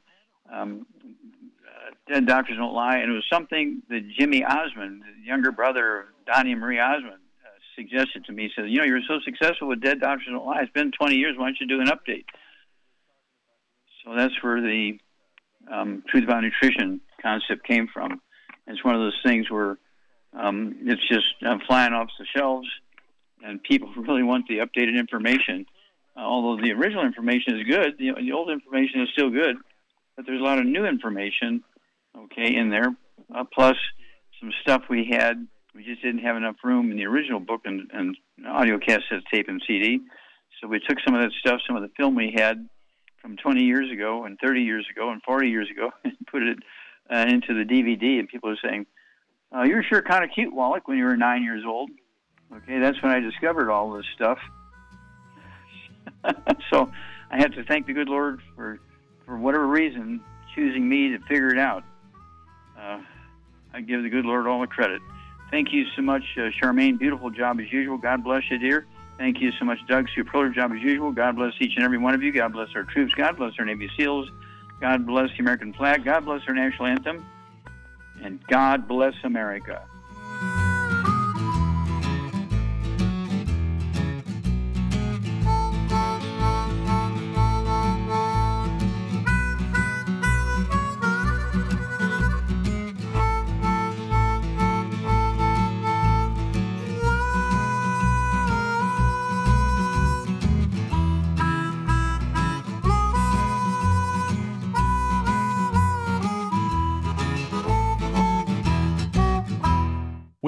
um, 0.52 0.86
uh, 1.04 2.14
Dead 2.14 2.26
Doctors 2.26 2.58
Don't 2.58 2.74
Lie, 2.74 2.98
and 2.98 3.12
it 3.12 3.16
was 3.16 3.26
something 3.32 3.82
that 3.90 4.02
Jimmy 4.18 4.44
Osmond, 4.44 5.02
the 5.02 5.26
younger 5.26 5.52
brother 5.52 6.00
of 6.00 6.06
Donny 6.26 6.56
Marie 6.56 6.80
Osmond, 6.80 7.14
uh, 7.14 7.50
suggested 7.76 8.26
to 8.26 8.32
me. 8.32 8.44
He 8.44 8.50
said, 8.56 8.70
You 8.70 8.80
know, 8.80 8.86
you're 8.86 9.02
so 9.08 9.20
successful 9.24 9.68
with 9.68 9.82
Dead 9.82 10.00
Doctors 10.00 10.28
Don't 10.30 10.46
Lie. 10.46 10.62
It's 10.62 10.72
been 10.72 10.92
20 10.92 11.16
years. 11.16 11.36
Why 11.38 11.48
don't 11.48 11.58
you 11.60 11.68
do 11.68 11.82
an 11.82 11.88
update? 11.88 12.26
So 14.04 14.16
that's 14.16 14.34
where 14.42 14.62
the 14.62 15.00
um, 15.72 16.04
Truth 16.08 16.24
About 16.24 16.44
Nutrition 16.44 17.02
concept 17.22 17.68
came 17.68 17.88
from. 17.92 18.22
It's 18.68 18.84
one 18.84 18.96
of 18.96 19.02
those 19.02 19.20
things 19.24 19.50
where 19.50 19.78
um, 20.34 20.76
it's 20.82 21.08
just 21.08 21.26
uh, 21.46 21.58
flying 21.68 21.94
off 21.94 22.10
the 22.18 22.26
shelves, 22.36 22.68
and 23.44 23.62
people 23.62 23.92
really 23.98 24.24
want 24.24 24.48
the 24.48 24.60
updated 24.60 24.98
information. 24.98 25.66
Uh, 26.16 26.22
although 26.22 26.62
the 26.62 26.72
original 26.72 27.06
information 27.06 27.60
is 27.60 27.68
good, 27.68 27.98
the, 27.98 28.12
the 28.20 28.32
old 28.32 28.50
information 28.50 29.02
is 29.02 29.10
still 29.14 29.30
good, 29.30 29.56
but 30.16 30.26
there's 30.26 30.42
a 30.42 30.44
lot 30.44 30.60
of 30.60 30.66
new 30.66 30.86
information, 30.86 31.64
okay, 32.18 32.56
in 32.56 32.70
there. 32.70 32.96
Uh, 33.34 33.44
plus 33.54 33.76
some 34.40 34.52
stuff 34.62 34.84
we 34.90 35.08
had, 35.12 35.48
we 35.76 35.84
just 35.84 36.02
didn't 36.02 36.22
have 36.22 36.36
enough 36.36 36.56
room 36.64 36.92
in 36.92 36.98
the 36.98 37.06
original 37.06 37.40
book 37.40 37.62
and, 37.66 37.90
and 37.94 38.18
audio 38.48 38.80
cassette, 38.80 39.24
tape, 39.32 39.48
and 39.48 39.62
CD. 39.68 40.00
So 40.60 40.68
we 40.68 40.80
took 40.80 40.98
some 41.06 41.16
of 41.16 41.22
that 41.22 41.32
stuff, 41.40 41.62
some 41.66 41.76
of 41.76 41.84
the 41.84 41.92
film 41.96 42.16
we 42.16 42.34
had 42.36 42.68
from 43.22 43.38
20 43.38 43.64
years 43.64 43.92
ago 43.92 44.26
and 44.26 44.38
30 44.44 44.62
years 44.62 44.86
ago 44.92 45.12
and 45.12 45.22
40 45.24 45.50
years 45.50 45.70
ago, 45.70 45.92
and 46.04 46.16
put 46.30 46.44
it 46.44 46.60
uh, 47.14 47.26
into 47.28 47.54
the 47.54 47.64
DVD. 47.64 48.20
And 48.20 48.28
people 48.28 48.50
are 48.50 48.58
saying, 48.64 48.86
uh, 49.56 49.64
"You're 49.64 49.84
sure 49.84 50.02
kind 50.02 50.24
of 50.24 50.32
cute, 50.32 50.54
Wallach, 50.54 50.88
when 50.88 50.98
you 50.98 51.06
were 51.06 51.18
nine 51.18 51.44
years 51.44 51.64
old." 51.66 51.90
Okay, 52.52 52.80
that's 52.80 53.02
when 53.04 53.12
I 53.12 53.20
discovered 53.20 53.70
all 53.70 53.92
this 53.92 54.06
stuff. 54.16 54.40
so 56.72 56.92
I 57.32 57.38
have 57.38 57.54
to 57.54 57.64
thank 57.64 57.88
the 57.88 57.94
good 57.94 58.10
Lord 58.10 58.42
for, 58.56 58.80
for 59.26 59.38
whatever 59.38 59.68
reason, 59.68 60.22
choosing 60.56 60.88
me 60.88 61.10
to 61.10 61.20
figure 61.20 61.50
it 61.50 61.60
out. 61.60 61.84
Uh, 62.78 63.00
I 63.74 63.82
give 63.82 64.04
the 64.04 64.10
good 64.10 64.26
Lord 64.26 64.48
all 64.48 64.62
the 64.62 64.68
credit. 64.68 65.02
Thank 65.52 65.74
you 65.74 65.86
so 65.96 66.02
much, 66.02 66.24
uh, 66.38 66.50
Charmaine. 66.62 67.00
Beautiful 67.00 67.30
job 67.30 67.60
as 67.60 67.72
usual. 67.72 67.98
God 67.98 68.24
bless 68.24 68.44
you, 68.50 68.58
dear. 68.58 68.86
Thank 69.18 69.42
you 69.42 69.52
so 69.60 69.66
much, 69.66 69.80
Doug. 69.88 70.08
Superlative 70.16 70.54
job 70.54 70.72
as 70.72 70.82
usual. 70.82 71.12
God 71.12 71.36
bless 71.36 71.54
each 71.60 71.74
and 71.76 71.84
every 71.84 71.98
one 71.98 72.14
of 72.14 72.24
you. 72.24 72.32
God 72.32 72.54
bless 72.54 72.70
our 72.76 72.84
troops. 72.84 73.14
God 73.16 73.38
bless 73.38 73.54
our 73.60 73.66
Navy 73.66 73.90
SEALs. 73.98 74.30
God 74.80 75.06
bless 75.06 75.30
the 75.32 75.40
American 75.40 75.74
flag. 75.74 76.06
God 76.06 76.24
bless 76.26 76.42
our 76.48 76.54
national 76.54 76.88
anthem. 76.88 77.26
And 78.24 78.40
God 78.48 78.88
bless 78.88 79.14
America. 79.24 79.89